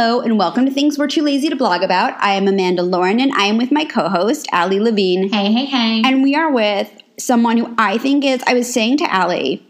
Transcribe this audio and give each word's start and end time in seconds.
Hello, 0.00 0.20
and 0.20 0.38
welcome 0.38 0.64
to 0.64 0.70
Things 0.70 0.96
We're 0.96 1.08
Too 1.08 1.22
Lazy 1.22 1.48
to 1.48 1.56
Blog 1.56 1.82
About. 1.82 2.14
I 2.22 2.34
am 2.34 2.46
Amanda 2.46 2.84
Lauren, 2.84 3.18
and 3.18 3.32
I 3.32 3.46
am 3.46 3.58
with 3.58 3.72
my 3.72 3.84
co 3.84 4.08
host, 4.08 4.46
Ali 4.52 4.78
Levine. 4.78 5.28
Hey, 5.28 5.50
hey, 5.50 5.64
hey. 5.64 6.02
And 6.04 6.22
we 6.22 6.36
are 6.36 6.52
with 6.52 6.88
someone 7.18 7.56
who 7.56 7.74
I 7.78 7.98
think 7.98 8.24
is, 8.24 8.40
I 8.46 8.54
was 8.54 8.72
saying 8.72 8.98
to 8.98 9.06
Ali, 9.12 9.66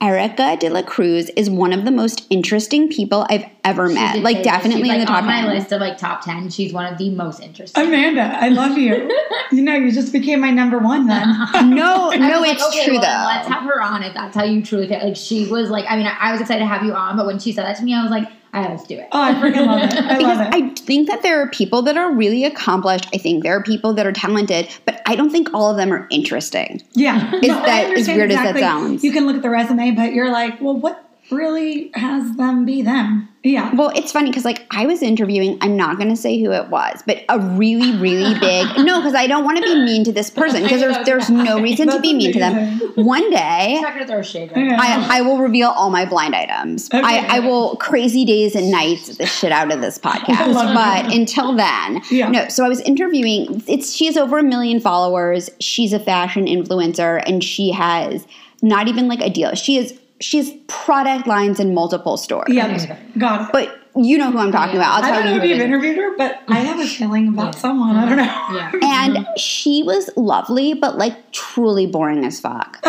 Erica 0.00 0.56
de 0.58 0.70
la 0.70 0.80
Cruz 0.80 1.28
is 1.36 1.50
one 1.50 1.74
of 1.74 1.84
the 1.84 1.90
most 1.90 2.26
interesting 2.30 2.88
people 2.88 3.26
I've 3.28 3.44
ever 3.62 3.88
She 3.88 3.94
met. 3.94 4.14
did 4.14 4.22
Like, 4.22 4.42
definitely 4.42 4.84
She's, 4.84 4.92
in 4.94 5.00
the 5.00 5.04
top 5.06 5.18
on 5.18 5.26
my 5.26 5.42
10. 5.42 5.50
list 5.50 5.72
of 5.72 5.82
like 5.82 5.98
top 5.98 6.24
ten. 6.24 6.48
She's 6.48 6.72
one 6.72 6.90
of 6.90 6.96
the 6.96 7.10
most 7.10 7.42
interesting. 7.42 7.86
Amanda, 7.86 8.38
I 8.40 8.48
love 8.48 8.78
you. 8.78 9.10
you 9.52 9.60
know, 9.60 9.74
you 9.74 9.92
just 9.92 10.14
became 10.14 10.40
my 10.40 10.50
number 10.50 10.78
one 10.78 11.08
then. 11.08 11.28
No, 11.74 12.08
no, 12.10 12.40
was 12.40 12.50
it's 12.52 12.62
like, 12.62 12.72
okay, 12.72 12.84
true 12.86 12.94
well, 12.94 13.02
though. 13.02 13.34
Let's 13.34 13.48
have 13.48 13.64
her 13.64 13.82
on 13.82 14.02
if 14.02 14.14
that's 14.14 14.34
how 14.34 14.44
you 14.44 14.62
truly 14.62 14.88
feel. 14.88 15.00
Like 15.04 15.16
she 15.16 15.46
was 15.46 15.68
like, 15.68 15.84
I 15.90 15.98
mean, 15.98 16.06
I, 16.06 16.16
I 16.18 16.32
was 16.32 16.40
excited 16.40 16.60
to 16.60 16.66
have 16.66 16.84
you 16.84 16.94
on, 16.94 17.18
but 17.18 17.26
when 17.26 17.38
she 17.38 17.52
said 17.52 17.66
that 17.66 17.76
to 17.76 17.82
me, 17.84 17.94
I 17.94 18.00
was 18.00 18.10
like, 18.10 18.28
right, 18.62 18.70
let's 18.70 18.84
do 18.86 18.98
it. 18.98 19.08
Oh, 19.12 19.20
I 19.20 19.32
freaking 19.34 19.66
love 19.66 19.82
it. 19.82 19.94
I 19.94 20.18
love 20.18 20.40
it. 20.40 20.54
I 20.54 20.68
think 20.74 21.08
that 21.08 21.22
there 21.22 21.40
are 21.40 21.48
people 21.48 21.82
that 21.82 21.96
are 21.96 22.12
really 22.12 22.44
accomplished. 22.44 23.08
I 23.14 23.18
think 23.18 23.42
there 23.42 23.56
are 23.56 23.62
people 23.62 23.92
that 23.94 24.06
are 24.06 24.12
talented, 24.12 24.68
but 24.84 25.00
I 25.06 25.16
don't 25.16 25.30
think 25.30 25.52
all 25.54 25.70
of 25.70 25.76
them 25.76 25.92
are 25.92 26.06
interesting. 26.10 26.82
yeah. 26.92 27.34
Is 27.36 27.48
No, 27.48 27.62
that- 27.62 27.92
as 27.96 28.08
weird 28.08 28.30
as 28.30 28.38
that 28.38 28.58
sounds. 28.58 29.02
You 29.04 29.12
can 29.12 29.26
look 29.26 29.36
at 29.36 29.42
the 29.42 29.50
resume, 29.50 29.90
but 29.92 30.12
you're 30.14 30.30
like, 30.30 30.60
well, 30.60 30.76
what 30.76 31.03
really 31.30 31.90
has 31.94 32.36
them 32.36 32.64
be 32.64 32.82
them? 32.82 33.28
Yeah. 33.42 33.74
Well, 33.74 33.92
it's 33.94 34.10
funny 34.10 34.30
because 34.30 34.44
like 34.46 34.64
I 34.70 34.86
was 34.86 35.02
interviewing, 35.02 35.58
I'm 35.60 35.76
not 35.76 35.98
going 35.98 36.08
to 36.08 36.16
say 36.16 36.40
who 36.40 36.50
it 36.52 36.70
was, 36.70 37.02
but 37.06 37.22
a 37.28 37.38
really, 37.38 37.94
really 37.98 38.32
big 38.40 38.66
no, 38.78 39.00
because 39.00 39.14
I 39.14 39.26
don't 39.26 39.44
want 39.44 39.58
to 39.58 39.62
be 39.62 39.74
mean 39.84 40.02
to 40.04 40.12
this 40.12 40.30
person 40.30 40.62
because 40.62 40.80
there's 40.80 41.04
there's 41.04 41.28
no 41.30 41.60
reason 41.60 41.88
to 41.88 42.00
be 42.00 42.14
mean 42.14 42.32
to 42.32 42.38
them. 42.38 42.78
One 42.94 43.30
day, 43.30 43.72
She's 43.74 43.82
not 43.82 43.92
gonna 43.92 44.06
throw 44.06 44.22
shade. 44.22 44.52
Right? 44.56 44.64
Yeah. 44.66 44.78
I, 44.80 45.18
I 45.18 45.20
will 45.20 45.38
reveal 45.38 45.68
all 45.68 45.90
my 45.90 46.06
blind 46.06 46.34
items. 46.34 46.88
Okay. 46.88 47.02
I, 47.04 47.36
I 47.36 47.40
will 47.40 47.76
crazy 47.76 48.24
days 48.24 48.54
and 48.54 48.70
nights 48.70 49.14
the 49.18 49.26
shit 49.26 49.52
out 49.52 49.70
of 49.70 49.82
this 49.82 49.98
podcast. 49.98 50.54
love 50.54 50.74
but 50.74 51.12
until 51.14 51.54
then, 51.54 52.00
Yeah. 52.10 52.30
no. 52.30 52.48
So 52.48 52.64
I 52.64 52.68
was 52.68 52.80
interviewing. 52.80 53.62
It's 53.66 53.92
she 53.94 54.06
has 54.06 54.16
over 54.16 54.38
a 54.38 54.42
million 54.42 54.80
followers. 54.80 55.50
She's 55.60 55.92
a 55.92 56.00
fashion 56.00 56.46
influencer, 56.46 57.22
and 57.26 57.44
she 57.44 57.72
has 57.72 58.26
not 58.62 58.88
even 58.88 59.06
like 59.08 59.20
a 59.20 59.28
deal. 59.28 59.54
She 59.54 59.76
is 59.76 59.98
she 60.24 60.38
has 60.38 60.50
product 60.66 61.26
lines 61.26 61.60
in 61.60 61.74
multiple 61.74 62.16
stores. 62.16 62.46
Yeah. 62.48 62.96
Got 63.18 63.42
it. 63.42 63.48
But 63.52 63.80
you 63.96 64.18
know 64.18 64.30
who 64.32 64.38
I'm 64.38 64.50
talking 64.50 64.76
Yeah. 64.76 64.80
about. 64.82 64.98
I'll 64.98 65.04
I 65.04 65.08
tell 65.10 65.22
don't 65.22 65.24
know 65.38 65.44
you. 65.44 65.50
if 65.52 65.58
you've 65.58 65.66
interviewed 65.68 65.96
her, 65.96 66.16
but 66.16 66.40
I 66.48 66.58
have 66.58 66.80
a 66.80 66.86
feeling 66.86 67.28
about 67.28 67.54
someone. 67.54 67.94
I 67.96 68.08
don't 68.08 68.16
know. 68.16 68.24
Yeah. 68.24 68.72
And 68.82 69.26
she 69.38 69.82
was 69.84 70.10
lovely, 70.16 70.74
but 70.74 70.98
like 70.98 71.30
truly 71.32 71.86
boring 71.86 72.24
as 72.24 72.40
fuck. 72.40 72.78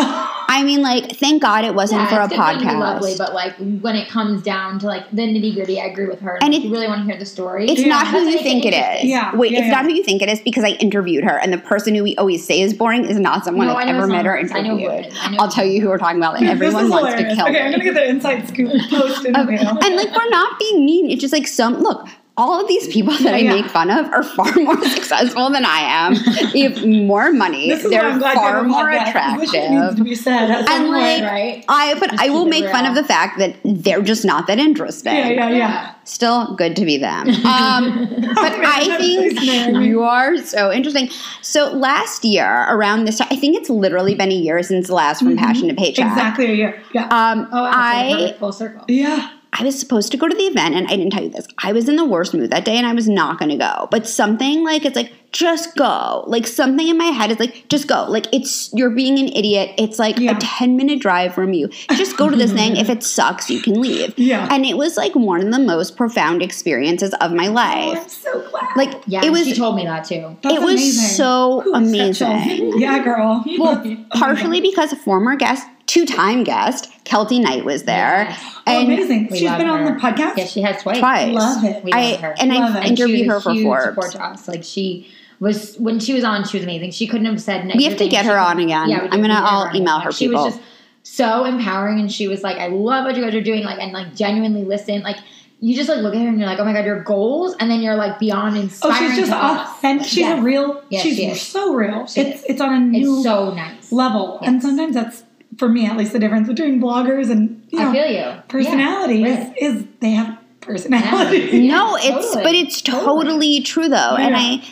I 0.48 0.62
mean, 0.62 0.80
like, 0.82 1.16
thank 1.16 1.42
God 1.42 1.64
it 1.64 1.74
wasn't 1.74 2.02
Yeah, 2.02 2.08
for 2.08 2.20
a 2.20 2.24
it's 2.24 2.34
good 2.34 2.36
to 2.36 2.58
be 2.58 2.64
podcast. 2.64 2.80
Lovely, 2.80 3.14
but 3.18 3.34
like 3.34 3.54
when 3.56 3.96
it 3.96 4.08
comes 4.08 4.42
down 4.42 4.78
to 4.80 4.86
like 4.86 5.10
the 5.10 5.22
nitty 5.22 5.54
gritty, 5.54 5.80
I 5.80 5.86
agree 5.86 6.06
with 6.06 6.20
her. 6.20 6.36
And 6.36 6.44
And 6.44 6.54
if 6.54 6.64
you 6.64 6.70
really 6.72 6.86
want 6.88 7.00
to 7.00 7.04
hear 7.04 7.18
the 7.18 7.26
story, 7.26 7.66
It's 7.68 7.80
Yeah, 7.80 7.88
not 7.88 8.06
who 8.08 8.18
you 8.20 8.38
think 8.38 8.64
it 8.64 8.72
it 8.74 9.04
is. 9.04 9.10
Yeah, 9.10 9.34
Wait, 9.34 9.50
yeah, 9.52 9.58
it's 9.58 9.66
yeah. 9.68 9.74
not 9.74 9.84
who 9.84 9.92
you 9.92 10.02
think 10.04 10.22
it 10.22 10.28
is 10.28 10.40
because 10.40 10.64
I 10.64 10.70
interviewed 10.80 11.24
her, 11.24 11.36
and 11.38 11.52
the 11.52 11.58
person 11.58 11.94
who 11.94 12.02
we 12.02 12.16
always 12.16 12.46
say 12.46 12.60
is 12.60 12.72
boring 12.74 13.04
is 13.04 13.18
not 13.18 13.44
someone 13.44 13.66
No, 13.66 13.76
I've 13.76 13.88
I 13.88 13.90
ever 13.90 14.06
met 14.06 14.26
or 14.26 14.30
her. 14.36 14.38
I 14.38 14.60
know 14.62 14.76
who 14.78 14.88
it 14.88 14.92
interviewed. 14.92 15.12
is. 15.12 15.18
I 15.20 15.30
know 15.30 15.36
I'll 15.40 15.50
tell 15.50 15.66
you 15.66 15.80
who 15.80 15.88
we're 15.88 15.98
talking 15.98 16.18
about, 16.18 16.36
and 16.36 16.46
This 16.46 16.52
everyone 16.52 16.84
is 16.86 16.90
wants 16.90 17.14
to 17.14 17.34
kill 17.34 17.48
Okay, 17.48 17.60
I'm 17.62 17.70
gonna 17.72 17.84
get 17.84 17.94
the 18.00 18.08
inside 18.08 18.46
scoop 18.48 18.70
post 18.90 19.20
Okay. 19.20 19.28
interview. 19.30 19.58
And 19.58 19.96
like, 19.96 20.14
we're 20.14 20.30
not 20.30 20.58
being 20.58 20.84
mean. 20.86 21.10
It's 21.10 21.20
just 21.20 21.32
like 21.32 21.46
some 21.48 21.78
look. 21.80 22.06
All 22.38 22.60
of 22.60 22.68
these 22.68 22.86
people 22.88 23.14
that 23.14 23.32
I 23.32 23.38
Yeah. 23.38 23.54
make 23.54 23.66
fun 23.66 23.90
of 23.90 24.06
are 24.12 24.22
far 24.22 24.52
more 24.56 24.78
successful 24.84 25.48
than 25.48 25.64
I 25.64 25.80
am. 25.80 26.14
They 26.52 26.60
have 26.62 26.84
more 26.86 27.32
money. 27.32 27.68
They're 27.74 28.02
why 28.02 28.10
I'm 28.10 28.18
glad 28.18 28.34
you 28.34 28.40
far 28.40 28.62
more 28.62 28.84
podcast, 28.90 29.12
'cause 29.14 29.40
this 29.40 29.50
shit 29.52 29.70
needs 29.70 29.82
attractive. 29.82 29.96
to 29.96 30.04
be 30.04 30.14
said 30.14 30.50
at 30.50 30.68
some 30.68 30.76
And, 30.82 30.92
point. 30.92 31.22
like, 31.22 31.32
right? 31.32 31.64
I 31.68 31.94
but 31.98 32.10
Just 32.10 32.22
I 32.22 32.28
will 32.28 32.44
keep 32.44 32.54
it 32.54 32.60
make 32.64 32.70
fun 32.70 32.84
of 32.84 32.94
the 32.94 33.04
fact 33.04 33.38
that 33.38 33.54
they're 33.64 34.02
just 34.02 34.24
not 34.26 34.46
that 34.48 34.58
interesting. 34.58 35.14
yeah, 35.16 35.28
yeah, 35.30 35.48
yeah. 35.48 35.90
Still 36.04 36.54
good 36.54 36.76
to 36.76 36.84
be 36.84 36.98
them. 36.98 37.28
Um, 37.46 38.06
but 38.34 38.52
Oh, 38.52 38.58
man, 38.58 38.64
I 38.66 38.96
think 38.98 39.40
so 39.40 39.80
you 39.80 40.02
are 40.02 40.36
so 40.36 40.70
interesting. 40.70 41.08
So 41.42 41.70
last 41.72 42.22
year, 42.24 42.66
around 42.68 43.06
this 43.06 43.16
time, 43.18 43.28
I 43.30 43.36
think 43.36 43.56
it's 43.56 43.70
literally 43.70 44.14
been 44.14 44.30
a 44.30 44.34
year 44.34 44.62
since 44.62 44.88
the 44.88 44.94
last 44.94 45.20
From 45.22 45.36
Passion 45.38 45.68
to 45.68 45.74
Paycheck. 45.74 46.04
Mm-hmm. 46.06 46.18
Exactly 46.18 46.46
a 46.46 46.54
year. 46.54 46.82
Yeah. 46.92 47.06
Um, 47.06 47.48
Oh, 47.50 47.62
wow, 47.62 47.70
I 47.72 48.08
we're 48.18 48.32
full 48.34 48.52
circle. 48.52 48.84
yeah. 48.88 49.30
I 49.58 49.62
was 49.64 49.78
supposed 49.78 50.12
to 50.12 50.18
go 50.18 50.28
to 50.28 50.34
the 50.34 50.42
event 50.44 50.74
and 50.74 50.86
I 50.86 50.96
didn't 50.96 51.10
tell 51.12 51.22
you 51.22 51.30
this. 51.30 51.46
I 51.58 51.72
was 51.72 51.88
in 51.88 51.96
the 51.96 52.04
worst 52.04 52.34
mood 52.34 52.50
that 52.50 52.64
day 52.64 52.76
and 52.76 52.86
I 52.86 52.92
was 52.92 53.08
not 53.08 53.38
going 53.38 53.50
to 53.50 53.56
go. 53.56 53.88
But 53.90 54.06
something 54.06 54.64
like 54.64 54.84
it's 54.84 54.96
like 54.96 55.12
just 55.32 55.76
go. 55.76 56.24
Like 56.26 56.46
something 56.46 56.86
in 56.88 56.96
my 56.98 57.06
head 57.06 57.30
is 57.30 57.38
like 57.38 57.68
just 57.68 57.88
go. 57.88 58.06
Like 58.08 58.26
it's 58.32 58.70
you're 58.74 58.90
being 58.90 59.18
an 59.18 59.28
idiot. 59.28 59.70
It's 59.78 59.98
like 59.98 60.18
Yeah. 60.18 60.36
a 60.36 60.40
10 60.40 60.76
minute 60.76 61.00
drive 61.00 61.34
from 61.34 61.52
you. 61.52 61.68
Just 61.94 62.16
go 62.16 62.28
to 62.28 62.36
this 62.36 62.52
thing. 62.52 62.76
If 62.86 62.90
it 62.90 63.02
sucks, 63.02 63.48
you 63.50 63.60
can 63.62 63.80
leave. 63.80 64.12
Yeah. 64.18 64.48
And 64.50 64.64
it 64.66 64.76
was 64.76 64.96
like 64.96 65.14
one 65.14 65.40
of 65.44 65.50
the 65.52 65.58
most 65.58 65.96
profound 65.96 66.42
experiences 66.42 67.14
of 67.20 67.32
my 67.32 67.48
Oh, 67.48 67.52
life. 67.52 67.98
I'm 68.02 68.08
so 68.08 68.50
glad. 68.50 68.76
Like 68.76 69.02
Yeah, 69.06 69.24
it 69.24 69.30
was 69.30 69.44
she 69.46 69.54
told 69.54 69.76
me 69.76 69.84
that 69.84 70.04
too. 70.04 70.36
That's 70.42 70.54
it 70.56 70.60
was 70.60 70.72
amazing. 70.74 71.08
so 71.16 71.62
Ooh, 71.66 71.74
amazing. 71.74 72.12
special. 72.14 72.78
Yeah, 72.80 73.02
girl. 73.02 73.44
Well, 73.58 73.82
partially 74.14 74.60
because 74.60 74.92
a 74.92 74.96
former 74.96 75.36
guest, 75.36 75.66
two-time 75.86 76.44
guest, 76.44 76.90
Keltie 77.04 77.40
Knight 77.40 77.64
was 77.64 77.84
there. 77.84 78.26
Yes. 78.28 78.42
Oh, 78.44 78.60
And 78.66 78.92
amazing. 78.92 79.28
We 79.30 79.38
She's 79.38 79.48
love 79.48 79.58
been 79.58 79.68
on 79.68 79.84
the 79.84 79.92
podcast. 79.92 80.36
Yeah, 80.36 80.46
she 80.46 80.60
has 80.62 80.82
twice. 80.82 80.98
twice. 80.98 81.32
Love 81.32 81.64
it. 81.64 81.84
We 81.84 81.92
I 81.92 82.10
love 82.12 82.20
her. 82.20 82.34
and 82.38 82.50
Love 82.52 82.74
I 82.74 82.78
it. 82.78 82.80
And 82.90 82.98
interviewed 82.98 83.26
her 83.28 83.34
was 83.36 83.42
a 83.46 83.48
for 83.48 83.52
huge 83.52 83.64
Forbes. 83.64 83.84
support 83.84 84.12
to 84.12 84.24
us. 84.24 84.48
Like 84.48 84.64
she 84.64 85.08
was 85.38 85.76
when 85.76 86.00
she 86.00 86.14
was 86.14 86.24
on, 86.24 86.44
she 86.44 86.56
was 86.56 86.64
amazing. 86.64 86.90
She 86.90 87.06
couldn't 87.06 87.26
have 87.26 87.40
said. 87.40 87.70
We 87.76 87.84
have 87.84 87.96
to 87.98 88.08
get 88.08 88.22
things. 88.24 88.32
her 88.32 88.38
She 88.40 88.44
on 88.44 88.58
again. 88.58 88.88
Yeah, 88.88 88.98
I'm 89.02 89.08
gonna- 89.10 89.22
We 89.22 89.28
get 89.28 89.30
I'll 89.36 89.62
on 89.68 89.76
email 89.76 89.96
again. 89.96 90.04
her 90.06 90.12
She 90.12 90.26
people. 90.28 90.44
was 90.44 90.54
just 90.54 90.64
so 91.04 91.44
empowering, 91.44 92.00
and 92.00 92.10
she 92.10 92.26
was 92.26 92.42
like, 92.42 92.56
"I 92.56 92.66
love 92.66 93.04
what 93.04 93.16
you 93.16 93.22
guys 93.22 93.34
are 93.34 93.40
doing." 93.40 93.62
Like 93.62 93.78
and 93.78 93.92
like 93.92 94.14
genuinely 94.16 94.64
listen. 94.64 95.02
Like 95.02 95.18
you 95.60 95.76
just 95.76 95.88
like 95.88 95.98
look 95.98 96.14
at 96.14 96.20
her 96.20 96.26
and 96.28 96.38
you're 96.38 96.48
like, 96.48 96.58
"Oh 96.58 96.64
my 96.64 96.72
god, 96.72 96.84
your 96.84 97.02
goals!" 97.04 97.54
And 97.60 97.70
then 97.70 97.80
you're 97.80 97.94
like 97.94 98.18
beyond 98.18 98.56
inspiring. 98.56 98.96
Oh, 98.96 99.08
she's 99.08 99.16
just 99.18 99.30
to 99.30 99.36
us. 99.36 99.68
authentic. 99.78 100.06
She's 100.08 100.18
Yes. 100.18 100.38
a 100.38 100.42
real. 100.42 100.82
Yes, 100.90 101.02
she's 101.02 101.16
she 101.16 101.26
is. 101.26 101.40
so 101.42 101.74
real. 101.74 102.06
She 102.08 102.20
it's 102.22 102.40
is. 102.40 102.46
it's 102.48 102.60
on 102.60 102.72
a 102.74 102.80
new 102.80 103.14
It's 103.16 103.22
so 103.22 103.54
nice. 103.54 103.92
level, 103.92 104.40
and 104.42 104.60
sometimes 104.60 104.94
that's 104.94 105.22
for 105.58 105.68
me 105.68 105.86
at 105.86 105.96
least 105.96 106.12
the 106.12 106.18
difference 106.18 106.48
between 106.48 106.80
bloggers 106.80 107.30
and 107.30 107.62
you 107.70 107.78
know 107.78 107.90
I 107.90 107.92
feel 107.92 108.06
you. 108.10 108.42
personality 108.48 109.18
Yeah, 109.20 109.26
is 109.28 109.38
right. 109.48 109.56
is 109.58 109.84
they 110.00 110.10
have 110.10 110.38
personality. 110.60 111.38
Yeah. 111.58 111.76
No, 111.76 111.96
it's 111.96 112.26
totally. 112.34 112.42
but 112.42 112.54
it's 112.54 112.82
totally, 112.82 113.24
Totally. 113.24 113.60
true 113.62 113.88
though. 113.88 114.16
And 114.16 114.34
I 114.36 114.62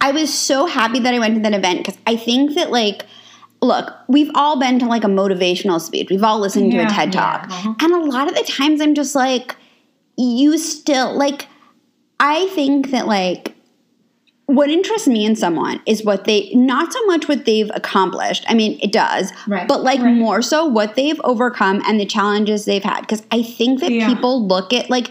I 0.00 0.12
was 0.12 0.32
so 0.32 0.66
happy 0.66 0.98
that 1.00 1.14
I 1.14 1.18
went 1.18 1.34
to 1.36 1.40
that 1.42 1.54
event 1.54 1.78
because 1.84 1.98
I 2.06 2.16
think 2.16 2.54
that 2.56 2.70
like 2.70 3.06
look, 3.62 3.94
we've 4.08 4.30
all 4.34 4.58
been 4.60 4.78
to 4.80 4.86
like 4.86 5.04
a 5.04 5.08
motivational 5.08 5.80
speech. 5.80 6.08
We've 6.10 6.22
all 6.22 6.38
listened 6.38 6.70
to 6.72 6.78
a 6.78 6.82
Yeah. 6.82 6.88
TED 6.88 7.14
Yeah, 7.14 7.20
talk. 7.20 7.44
uh-huh. 7.50 7.74
And 7.80 7.92
a 7.94 7.98
lot 8.04 8.28
of 8.28 8.34
the 8.34 8.42
times 8.42 8.80
I'm 8.82 8.94
just 8.94 9.14
like 9.14 9.56
you 10.18 10.58
still 10.58 11.16
like 11.16 11.48
I 12.20 12.46
think 12.48 12.90
that 12.90 13.06
like 13.06 13.53
what 14.46 14.68
interests 14.70 15.08
me 15.08 15.24
in 15.24 15.34
someone 15.36 15.80
is 15.86 16.04
what 16.04 16.24
they 16.24 16.50
not 16.54 16.92
so 16.92 17.04
much 17.06 17.28
what 17.28 17.44
they've 17.46 17.70
accomplished. 17.74 18.44
I 18.48 18.54
mean, 18.54 18.78
it 18.82 18.92
does, 18.92 19.32
Right. 19.46 19.66
but 19.66 19.82
like 19.82 20.00
Right. 20.00 20.14
more 20.14 20.42
so 20.42 20.66
what 20.66 20.96
they've 20.96 21.20
overcome 21.24 21.82
and 21.86 21.98
the 21.98 22.04
challenges 22.04 22.64
they've 22.66 22.84
had. 22.84 23.00
Because 23.00 23.22
I 23.30 23.42
think 23.42 23.80
that 23.80 23.90
Yeah. 23.90 24.06
people 24.08 24.46
look 24.46 24.72
at 24.72 24.90
like. 24.90 25.10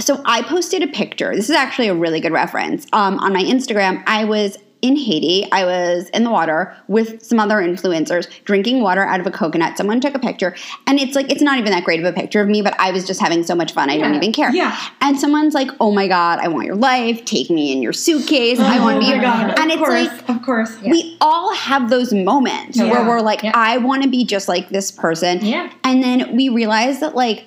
So 0.00 0.20
I 0.24 0.40
posted 0.42 0.82
a 0.82 0.86
picture. 0.86 1.34
This 1.36 1.50
is 1.50 1.54
actually 1.54 1.88
a 1.88 1.94
really 1.94 2.18
good 2.18 2.32
reference. 2.32 2.86
Um, 2.94 3.18
on 3.18 3.32
my 3.34 3.42
Instagram, 3.44 4.02
I 4.06 4.24
was 4.24 4.56
in 4.82 4.96
Haiti. 4.96 5.46
I 5.52 5.64
was 5.64 6.08
in 6.10 6.24
the 6.24 6.30
water 6.30 6.76
with 6.88 7.22
some 7.24 7.38
other 7.40 7.56
influencers 7.56 8.28
drinking 8.44 8.82
water 8.82 9.02
out 9.02 9.20
of 9.20 9.26
a 9.26 9.30
coconut. 9.30 9.76
Someone 9.78 10.00
took 10.00 10.14
a 10.14 10.18
picture, 10.18 10.54
and 10.86 10.98
it's 10.98 11.14
like 11.14 11.30
it's 11.30 11.40
not 11.40 11.58
even 11.58 11.70
that 11.72 11.84
great 11.84 12.00
of 12.00 12.06
a 12.06 12.12
picture 12.12 12.40
of 12.40 12.48
me, 12.48 12.60
but 12.62 12.74
I 12.78 12.90
was 12.90 13.06
just 13.06 13.20
having 13.20 13.44
so 13.44 13.54
much 13.54 13.72
fun. 13.72 13.88
I 13.88 13.96
don't 13.96 14.14
even 14.14 14.32
care. 14.32 14.52
Yeah. 14.54 14.76
And 15.00 15.18
someone's 15.18 15.54
like, 15.54 15.70
"Oh 15.80 15.92
my 15.92 16.08
god, 16.08 16.40
I 16.40 16.48
want 16.48 16.66
your 16.66 16.76
life. 16.76 17.24
Take 17.24 17.48
me 17.48 17.72
in 17.72 17.80
your 17.80 17.92
suitcase. 17.92 18.58
I 18.58 18.78
oh 18.78 18.82
want 18.82 18.96
to 18.96 19.06
be 19.06 19.06
your." 19.12 19.20
god! 19.22 19.58
And 19.58 19.70
of 19.70 19.78
it's 19.78 19.88
course, 19.88 20.06
like 20.08 20.28
of 20.28 20.42
course. 20.42 20.76
Yeah. 20.82 20.90
we 20.90 21.16
all 21.20 21.54
have 21.54 21.88
those 21.88 22.12
moments 22.12 22.76
Yeah. 22.76 22.90
where 22.90 23.06
we're 23.08 23.20
like, 23.22 23.42
Yeah. 23.42 23.52
"I 23.54 23.78
want 23.78 24.02
to 24.02 24.08
be 24.08 24.24
just 24.24 24.48
like 24.48 24.68
this 24.70 24.90
person." 24.90 25.44
Yeah. 25.44 25.72
And 25.84 26.02
then 26.02 26.36
we 26.36 26.48
realize 26.48 27.00
that 27.00 27.14
like 27.14 27.44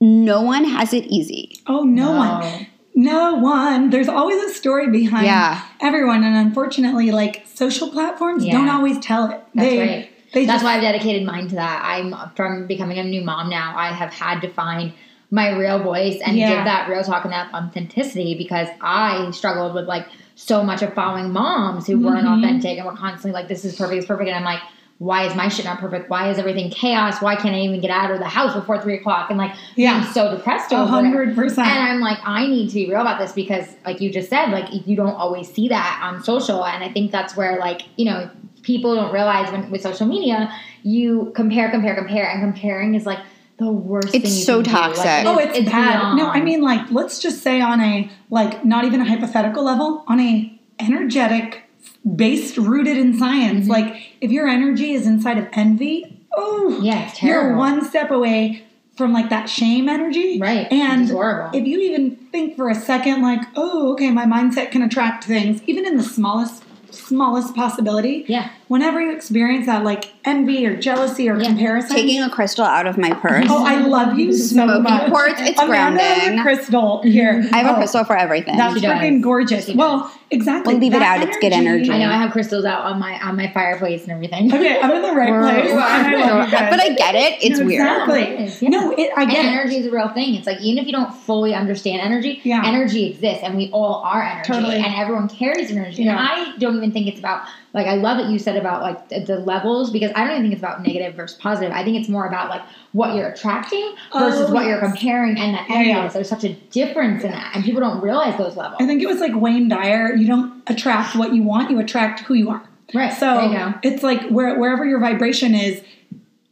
no 0.00 0.42
one 0.42 0.64
has 0.64 0.92
it 0.92 1.06
easy. 1.06 1.58
Oh, 1.66 1.82
no, 1.82 2.12
one. 2.12 2.66
No 2.98 3.34
one. 3.34 3.90
There's 3.90 4.08
always 4.08 4.42
a 4.42 4.54
story 4.54 4.88
behind 4.90 5.26
Yeah. 5.26 5.60
everyone, 5.80 6.24
and 6.24 6.34
unfortunately, 6.34 7.12
like 7.12 7.44
social 7.54 7.90
platforms 7.90 8.44
Yeah. 8.44 8.52
don't 8.52 8.70
always 8.70 8.98
tell 8.98 9.30
it. 9.30 9.40
That's 9.54 9.68
they, 9.68 9.78
right. 9.78 10.10
They 10.32 10.44
That's 10.46 10.56
just, 10.56 10.64
why 10.64 10.76
I've 10.76 10.80
dedicated 10.82 11.24
mine 11.26 11.48
to 11.48 11.54
that. 11.56 11.82
I'm 11.84 12.14
from 12.34 12.66
becoming 12.66 12.98
a 12.98 13.04
new 13.04 13.22
mom 13.22 13.50
now. 13.50 13.74
I 13.76 13.88
have 13.92 14.12
had 14.12 14.40
to 14.40 14.48
find 14.48 14.92
my 15.30 15.50
real 15.56 15.78
voice 15.78 16.20
and 16.24 16.36
Yeah. 16.38 16.48
give 16.56 16.64
that 16.64 16.88
real 16.88 17.02
talk 17.04 17.24
and 17.24 17.32
that 17.32 17.52
authenticity 17.52 18.34
because 18.34 18.68
I 18.80 19.30
struggled 19.30 19.74
with 19.74 19.86
like 19.86 20.06
so 20.34 20.62
much 20.62 20.80
of 20.82 20.94
following 20.94 21.32
moms 21.32 21.86
who 21.86 21.98
weren't 22.00 22.26
Mhm. 22.26 22.38
authentic 22.38 22.78
and 22.78 22.86
were 22.86 22.92
constantly 22.96 23.32
like, 23.32 23.48
"This 23.48 23.64
is 23.64 23.76
perfect, 23.76 23.98
it's 23.98 24.06
perfect," 24.06 24.28
and 24.28 24.36
I'm 24.38 24.44
like. 24.44 24.60
Why 24.98 25.26
is 25.26 25.34
my 25.34 25.48
shit 25.48 25.66
not 25.66 25.78
perfect? 25.78 26.08
Why 26.08 26.30
is 26.30 26.38
everything 26.38 26.70
chaos? 26.70 27.20
Why 27.20 27.36
can't 27.36 27.54
I 27.54 27.60
even 27.60 27.80
get 27.82 27.90
out 27.90 28.10
of 28.10 28.18
the 28.18 28.28
house 28.28 28.54
before 28.54 28.80
three 28.80 28.94
o'clock? 28.96 29.28
And 29.28 29.38
like, 29.38 29.54
Yeah. 29.74 29.92
I'm 29.94 30.12
so 30.12 30.34
depressed 30.34 30.72
a 30.72 30.84
hundred 30.86 31.34
percent. 31.34 31.68
And 31.68 31.82
I'm 31.82 32.00
like, 32.00 32.18
I 32.24 32.46
need 32.46 32.68
to 32.68 32.74
be 32.74 32.88
real 32.88 33.02
about 33.02 33.18
this 33.18 33.32
because, 33.32 33.68
like 33.84 34.00
you 34.00 34.10
just 34.10 34.30
said, 34.30 34.46
like 34.50 34.68
you 34.86 34.96
don't 34.96 35.14
always 35.14 35.52
see 35.52 35.68
that 35.68 36.00
on 36.02 36.24
social, 36.24 36.64
and 36.64 36.82
I 36.82 36.90
think 36.90 37.12
that's 37.12 37.36
where, 37.36 37.58
like, 37.58 37.82
you 37.96 38.06
know, 38.06 38.30
people 38.62 38.94
don't 38.94 39.12
realize 39.12 39.52
when 39.52 39.70
with 39.70 39.82
social 39.82 40.06
media, 40.06 40.50
you 40.82 41.30
compare, 41.34 41.70
compare, 41.70 41.94
compare, 41.94 42.28
and 42.30 42.40
comparing 42.40 42.94
is 42.94 43.04
like 43.04 43.18
the 43.58 43.70
worst. 43.70 44.14
It's 44.14 44.24
thing 44.24 44.32
you 44.38 44.44
so 44.44 44.62
can 44.62 44.64
do. 44.64 44.70
Like, 44.80 44.94
toxic. 44.96 45.06
it 45.06 45.26
Oh, 45.26 45.38
is- 45.38 45.56
it's, 45.58 45.70
bad. 45.70 45.98
beyond. 45.98 46.18
No, 46.18 46.28
I 46.28 46.40
mean 46.40 46.62
like 46.62 46.90
let's 46.90 47.18
just 47.18 47.42
say 47.42 47.60
on 47.60 47.80
a 47.82 48.10
like 48.30 48.64
not 48.64 48.84
even 48.86 49.02
a 49.02 49.04
hypothetical 49.04 49.62
level, 49.62 50.04
on 50.08 50.20
a 50.20 50.58
energetic 50.78 51.64
based 52.14 52.56
rooted 52.56 52.96
in 52.96 53.18
science. 53.18 53.62
Mm-hmm. 53.62 53.70
Like 53.70 54.12
if 54.20 54.30
your 54.30 54.46
energy 54.46 54.92
is 54.92 55.06
inside 55.06 55.38
of 55.38 55.48
envy, 55.52 56.22
oh 56.36 56.78
Yeah, 56.80 57.08
it's 57.08 57.22
you're 57.22 57.56
one 57.56 57.84
step 57.84 58.10
away 58.10 58.62
from 58.96 59.12
like 59.12 59.28
that 59.30 59.46
shame 59.48 59.88
energy. 59.88 60.38
Right, 60.40 60.66
And 60.72 61.02
which 61.02 61.10
horrible. 61.10 61.58
if 61.58 61.66
you 61.66 61.78
even 61.80 62.16
think 62.32 62.56
for 62.56 62.70
a 62.70 62.74
second 62.74 63.22
like, 63.22 63.40
oh, 63.56 63.92
okay, 63.92 64.10
my 64.10 64.24
mindset 64.24 64.70
can 64.70 64.82
attract 64.82 65.24
things, 65.24 65.60
even 65.66 65.84
in 65.86 65.96
the 65.96 66.02
smallest 66.04 66.62
smallest 66.92 67.54
possibility. 67.54 68.24
Yeah. 68.26 68.48
Whenever 68.68 69.02
you 69.02 69.14
experience 69.14 69.66
that 69.66 69.84
like 69.84 70.14
envy 70.24 70.66
or 70.66 70.76
jealousy 70.76 71.28
or 71.28 71.38
Yeah. 71.38 71.48
comparison. 71.48 71.94
Taking 71.94 72.22
a 72.22 72.30
crystal 72.30 72.64
out 72.64 72.86
of 72.86 72.96
my 72.96 73.10
purse. 73.12 73.46
Oh, 73.50 73.66
I 73.66 73.80
love 73.80 74.18
you 74.18 74.32
so 74.32 74.54
Smoking 74.54 74.82
much. 74.84 75.10
quartz, 75.10 75.40
it's 75.40 75.60
Amanda 75.60 76.00
has 76.02 76.18
grounding. 76.20 76.38
a 76.38 76.42
crystal 76.42 77.02
here. 77.02 77.46
I 77.52 77.58
have 77.58 77.66
a 77.66 77.70
Oh, 77.74 77.76
crystal 77.76 78.04
for 78.04 78.16
everything. 78.16 78.56
That's 78.56 78.80
She 78.80 78.86
freaking 78.86 79.20
gorgeous. 79.20 79.66
She 79.66 79.74
does. 79.74 80.10
Well, 80.30 80.38
exactly. 80.38 80.74
Well, 80.74 80.80
leave 80.80 80.94
it 80.94 80.98
That 80.98 81.20
out. 81.22 81.28
It's 81.28 81.36
good 81.38 81.52
energy. 81.52 81.90
I 81.90 81.98
know 81.98 82.08
I 82.10 82.16
have 82.16 82.32
crystals 82.32 82.64
out 82.64 82.82
on 82.84 82.98
my 82.98 83.18
on 83.22 83.36
my 83.36 83.50
fireplace 83.52 84.02
and 84.02 84.12
everything. 84.12 84.52
Okay, 84.52 84.80
I'm 84.80 84.90
in 84.90 85.02
the 85.02 85.12
right 85.12 85.28
place. 85.62 85.70
You. 85.72 85.78
I 85.78 86.12
love 86.12 86.46
you 86.46 86.52
guys. 86.52 86.70
but 86.70 86.80
I 86.80 86.94
get 86.94 87.14
it. 87.14 87.38
It's 87.42 87.58
No, 87.60 87.66
weird. 87.66 87.80
Exactly. 87.82 88.22
It 88.22 88.40
is, 88.40 88.62
yeah. 88.62 88.68
No, 88.70 88.90
it, 88.92 89.10
I 89.16 89.22
And 89.22 89.30
get 89.30 89.44
it. 89.44 89.48
energy 89.48 89.76
is 89.76 89.86
a 89.86 89.90
real 89.90 90.08
thing. 90.08 90.34
It's 90.34 90.46
like 90.46 90.60
even 90.60 90.78
if 90.80 90.86
you 90.86 90.92
don't 90.92 91.12
fully 91.14 91.54
understand 91.54 92.00
energy, 92.00 92.40
Yeah. 92.44 92.62
energy 92.64 93.06
exists, 93.10 93.42
and 93.44 93.56
we 93.56 93.70
all 93.70 94.02
are 94.04 94.22
energy, 94.22 94.52
Totally. 94.52 94.76
and 94.76 94.94
everyone 94.94 95.28
carries 95.28 95.70
energy. 95.70 96.02
Yeah. 96.04 96.12
And 96.12 96.20
I 96.20 96.56
don't 96.58 96.76
even 96.76 96.92
think 96.92 97.06
it's 97.06 97.18
about 97.18 97.42
like 97.76 97.86
I 97.86 97.94
love 97.94 98.18
what 98.18 98.30
you 98.30 98.38
said 98.38 98.56
about 98.56 98.80
like 98.80 99.10
the, 99.10 99.20
the 99.20 99.38
levels 99.38 99.90
because 99.90 100.10
I 100.16 100.24
don't 100.24 100.30
even 100.30 100.42
think 100.44 100.54
it's 100.54 100.62
about 100.62 100.82
negative 100.82 101.14
versus 101.14 101.38
positive. 101.38 101.72
I 101.72 101.84
think 101.84 101.98
it's 101.98 102.08
more 102.08 102.26
about 102.26 102.48
like 102.48 102.62
what 102.92 103.14
you're 103.14 103.28
attracting 103.28 103.94
versus 104.12 104.48
Oh, 104.48 104.52
what 104.54 104.66
you're 104.66 104.80
comparing, 104.80 105.38
and 105.38 105.54
that 105.54 105.68
Yeah, 105.68 105.82
yeah. 105.82 106.08
There's 106.08 106.28
such 106.28 106.44
a 106.44 106.54
difference 106.54 107.22
in 107.22 107.32
that, 107.32 107.54
and 107.54 107.62
people 107.62 107.82
don't 107.82 108.00
realize 108.00 108.36
those 108.38 108.56
levels. 108.56 108.78
I 108.80 108.86
think 108.86 109.02
it 109.02 109.06
was 109.06 109.20
like 109.20 109.32
Wayne 109.34 109.68
Dyer. 109.68 110.14
You 110.14 110.26
don't 110.26 110.62
attract 110.66 111.14
what 111.14 111.34
you 111.34 111.42
want; 111.42 111.70
you 111.70 111.78
attract 111.78 112.20
who 112.20 112.32
you 112.32 112.48
are. 112.48 112.66
right. 112.94 113.12
So 113.12 113.26
there 113.26 113.44
you 113.44 113.52
go. 113.52 113.74
it's 113.82 114.02
like 114.02 114.26
where, 114.30 114.58
wherever 114.58 114.86
your 114.86 114.98
vibration 114.98 115.54
is, 115.54 115.82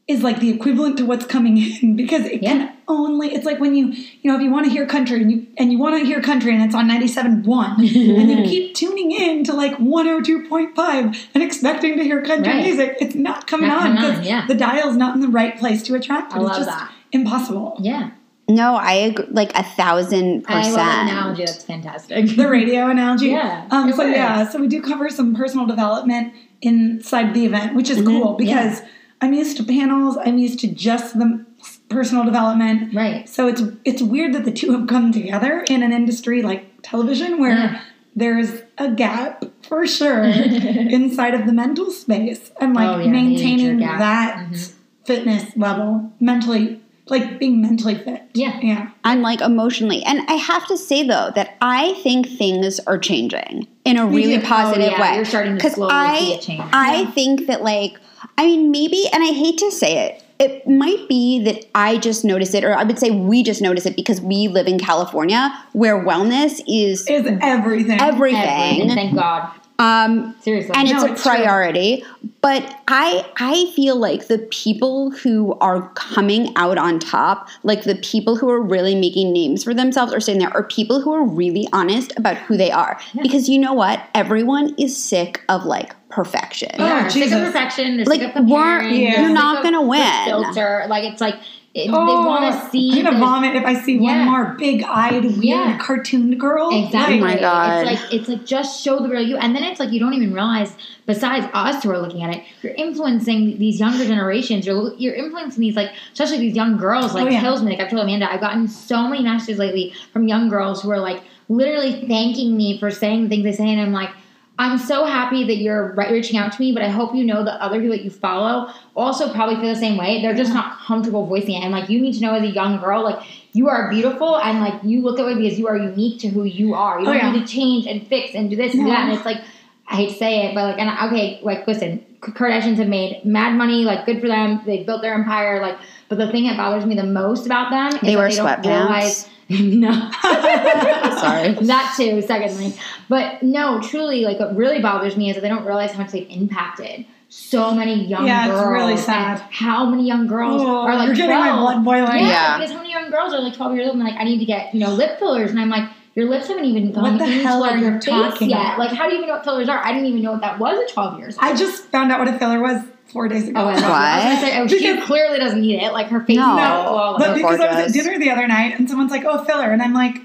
is 0.07 0.23
like 0.23 0.39
the 0.41 0.51
equivalent 0.51 0.99
to 0.99 1.07
what's 1.07 1.25
coming 1.25 1.57
in 1.57 1.97
because 2.03 2.27
it 2.27 2.43
Yeah. 2.43 2.51
can 2.53 2.77
only. 2.89 3.35
It's 3.35 3.47
like 3.47 3.59
when 3.59 3.75
you 3.75 3.87
you 3.89 4.31
know 4.31 4.37
if 4.37 4.43
you 4.43 4.51
want 4.51 4.67
to 4.67 4.71
hear 4.71 4.85
country 4.87 5.23
and 5.23 5.33
you 5.33 5.47
and 5.57 5.73
you 5.73 5.79
want 5.79 5.99
to 5.99 6.05
hear 6.05 6.21
country 6.21 6.53
and 6.55 6.63
it's 6.63 6.75
on 6.75 6.87
ninety 6.87 7.09
seven 7.09 7.43
one 7.45 7.81
and 7.81 7.89
you 8.31 8.43
keep 8.45 8.75
tuning 8.75 9.13
in 9.13 9.45
to 9.45 9.55
like 9.55 9.75
one 9.79 10.05
hundred 10.07 10.27
two 10.27 10.47
point 10.49 10.77
five 10.77 11.07
and 11.35 11.43
expecting 11.43 11.97
to 11.97 12.05
hear 12.05 12.21
country 12.23 12.53
Right. 12.53 12.65
music, 12.65 12.97
it's 13.01 13.15
not 13.15 13.47
coming 13.47 13.69
Not 13.69 13.87
on 13.87 13.95
because 13.97 14.27
yeah. 14.27 14.47
the 14.47 14.55
dial's 14.55 14.97
not 14.97 15.15
in 15.15 15.23
the 15.23 15.29
right 15.29 15.57
place 15.59 15.83
to 15.85 15.95
attract 15.95 16.33
it. 16.33 16.37
I 16.37 16.41
it's 16.41 16.49
love 16.49 16.57
just 16.57 16.69
that. 16.69 16.93
impossible. 17.13 17.77
Yeah. 17.81 18.11
No, 18.47 18.75
I 18.77 18.93
agree. 18.93 19.25
Like 19.31 19.53
a 19.57 19.63
thousand 19.63 20.43
percent. 20.43 20.51
I 20.51 20.67
love 20.67 20.75
that 20.75 21.01
percent. 21.01 21.11
analogy. 21.19 21.45
That's 21.47 21.65
fantastic. 21.65 22.27
the 22.37 22.47
radio 22.51 22.91
analogy. 22.91 23.29
Yeah, 23.29 23.67
Um, 23.71 23.89
it 23.89 23.95
so 23.97 24.05
yeah, 24.05 24.47
so 24.51 24.61
we 24.61 24.69
do 24.69 24.83
cover 24.83 25.09
some 25.09 25.35
personal 25.35 25.65
development 25.65 26.35
inside 26.61 27.33
the 27.33 27.47
event, 27.47 27.75
which 27.75 27.89
is 27.89 27.99
Mm-hmm. 27.99 28.07
cool 28.09 28.35
because 28.35 28.83
I'm 29.25 29.33
used 29.33 29.57
to 29.57 29.65
panels. 29.65 30.19
I'm 30.25 30.37
used 30.39 30.59
to 30.61 30.69
just 30.69 31.19
the 31.19 31.45
personal 31.89 32.25
development. 32.25 32.95
Right. 32.95 33.27
So 33.29 33.49
it's 33.49 33.63
it's 33.85 34.03
weird 34.03 34.35
that 34.35 34.45
the 34.45 34.53
two 34.53 34.73
have 34.73 34.87
come 34.87 35.13
together 35.13 35.65
in 35.69 35.83
an 35.83 35.93
industry 35.93 36.43
like 36.43 36.63
television 36.83 37.41
where 37.41 37.57
Yeah. 37.57 37.81
there's 38.15 38.51
a 38.77 38.91
gap 38.91 39.45
for 39.63 39.87
sure 39.87 40.25
inside 40.99 41.35
of 41.35 41.47
the 41.47 41.53
mental 41.53 41.91
space 41.91 42.51
and 42.61 42.75
like 42.75 42.89
Oh, 42.89 42.99
yeah, 43.01 43.11
maintaining 43.11 43.77
major 43.79 43.79
gap. 43.89 43.99
that 43.99 44.37
Mhm. 44.51 44.73
fitness 45.07 45.57
level 45.57 46.13
mentally 46.21 46.81
like 47.09 47.39
being 47.39 47.61
mentally 47.61 47.95
fit. 47.97 48.23
Yeah. 48.35 48.59
Yeah. 48.63 48.89
and 49.05 49.23
like 49.23 49.41
emotionally. 49.41 50.03
And 50.05 50.21
I 50.29 50.35
have 50.35 50.67
to 50.69 50.77
say 50.77 51.07
though 51.07 51.31
that 51.35 51.49
I 51.61 51.95
think 52.03 52.27
things 52.29 52.79
are 52.87 52.99
changing 52.99 53.67
in 53.85 53.97
a 53.99 54.07
Me 54.07 54.17
really 54.17 54.39
too. 54.39 54.47
positive 54.47 54.89
Oh, 54.93 54.97
yeah, 54.97 55.01
way. 55.03 55.17
you're 55.17 55.25
starting 55.35 55.57
to 55.59 55.71
slowly 55.71 55.93
I, 55.95 56.19
see 56.19 56.33
it 56.35 56.41
change. 56.43 56.63
I 56.73 57.01
Yeah. 57.03 57.11
think 57.13 57.47
that 57.49 57.63
like 57.63 57.95
I 58.39 58.47
mean 58.47 58.71
maybe, 58.71 59.07
and 59.13 59.23
I 59.23 59.29
hate 59.29 59.59
to 59.59 59.71
say 59.71 60.07
it. 60.07 60.23
It 60.41 60.67
might 60.67 61.09
be 61.09 61.45
that 61.45 61.65
I 61.75 61.97
just 61.99 62.25
notice 62.25 62.55
it, 62.55 62.65
or 62.65 62.75
I 62.75 62.83
would 62.83 62.99
say 62.99 63.11
we 63.11 63.43
just 63.45 63.63
notice 63.63 63.87
it 63.87 63.95
because 63.95 64.21
we 64.21 64.49
live 64.49 64.67
in 64.67 64.79
California, 64.79 65.57
where 65.73 65.97
wellness 66.05 66.61
is 66.67 67.03
Is 67.03 67.09
everything. 67.09 67.39
everything. 67.43 68.01
Everything. 68.01 68.89
Thank 68.89 69.15
God. 69.15 69.51
Um, 69.79 70.37
Seriously. 70.41 70.73
and 70.77 70.89
No, 70.89 70.95
it's 70.95 71.05
a 71.05 71.13
it's 71.15 71.23
true. 71.25 71.33
priority 71.33 72.05
but 72.41 72.63
i 72.87 73.27
i 73.39 73.73
feel 73.75 73.97
like 73.97 74.29
the 74.29 74.39
people 74.53 75.11
who 75.11 75.55
are 75.59 75.89
coming 75.95 76.53
out 76.57 76.79
on 76.79 77.01
top 77.01 77.49
like 77.65 77.83
the 77.83 77.97
people 77.97 78.37
who 78.37 78.49
are 78.51 78.61
really 78.63 78.95
making 78.95 79.33
names 79.33 79.65
for 79.65 79.75
themselves 79.75 80.13
or 80.15 80.21
saying 80.21 80.39
there 80.39 80.55
are 80.57 80.63
people 80.63 81.01
who 81.01 81.13
are 81.13 81.25
really 81.25 81.67
honest 81.73 82.13
about 82.17 82.37
who 82.37 82.57
they 82.57 82.71
are 82.71 83.01
because 83.21 83.49
you 83.49 83.59
know 83.59 83.73
what 83.73 84.01
everyone 84.15 84.73
is 84.79 84.97
sick 84.97 85.43
of 85.49 85.65
like 85.65 85.93
perfection 86.09 86.71
Oh, 86.79 86.87
Yeah, 86.87 87.09
sick 87.09 87.33
of 87.33 87.43
perfection. 87.43 88.05
Like, 88.05 88.21
sick 88.21 88.37
of 88.37 88.45
we're- 88.45 88.79
comparing. 88.79 88.95
Yeah. 89.01 89.09
you're 89.23 89.29
sick 89.31 89.35
not 89.35 89.57
of 89.59 89.65
gonna 89.65 89.83
win. 89.83 90.25
Filter. 90.27 90.87
Like 90.89 91.03
it's 91.03 91.21
like 91.21 91.35
it, 91.75 91.91
Oh, 91.93 92.07
they 92.07 92.29
want 92.29 92.55
to 92.55 92.71
see. 92.71 92.91
I'm 92.93 93.03
gonna 93.05 93.11
this- 93.17 93.21
vomit 93.21 93.57
if 93.57 93.65
I 93.65 93.75
see 93.75 93.95
Yeah. 93.99 94.01
one 94.01 94.31
more 94.31 94.55
big-eyed, 94.59 95.25
weird, 95.25 95.35
Yeah. 95.43 95.77
cartoon 95.79 96.37
girl. 96.39 96.71
Exactly. 96.73 97.19
Oh 97.19 97.25
my 97.25 97.37
God. 97.39 97.87
It's 97.89 98.01
like 98.03 98.13
it's 98.15 98.29
like 98.29 98.45
just 98.47 98.83
show 98.85 99.01
the 99.01 99.09
real 99.09 99.21
you, 99.23 99.37
and 99.37 99.57
then 99.57 99.65
it's 99.65 99.81
like 99.81 99.91
you 99.91 99.99
don't 100.01 100.15
even 100.15 100.33
realize. 100.33 100.75
Besides 101.07 101.47
us 101.53 101.83
who 101.83 101.91
are 101.91 101.99
looking 101.99 102.23
at 102.23 102.35
it, 102.35 102.43
you're 102.63 102.73
influencing 102.75 103.59
these 103.59 103.79
younger 103.81 104.05
generations. 104.07 104.65
You're 104.67 104.95
you're 104.97 105.15
influencing 105.15 105.61
these 105.61 105.77
like 105.77 105.91
especially 106.13 106.39
these 106.39 106.55
young 106.57 106.77
girls. 106.79 107.13
Like 107.13 107.27
Oh, 107.27 107.31
yeah. 107.31 107.41
kills 107.41 107.63
me. 107.63 107.73
Like 107.73 107.81
I've 107.81 107.91
told 107.91 108.03
Amanda, 108.03 108.33
I've 108.33 108.41
gotten 108.41 108.69
so 108.69 109.09
many 109.09 109.23
messages 109.25 109.59
lately 109.59 109.93
from 110.13 110.29
young 110.29 110.49
girls 110.49 110.81
who 110.83 110.91
are 110.93 111.01
like 111.01 111.23
literally 111.49 112.07
thanking 112.09 112.57
me 112.57 112.79
for 112.79 112.91
saying 112.91 113.25
the 113.25 113.29
things 113.29 113.43
they 113.45 113.53
say, 113.53 113.69
and 113.69 113.81
I'm 113.81 113.93
like. 113.93 114.11
I'm 114.57 114.79
so 114.79 115.05
happy 115.05 115.43
that 115.45 115.57
you're 115.57 115.95
reaching 115.97 116.39
out 116.39 116.53
to 116.53 116.61
me, 116.61 116.73
but 116.73 116.83
I 116.83 116.89
hope 116.89 117.13
you 117.15 117.25
know 117.25 117.45
that 117.45 117.61
other 117.61 117.81
people 117.81 117.97
that 117.97 118.05
you 118.05 118.11
follow 118.11 118.71
also 118.95 119.33
probably 119.33 119.57
feel 119.57 119.75
the 119.75 119.81
same 119.81 119.97
way. 119.97 120.23
They're 120.23 120.35
just 120.35 120.53
not 120.55 120.79
comfortable 120.79 121.27
voicing 121.27 121.57
it. 121.57 121.65
And 121.65 121.73
like, 121.73 121.89
you 121.91 122.01
need 122.01 122.15
to 122.15 122.21
know 122.21 122.35
as 122.35 122.43
a 122.45 122.53
young 122.53 122.79
girl, 122.81 123.03
like, 123.03 123.19
you 123.53 123.69
are 123.69 123.91
beautiful 123.91 124.39
and 124.39 124.61
like, 124.61 124.75
you 124.85 125.01
look 125.03 125.17
that 125.17 125.27
way 125.27 125.35
because 125.35 125.59
you 125.59 125.67
are 125.67 125.77
unique 125.77 126.21
to 126.21 126.29
who 126.29 126.45
you 126.45 126.75
are. 126.75 127.01
You 127.01 127.07
Oh, 127.09 127.13
don't 127.13 127.17
yeah. 127.17 127.33
need 127.33 127.47
to 127.47 127.53
change 127.53 127.87
and 127.87 128.07
fix 128.07 128.35
and 128.35 128.49
do 128.49 128.55
this 128.57 128.75
and 128.75 128.85
do 128.85 128.91
that. 128.91 129.09
And 129.09 129.13
it's 129.17 129.25
like, 129.25 129.41
I 129.89 129.97
hate 129.97 130.11
to 130.11 130.15
say 130.17 130.47
it, 130.47 130.55
but 130.55 130.63
like, 130.65 130.79
and 130.79 131.11
okay, 131.13 131.41
like, 131.43 131.67
listen, 131.67 132.05
Kardashians 132.33 132.77
have 132.77 132.89
made 132.89 133.25
mad 133.25 133.55
money, 133.57 133.85
like, 133.85 134.07
good 134.07 134.21
for 134.21 134.29
them. 134.29 134.61
They 134.67 134.83
built 134.85 135.03
their 135.03 135.15
empire, 135.15 135.61
like, 135.61 135.77
but 136.09 136.19
the 136.19 136.31
thing 136.31 136.47
that 136.47 136.57
bothers 136.57 136.85
me 136.87 136.95
the 136.95 137.05
most 137.05 137.47
about 137.47 137.71
them 137.71 137.89
is 137.95 138.01
They 138.01 138.13
that 138.15 138.19
wear 138.19 138.29
they 138.31 138.37
don't 138.37 138.47
sweatpants. 138.47 138.65
realize. 138.67 139.29
no. 139.51 139.91
Sorry. 141.21 141.53
That 141.67 141.95
too, 141.97 142.23
secondly. 142.23 142.75
But 143.09 143.43
no, 143.43 143.81
truly, 143.81 144.25
like 144.25 144.39
what 144.39 144.57
really 144.57 144.81
bothers 144.81 145.17
me 145.17 145.29
is 145.31 145.37
that 145.37 145.43
they 145.43 145.49
don't 145.49 145.65
realize 145.65 145.93
how 145.93 146.03
much 146.03 146.13
they've 146.13 146.29
impacted 146.31 147.05
so 147.29 147.75
many 147.75 147.95
young 148.07 148.21
girls. 148.21 148.29
Yeah, 148.29 148.47
it's 148.47 148.55
girls. 148.61 148.73
really 148.73 148.93
and 148.93 149.01
sad. 149.01 149.39
How 149.51 149.85
many 149.87 150.07
young 150.07 150.27
girls 150.27 150.63
Oh, 150.63 150.83
are 150.87 150.95
like 150.97 151.09
you're 151.09 151.17
getting 151.17 151.37
12. 151.37 151.55
my 151.57 151.61
blood 151.61 151.85
boiling. 151.85 152.21
Yeah, 152.23 152.29
Yeah. 152.29 152.59
because 152.59 152.73
how 152.73 152.79
many 152.79 152.91
young 152.93 153.11
girls 153.11 153.33
are 153.35 153.41
like 153.41 153.55
12 153.55 153.75
years 153.75 153.87
old 153.89 153.97
and 153.97 154.05
like, 154.05 154.15
I 154.19 154.25
need 154.25 154.39
to 154.39 154.45
get, 154.45 154.73
you 154.73 154.81
know, 154.81 154.91
lip 154.95 155.19
fillers. 155.19 155.51
And 155.51 155.59
I'm 155.61 155.69
like, 155.69 155.89
your 156.15 156.29
lips 156.29 156.49
haven't 156.49 156.65
even 156.65 156.93
gone 156.93 157.03
What 157.03 157.19
the 157.19 157.27
hell 157.27 157.65
are 157.65 157.77
you 157.77 157.99
talking 157.99 158.51
yet. 158.51 158.59
about? 158.61 158.79
Like, 158.79 158.91
how 158.93 159.07
do 159.07 159.13
you 159.13 159.19
even 159.19 159.29
know 159.29 159.35
what 159.37 159.45
fillers 159.45 159.69
are? 159.69 159.79
I 159.79 159.93
didn't 159.93 160.07
even 160.07 160.23
know 160.23 160.33
what 160.33 160.41
that 160.43 160.59
was 160.59 160.79
at 160.79 160.89
12 160.93 161.19
years 161.19 161.37
old. 161.37 161.45
I 161.45 161.55
just 161.57 161.85
found 161.87 162.13
out 162.13 162.19
what 162.21 162.29
a 162.29 162.39
filler 162.39 162.61
was 162.61 162.83
four 163.13 163.29
days 163.29 163.49
ago. 163.49 163.61
Oh, 163.61 163.67
I. 163.67 163.73
I 163.75 164.31
was 164.35 164.41
say, 164.41 164.59
oh, 164.61 164.67
she 164.69 165.01
clearly 165.03 165.39
doesn't 165.39 165.61
need 165.61 165.83
it. 165.83 165.93
Like 165.93 166.07
her 166.09 166.21
face 166.25 166.37
No. 166.37 166.43
is 166.53 166.57
No, 166.57 166.83
flawless. 166.89 167.27
but 167.27 167.35
because 167.35 167.61
I 167.61 167.67
was 167.83 167.87
at 167.89 167.93
dinner 167.93 168.19
the 168.19 168.31
other 168.31 168.47
night 168.49 168.79
and 168.79 168.89
someone's 168.89 169.11
like, 169.11 169.25
"Oh, 169.25 169.45
filler," 169.45 169.71
and 169.71 169.83
I'm 169.83 169.93
like, 169.95 170.17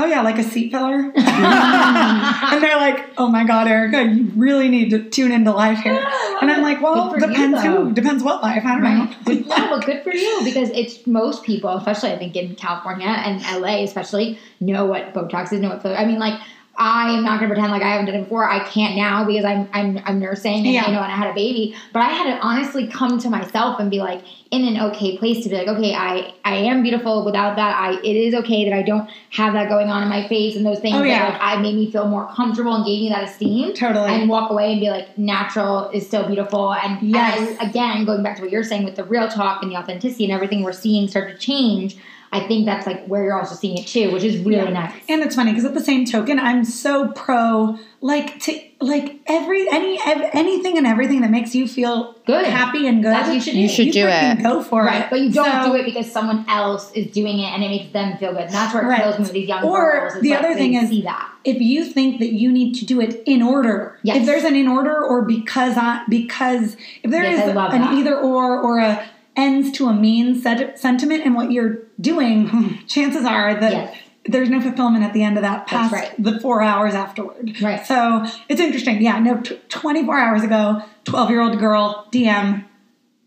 "Oh 0.00 0.06
yeah, 0.06 0.22
like 0.22 0.38
a 0.38 0.42
seat 0.42 0.70
filler," 0.72 1.12
and 1.14 2.62
they're 2.62 2.76
like, 2.76 3.10
"Oh 3.18 3.28
my 3.28 3.44
god, 3.44 3.68
Erica, 3.68 4.02
you 4.04 4.30
really 4.36 4.68
need 4.68 4.90
to 4.90 5.08
tune 5.10 5.32
into 5.32 5.52
life 5.52 5.78
here." 5.80 6.04
And 6.40 6.50
I'm 6.50 6.62
like, 6.62 6.80
"Well, 6.80 7.10
you, 7.14 7.20
depends 7.20 7.62
though. 7.62 7.84
who, 7.84 7.92
depends 7.92 8.22
what 8.24 8.42
life. 8.42 8.62
I 8.64 8.72
don't 8.74 8.82
Right. 8.82 9.10
know." 9.10 9.16
Good, 9.24 9.46
no, 9.46 9.68
but 9.70 9.84
good 9.86 10.02
for 10.02 10.14
you 10.14 10.40
because 10.44 10.70
it's 10.70 11.06
most 11.06 11.42
people, 11.44 11.70
especially 11.76 12.12
I 12.12 12.18
think 12.18 12.34
in 12.36 12.54
California 12.56 13.06
and 13.08 13.42
LA, 13.62 13.82
especially, 13.84 14.38
know 14.60 14.86
what 14.86 15.12
Botox 15.14 15.52
is, 15.52 15.60
know 15.60 15.68
what 15.70 15.82
filler. 15.82 15.96
I 15.96 16.06
mean, 16.06 16.18
like 16.18 16.40
I 16.80 17.10
am 17.10 17.22
not 17.22 17.38
going 17.38 17.50
to 17.50 17.54
pretend 17.54 17.70
like 17.72 17.82
I 17.82 17.90
haven't 17.90 18.06
done 18.06 18.14
it 18.16 18.22
before. 18.24 18.48
I 18.48 18.64
can't 18.64 18.96
now 18.96 19.24
because 19.24 19.44
I'm 19.44 19.68
I'm, 19.74 20.00
I'm 20.06 20.18
nursing 20.18 20.54
and 20.54 20.66
Yeah. 20.66 20.86
you 20.86 20.92
know, 20.94 21.02
and 21.02 21.12
I 21.12 21.14
had 21.14 21.30
a 21.30 21.34
baby. 21.34 21.76
But 21.92 22.00
I 22.00 22.08
had 22.08 22.34
to 22.34 22.40
honestly 22.40 22.86
come 22.88 23.18
to 23.20 23.28
myself 23.28 23.78
and 23.78 23.90
be 23.90 23.98
like 23.98 24.22
in 24.50 24.64
an 24.64 24.80
okay 24.90 25.16
place 25.18 25.44
to 25.44 25.50
be 25.50 25.56
like, 25.56 25.68
okay, 25.68 25.94
I 25.94 26.32
I 26.44 26.56
am 26.56 26.82
beautiful. 26.82 27.24
Without 27.24 27.54
that, 27.56 27.76
I 27.78 28.00
it 28.00 28.16
is 28.16 28.34
okay 28.34 28.64
that 28.68 28.74
I 28.74 28.82
don't 28.82 29.08
have 29.28 29.52
that 29.52 29.68
going 29.68 29.90
on 29.90 30.02
in 30.02 30.08
my 30.08 30.26
face 30.26 30.56
and 30.56 30.64
those 30.64 30.80
things. 30.80 30.96
Oh, 30.96 31.02
yeah. 31.02 31.30
that, 31.30 31.32
like, 31.40 31.42
I 31.58 31.60
made 31.60 31.74
me 31.74 31.90
feel 31.90 32.08
more 32.08 32.26
comfortable 32.34 32.74
and 32.74 32.84
gave 32.86 33.00
me 33.02 33.10
that 33.10 33.24
esteem 33.24 33.74
Totally. 33.74 34.08
and 34.10 34.28
walk 34.28 34.50
away 34.50 34.72
and 34.72 34.80
be 34.80 34.88
like 34.88 35.18
natural 35.18 35.90
is 35.90 36.06
still 36.06 36.26
beautiful 36.26 36.72
and, 36.72 37.00
Yes. 37.02 37.38
and 37.60 37.68
again 37.70 38.04
going 38.06 38.22
back 38.22 38.36
to 38.36 38.42
what 38.42 38.50
you're 38.50 38.64
saying 38.64 38.84
with 38.84 38.96
the 38.96 39.04
real 39.04 39.28
talk 39.28 39.62
and 39.62 39.70
the 39.70 39.76
authenticity 39.76 40.24
and 40.24 40.32
everything 40.32 40.62
we're 40.62 40.72
seeing 40.72 41.06
start 41.08 41.28
to 41.30 41.36
change 41.36 41.96
I 42.32 42.40
think 42.46 42.64
that's 42.64 42.86
like 42.86 43.04
where 43.06 43.24
you're 43.24 43.36
also 43.38 43.56
seeing 43.56 43.76
it 43.76 43.88
too, 43.88 44.12
which 44.12 44.22
is 44.22 44.38
really 44.38 44.58
Yeah. 44.68 44.70
nice. 44.70 44.92
And 45.08 45.20
it's 45.22 45.34
funny 45.34 45.50
because 45.50 45.64
at 45.64 45.74
the 45.74 45.80
same 45.82 46.04
token, 46.04 46.38
I'm 46.38 46.64
so 46.64 47.08
pro 47.08 47.76
like 48.00 48.38
to 48.44 48.58
like 48.80 49.18
every 49.26 49.68
any 49.70 49.98
ev- 50.06 50.30
anything 50.32 50.78
and 50.78 50.86
everything 50.86 51.20
that 51.22 51.30
makes 51.30 51.54
you 51.54 51.66
feel 51.66 52.14
Good. 52.26 52.46
happy 52.46 52.86
and 52.86 53.02
good. 53.02 53.10
That's 53.12 53.26
what 53.28 53.34
you 53.34 53.40
should 53.40 53.52
do. 53.54 53.58
You 53.58 53.68
should 53.68 53.90
do 53.90 54.06
it. 54.08 54.42
Go 54.44 54.62
for 54.62 54.84
Right, 54.84 55.02
it. 55.02 55.06
but 55.10 55.20
you 55.20 55.30
don't 55.30 55.64
So- 55.64 55.72
do 55.72 55.74
it 55.76 55.84
because 55.84 56.10
someone 56.10 56.44
else 56.48 56.90
is 56.92 57.08
doing 57.08 57.40
it 57.40 57.52
and 57.52 57.64
it 57.64 57.68
makes 57.68 57.92
them 57.92 58.16
feel 58.18 58.32
good. 58.32 58.42
And 58.44 58.52
that's 58.54 58.72
where 58.72 58.84
it 58.84 58.86
Right. 58.86 59.02
kills 59.02 59.18
me 59.18 59.22
with 59.24 59.32
these 59.32 59.48
young 59.48 59.64
Or 59.64 59.90
girls. 60.00 60.14
is 60.14 60.22
the 60.22 60.30
like 60.30 60.38
other 60.38 60.54
thing 60.54 60.74
is- 60.74 60.88
see 60.88 61.02
that. 61.02 61.26
if 61.44 61.60
you 61.60 61.84
think 61.84 62.20
that 62.20 62.32
you 62.32 62.52
need 62.52 62.74
to 62.76 62.84
do 62.86 63.00
it 63.00 63.22
in 63.26 63.42
order, 63.42 63.96
Yes. 64.04 64.18
if 64.18 64.26
there's 64.26 64.44
an 64.44 64.54
in 64.54 64.68
order 64.68 64.96
or 65.04 65.22
because 65.22 65.76
I 65.76 66.02
because 66.08 66.76
if 67.02 67.10
there 67.10 67.24
is 67.24 67.38
Yes, 67.38 67.48
I 67.48 67.52
love 67.52 67.74
an 67.74 67.80
that. 67.82 67.94
either 67.94 68.16
or 68.16 68.58
or 68.60 68.78
a 68.78 69.00
ends 69.36 69.70
to 69.78 69.88
a 69.88 69.92
means 69.94 70.42
set, 70.42 70.78
sentiment 70.78 71.24
and 71.24 71.34
what 71.34 71.50
you're 71.52 71.78
doing, 72.00 72.78
chances 72.86 73.24
are 73.24 73.54
that 73.54 73.72
Yes. 73.72 73.96
there's 74.26 74.50
no 74.50 74.60
fulfillment 74.60 75.04
at 75.04 75.12
the 75.12 75.22
end 75.22 75.36
of 75.36 75.42
that 75.42 75.66
past 75.66 75.92
right. 75.92 76.14
the 76.18 76.38
four 76.40 76.62
hours 76.62 76.94
afterward. 76.94 77.60
Right. 77.62 77.86
So 77.86 78.24
it's 78.48 78.60
interesting. 78.60 79.00
Yeah. 79.02 79.18
No. 79.18 79.40
T- 79.40 79.58
24 79.68 80.18
hours 80.18 80.42
ago, 80.42 80.82
12 81.04 81.30
year 81.30 81.40
old 81.40 81.58
girl 81.58 82.06
DM. 82.12 82.64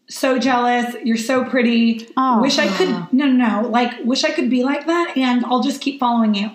So 0.09 0.37
jealous. 0.37 0.95
You're 1.03 1.17
so 1.17 1.45
pretty. 1.45 2.07
Aw. 2.17 2.41
Wish 2.41 2.59
I 2.59 2.67
could. 2.67 2.89
No, 2.89 3.25
no, 3.25 3.61
no. 3.61 3.67
Like, 3.69 3.91
wish 4.03 4.23
I 4.23 4.31
could 4.31 4.49
be 4.49 4.63
like 4.63 4.85
that, 4.85 5.17
and 5.17 5.45
I'll 5.45 5.63
just 5.63 5.81
keep 5.81 5.99
following 5.99 6.35
you 6.35 6.51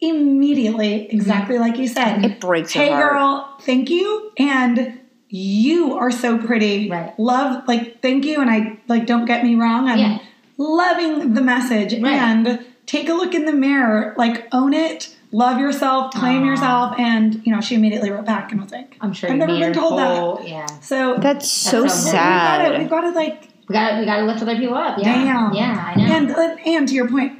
immediately, 0.00 1.06
exactly 1.10 1.56
mm-hmm. 1.56 1.64
like 1.64 1.78
you 1.78 1.88
said. 1.88 2.24
It 2.24 2.40
breaks 2.40 2.74
your 2.74 2.84
Hey, 2.84 2.90
heart. 2.90 3.12
girl, 3.12 3.56
thank 3.62 3.90
you, 3.90 4.32
and 4.38 4.99
you 5.30 5.94
are 5.96 6.10
so 6.10 6.36
pretty. 6.38 6.90
Right. 6.90 7.18
Love, 7.18 7.66
like, 7.68 8.02
thank 8.02 8.24
you, 8.24 8.40
and 8.40 8.50
I 8.50 8.78
like. 8.88 9.06
Don't 9.06 9.24
get 9.26 9.42
me 9.44 9.54
wrong. 9.54 9.88
I'm 9.88 9.98
Yeah. 9.98 10.18
loving 10.58 11.34
the 11.34 11.40
message, 11.40 11.92
Right. 12.00 12.12
and 12.20 12.60
take 12.86 13.08
a 13.08 13.14
look 13.14 13.34
in 13.34 13.44
the 13.46 13.52
mirror. 13.52 14.14
Like, 14.18 14.48
own 14.52 14.74
it. 14.74 15.14
Love 15.32 15.60
yourself, 15.60 16.12
claim 16.12 16.42
Aw. 16.42 16.46
yourself, 16.46 16.98
and 16.98 17.40
you 17.46 17.52
know 17.54 17.60
she 17.60 17.76
immediately 17.76 18.10
wrote 18.10 18.24
back 18.24 18.50
and 18.50 18.60
was 18.60 18.72
like, 18.72 18.96
I'm 19.00 19.12
sure 19.12 19.30
I've 19.30 19.36
never 19.36 19.52
been 19.52 19.62
her 19.62 19.72
told 19.72 19.98
that. 20.00 20.48
Yeah. 20.48 20.66
"So 20.80 21.16
That's 21.20 21.48
so 21.48 21.82
That's 21.82 21.94
so 21.94 22.10
we've 22.12 22.12
got 22.12 22.58
to, 22.58 22.64
sad. 22.66 22.78
we've 22.80 22.90
got 22.90 23.00
to 23.02 23.10
like 23.10 23.48
We 23.68 23.74
gotta 23.74 24.00
we 24.00 24.04
gotta 24.06 24.24
lift 24.26 24.42
other 24.42 24.56
people 24.56 24.74
up. 24.74 24.98
Yeah. 24.98 25.04
Damn. 25.14 25.52
Yeah, 25.54 25.92
I 25.94 25.94
know. 25.94 26.34
And 26.34 26.60
and 26.66 26.88
to 26.88 26.94
your 26.94 27.08
point, 27.08 27.34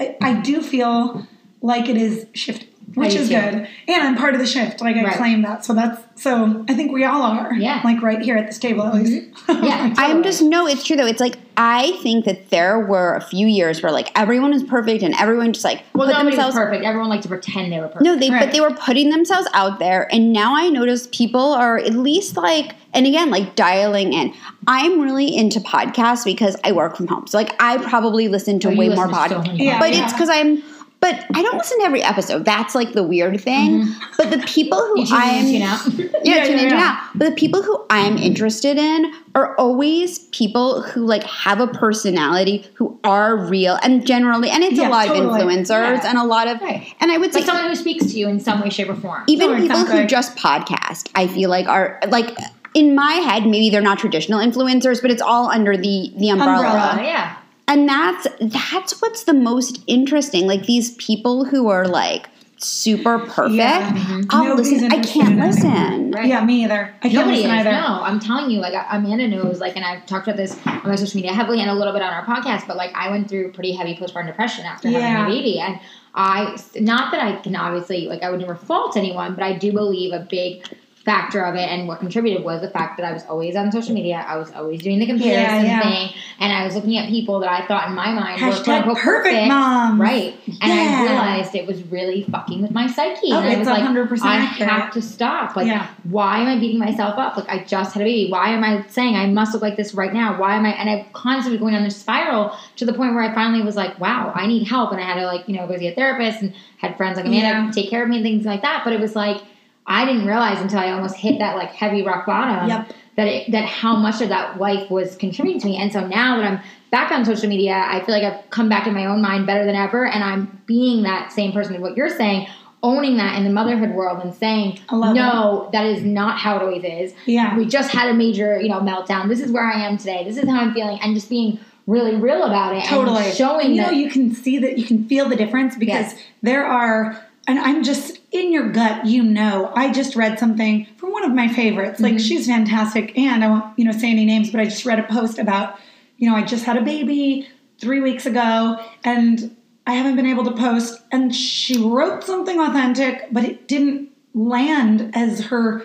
I, 0.00 0.16
I 0.22 0.32
do 0.40 0.62
feel 0.62 1.26
like 1.60 1.90
it 1.90 1.98
is 1.98 2.24
shifting, 2.32 2.68
which 2.94 3.14
is 3.14 3.28
too. 3.28 3.34
good. 3.34 3.68
And 3.88 4.02
I'm 4.02 4.16
part 4.16 4.34
of 4.34 4.40
the 4.40 4.46
shift. 4.46 4.80
Like 4.80 4.96
I 4.96 5.04
Right. 5.04 5.16
claim 5.16 5.42
that. 5.42 5.64
So 5.64 5.74
that's 5.74 6.00
so 6.22 6.64
I 6.68 6.74
think 6.74 6.92
we 6.92 7.04
all 7.04 7.22
are. 7.22 7.52
Yeah. 7.54 7.80
Like 7.84 8.00
right 8.02 8.20
here 8.20 8.36
at 8.36 8.46
this 8.46 8.58
table 8.58 8.82
at 8.84 8.94
least. 8.94 9.30
Mm-hmm. 9.32 9.64
Yeah. 9.64 9.94
I'm 9.96 10.22
just 10.22 10.42
no, 10.42 10.66
it's 10.66 10.84
true 10.84 10.96
though. 10.96 11.06
It's 11.06 11.20
like 11.20 11.36
I 11.56 11.92
think 12.02 12.24
that 12.24 12.50
there 12.50 12.78
were 12.80 13.14
a 13.14 13.20
few 13.20 13.46
years 13.46 13.82
where 13.82 13.92
like 13.92 14.10
everyone 14.18 14.52
was 14.52 14.62
perfect 14.64 15.02
and 15.02 15.14
everyone 15.18 15.52
just 15.52 15.64
like 15.64 15.82
Well, 15.94 16.08
put 16.12 16.16
themselves 16.24 16.54
perfect. 16.56 16.84
Everyone 16.84 17.08
liked 17.08 17.22
to 17.24 17.28
pretend 17.28 17.72
they 17.72 17.78
were 17.78 17.86
perfect. 17.88 18.02
No, 18.02 18.16
they 18.16 18.30
Right. 18.30 18.40
but 18.46 18.52
they 18.52 18.60
were 18.60 18.72
putting 18.74 19.10
themselves 19.10 19.46
out 19.54 19.78
there, 19.78 20.08
and 20.12 20.32
now 20.32 20.56
I 20.56 20.68
notice 20.68 21.08
people 21.12 21.52
are 21.52 21.78
at 21.78 21.94
least 21.94 22.36
like, 22.36 22.74
and 22.92 23.06
again, 23.06 23.30
like 23.30 23.54
dialing 23.54 24.12
in. 24.12 24.34
I'm 24.66 25.00
really 25.00 25.34
into 25.36 25.60
podcasts 25.60 26.24
because 26.24 26.56
I 26.64 26.72
work 26.72 26.96
from 26.96 27.06
home, 27.06 27.26
so 27.28 27.38
like 27.38 27.54
I 27.62 27.78
probably 27.78 28.28
listen 28.28 28.58
to 28.60 28.68
Oh, 28.68 28.74
way 28.74 28.88
listen 28.88 29.04
more 29.10 29.12
so 29.12 29.34
podcasts, 29.36 29.46
many 29.46 29.64
Yeah, 29.66 29.78
but 29.78 29.92
yeah. 29.94 30.04
it's 30.04 30.12
because 30.12 30.28
I'm. 30.30 30.62
But 31.04 31.22
I 31.34 31.42
don't 31.42 31.58
listen 31.58 31.78
to 31.80 31.84
every 31.84 32.02
episode. 32.02 32.46
That's 32.46 32.74
like 32.74 32.94
the 32.94 33.02
weird 33.02 33.38
thing. 33.38 33.82
Mm-hmm. 33.82 33.92
But 34.16 34.30
the 34.30 34.38
people 34.46 34.78
who 34.78 35.00
You 35.00 35.06
tune 35.06 35.16
in 35.16 35.22
I'm 35.22 35.34
and 35.36 35.46
tune 35.48 35.62
out. 35.62 36.10
yeah, 36.24 36.34
Yeah, 36.36 36.44
tune 36.44 36.52
in, 36.54 36.68
tune 36.70 36.78
yeah. 36.78 36.98
out. 37.04 37.10
But 37.18 37.24
the 37.28 37.34
people 37.36 37.62
who 37.62 37.84
I'm 37.90 38.16
interested 38.16 38.78
in 38.78 39.12
are 39.34 39.54
always 39.56 40.20
people 40.30 40.80
who 40.80 41.04
like 41.04 41.22
have 41.24 41.60
a 41.60 41.66
personality, 41.66 42.64
who 42.72 42.98
are 43.04 43.36
real, 43.36 43.78
and 43.82 44.06
generally, 44.06 44.48
and 44.48 44.64
it's 44.64 44.78
Yeah, 44.78 44.88
a 44.88 44.90
lot 44.90 45.08
totally. 45.08 45.26
of 45.42 45.46
influencers 45.46 45.68
Yeah. 46.02 46.08
and 46.08 46.16
a 46.16 46.24
lot 46.24 46.48
of, 46.48 46.58
Right. 46.62 46.86
and 47.00 47.12
I 47.12 47.18
would 47.18 47.34
say 47.34 47.40
like 47.40 47.46
someone 47.46 47.68
who 47.68 47.74
speaks 47.76 48.06
to 48.06 48.18
you 48.18 48.26
in 48.28 48.40
some 48.40 48.62
way, 48.62 48.70
shape, 48.70 48.88
or 48.88 48.94
form. 48.94 49.24
even 49.26 49.60
people 49.60 49.84
who 49.84 50.06
just 50.06 50.36
podcast, 50.36 51.10
I 51.14 51.26
feel 51.26 51.50
like 51.50 51.68
are 51.68 52.00
like 52.08 52.34
in 52.72 52.94
my 52.94 53.12
head, 53.28 53.44
maybe 53.46 53.68
they're 53.68 53.82
not 53.82 53.98
traditional 53.98 54.40
influencers, 54.40 55.02
but 55.02 55.10
it's 55.10 55.22
all 55.22 55.50
under 55.50 55.76
the 55.76 56.12
the 56.16 56.30
umbrella. 56.30 56.64
Umbrella. 56.64 57.02
Yeah. 57.02 57.36
And 57.66 57.88
that's 57.88 58.26
that's 58.40 59.00
what's 59.00 59.24
the 59.24 59.32
most 59.34 59.82
interesting. 59.86 60.46
Like 60.46 60.66
these 60.66 60.92
people 60.96 61.44
who 61.44 61.68
are 61.68 61.86
like 61.88 62.28
super 62.58 63.18
perfect. 63.18 63.56
Yeah. 63.56 64.22
I'll 64.30 64.44
Nobody's 64.44 64.82
listen. 64.82 64.92
I 64.92 65.02
can't 65.02 65.38
listen. 65.38 65.70
Mm-hmm. 65.70 66.10
Right. 66.12 66.26
Yeah, 66.26 66.44
me 66.44 66.64
either. 66.64 66.94
I 67.02 67.08
can't 67.08 67.14
Nobody 67.14 67.38
is. 67.38 67.42
listen 67.44 67.58
either. 67.58 67.72
No, 67.72 68.00
I'm 68.02 68.20
telling 68.20 68.50
you, 68.50 68.60
like 68.60 68.74
Amanda 68.90 69.28
knows, 69.28 69.60
like, 69.60 69.76
and 69.76 69.84
I've 69.84 70.06
talked 70.06 70.26
about 70.28 70.36
this 70.36 70.58
on 70.66 70.82
my 70.84 70.94
social 70.94 71.16
media 71.18 71.32
heavily 71.32 71.60
and 71.60 71.68
a 71.70 71.74
little 71.74 71.92
bit 71.92 72.02
on 72.02 72.12
our 72.12 72.24
podcast, 72.24 72.66
but 72.66 72.76
like 72.76 72.92
I 72.94 73.10
went 73.10 73.28
through 73.28 73.52
pretty 73.52 73.72
heavy 73.72 73.94
postpartum 73.96 74.26
depression 74.28 74.64
after 74.64 74.88
Yeah. 74.88 75.00
having 75.00 75.32
a 75.32 75.36
baby, 75.36 75.58
and 75.58 75.80
I, 76.14 76.56
not 76.76 77.10
that 77.10 77.20
I 77.20 77.40
can 77.42 77.56
obviously, 77.56 78.06
like, 78.06 78.22
I 78.22 78.30
would 78.30 78.38
never 78.40 78.54
fault 78.54 78.96
anyone, 78.96 79.34
but 79.34 79.42
I 79.42 79.58
do 79.58 79.72
believe 79.72 80.12
a 80.12 80.20
big 80.20 80.64
factor 81.04 81.44
of 81.44 81.54
it 81.54 81.68
and 81.68 81.86
what 81.86 82.00
contributed 82.00 82.42
was 82.42 82.62
the 82.62 82.70
fact 82.70 82.96
that 82.96 83.04
I 83.04 83.12
was 83.12 83.24
always 83.26 83.56
on 83.56 83.70
social 83.70 83.94
media. 83.94 84.24
I 84.26 84.36
was 84.36 84.50
always 84.52 84.82
doing 84.82 84.98
the 84.98 85.06
comparison 85.06 85.66
yeah. 85.66 85.82
thing, 85.82 86.10
and 86.40 86.50
I 86.52 86.64
was 86.64 86.74
looking 86.74 86.96
at 86.96 87.08
people 87.10 87.40
that 87.40 87.50
I 87.50 87.66
thought 87.66 87.88
in 87.88 87.94
my 87.94 88.10
mind 88.12 88.40
were 88.40 88.48
quote 88.50 88.64
Hashtag 88.64 88.78
unquote 88.78 88.98
perfect 88.98 89.48
moms. 89.48 90.00
Right. 90.00 90.34
And 90.46 90.72
Yeah. 90.72 90.96
I 90.98 91.02
realized 91.02 91.54
it 91.54 91.66
was 91.66 91.82
really 91.84 92.22
fucking 92.24 92.62
with 92.62 92.70
my 92.70 92.86
psyche. 92.86 93.32
Oh, 93.32 93.38
and 93.38 93.48
I 93.48 93.58
was 93.58 93.68
like, 93.68 93.82
100% 93.82 94.22
I 94.22 94.36
accurate. 94.36 94.70
have 94.70 94.92
to 94.94 95.02
stop. 95.02 95.56
Like, 95.56 95.66
Yeah. 95.66 95.88
why 96.04 96.38
am 96.40 96.46
I 96.48 96.58
beating 96.58 96.78
myself 96.78 97.18
up? 97.18 97.36
Like, 97.36 97.48
I 97.50 97.64
just 97.64 97.92
had 97.92 98.00
a 98.00 98.04
baby. 98.06 98.30
Why 98.30 98.48
am 98.50 98.64
I 98.64 98.84
saying 98.88 99.14
I 99.14 99.26
must 99.26 99.52
look 99.52 99.62
like 99.62 99.76
this 99.76 99.94
right 99.94 100.12
now? 100.12 100.38
Why 100.40 100.56
am 100.56 100.64
I? 100.64 100.70
And 100.72 100.88
I'm 100.88 101.04
constantly 101.12 101.58
going 101.58 101.74
on 101.74 101.84
this 101.84 101.96
spiral 101.96 102.56
to 102.76 102.86
the 102.86 102.94
point 102.94 103.14
where 103.14 103.22
I 103.22 103.34
finally 103.34 103.62
was 103.62 103.76
like, 103.76 104.00
wow, 104.00 104.32
I 104.34 104.46
need 104.46 104.66
help. 104.66 104.90
And 104.92 105.00
I 105.00 105.04
had 105.04 105.20
to, 105.20 105.26
like, 105.26 105.46
you 105.48 105.54
know, 105.54 105.66
go 105.66 105.76
see 105.76 105.88
a 105.88 105.94
therapist 105.94 106.40
and 106.40 106.54
had 106.78 106.96
friends 106.96 107.16
like 107.16 107.26
Amanda 107.26 107.46
Yeah. 107.66 107.70
take 107.72 107.90
care 107.90 108.02
of 108.02 108.08
me 108.08 108.16
and 108.16 108.24
things 108.24 108.46
like 108.46 108.62
that. 108.62 108.82
But 108.84 108.94
it 108.94 109.00
was 109.00 109.14
like, 109.14 109.42
I 109.86 110.04
didn't 110.06 110.26
realize 110.26 110.60
until 110.60 110.78
I 110.78 110.92
almost 110.92 111.16
hit 111.16 111.38
that, 111.40 111.56
like, 111.56 111.70
heavy 111.70 112.02
rock 112.02 112.26
bottom 112.26 112.68
Yep. 112.68 112.92
that 113.16 113.26
it, 113.26 113.52
that 113.52 113.64
how 113.66 113.96
much 113.96 114.20
of 114.22 114.30
that 114.30 114.58
life 114.58 114.90
was 114.90 115.16
contributing 115.16 115.60
to 115.60 115.66
me. 115.68 115.76
And 115.76 115.92
so 115.92 116.06
now 116.06 116.36
that 116.38 116.44
I'm 116.50 116.60
back 116.90 117.12
on 117.12 117.24
social 117.24 117.48
media, 117.48 117.74
I 117.86 118.00
feel 118.00 118.14
like 118.14 118.24
I've 118.24 118.48
come 118.50 118.68
back 118.68 118.86
in 118.86 118.94
my 118.94 119.06
own 119.06 119.20
mind 119.20 119.46
better 119.46 119.64
than 119.66 119.74
ever, 119.76 120.06
and 120.06 120.24
I'm 120.24 120.60
being 120.66 121.02
that 121.02 121.32
same 121.32 121.52
person. 121.52 121.74
As 121.74 121.80
what 121.82 121.96
you're 121.96 122.08
saying, 122.08 122.46
owning 122.82 123.16
that 123.18 123.36
in 123.36 123.44
the 123.44 123.50
motherhood 123.50 123.90
world, 123.90 124.22
and 124.24 124.34
saying, 124.34 124.78
no, 124.90 125.68
that 125.72 125.84
is 125.86 126.02
not 126.02 126.38
how 126.38 126.56
it 126.56 126.62
always 126.62 126.84
is. 126.84 127.14
Yeah. 127.26 127.56
We 127.56 127.66
just 127.66 127.90
had 127.90 128.08
a 128.08 128.14
major, 128.14 128.60
you 128.60 128.68
know, 128.68 128.80
meltdown. 128.80 129.28
This 129.28 129.40
is 129.40 129.50
where 129.52 129.64
I 129.66 129.80
am 129.86 129.96
today. 129.98 130.24
This 130.24 130.36
is 130.38 130.48
how 130.48 130.60
I'm 130.60 130.72
feeling, 130.74 130.98
and 131.02 131.14
just 131.14 131.28
being 131.28 131.58
really 131.86 132.14
real 132.16 132.44
about 132.44 132.74
it. 132.74 132.84
Totally. 132.84 133.24
and 133.24 133.34
showing 133.34 133.66
And 133.66 133.76
you 133.76 133.82
that. 133.82 133.92
know, 133.92 133.98
you 133.98 134.08
can 134.10 134.34
see 134.34 134.58
that 134.58 134.78
you 134.78 134.84
can 134.86 135.06
feel 135.06 135.28
the 135.28 135.36
difference 135.36 135.76
because 135.76 136.12
Yes. 136.12 136.22
there 136.42 136.64
are, 136.64 137.22
and 137.46 137.58
I'm 137.58 137.82
just 137.82 138.18
in 138.32 138.52
your 138.52 138.70
gut, 138.70 139.06
you 139.06 139.22
know. 139.22 139.72
I 139.74 139.92
just 139.92 140.16
read 140.16 140.38
something 140.38 140.86
from 140.96 141.12
one 141.12 141.24
of 141.24 141.32
my 141.32 141.48
favorites. 141.48 142.00
Like 142.00 142.14
Mm-hmm. 142.14 142.18
she's 142.18 142.46
fantastic, 142.46 143.16
and 143.18 143.44
I 143.44 143.48
won't, 143.48 143.78
you 143.78 143.84
know, 143.84 143.92
say 143.92 144.10
any 144.10 144.24
names, 144.24 144.50
but 144.50 144.60
I 144.60 144.64
just 144.64 144.84
read 144.86 144.98
a 144.98 145.04
post 145.04 145.38
about, 145.38 145.78
you 146.18 146.28
know, 146.30 146.36
I 146.36 146.42
just 146.42 146.64
had 146.64 146.76
a 146.76 146.82
baby 146.82 147.48
three 147.80 148.00
weeks 148.00 148.24
ago, 148.26 148.78
and 149.04 149.54
I 149.86 149.94
haven't 149.94 150.16
been 150.16 150.26
able 150.26 150.44
to 150.44 150.52
post. 150.52 151.02
And 151.12 151.34
she 151.34 151.76
wrote 151.82 152.24
something 152.24 152.58
authentic, 152.60 153.28
but 153.32 153.44
it 153.44 153.68
didn't 153.68 154.10
land 154.32 155.10
as 155.14 155.46
her 155.46 155.84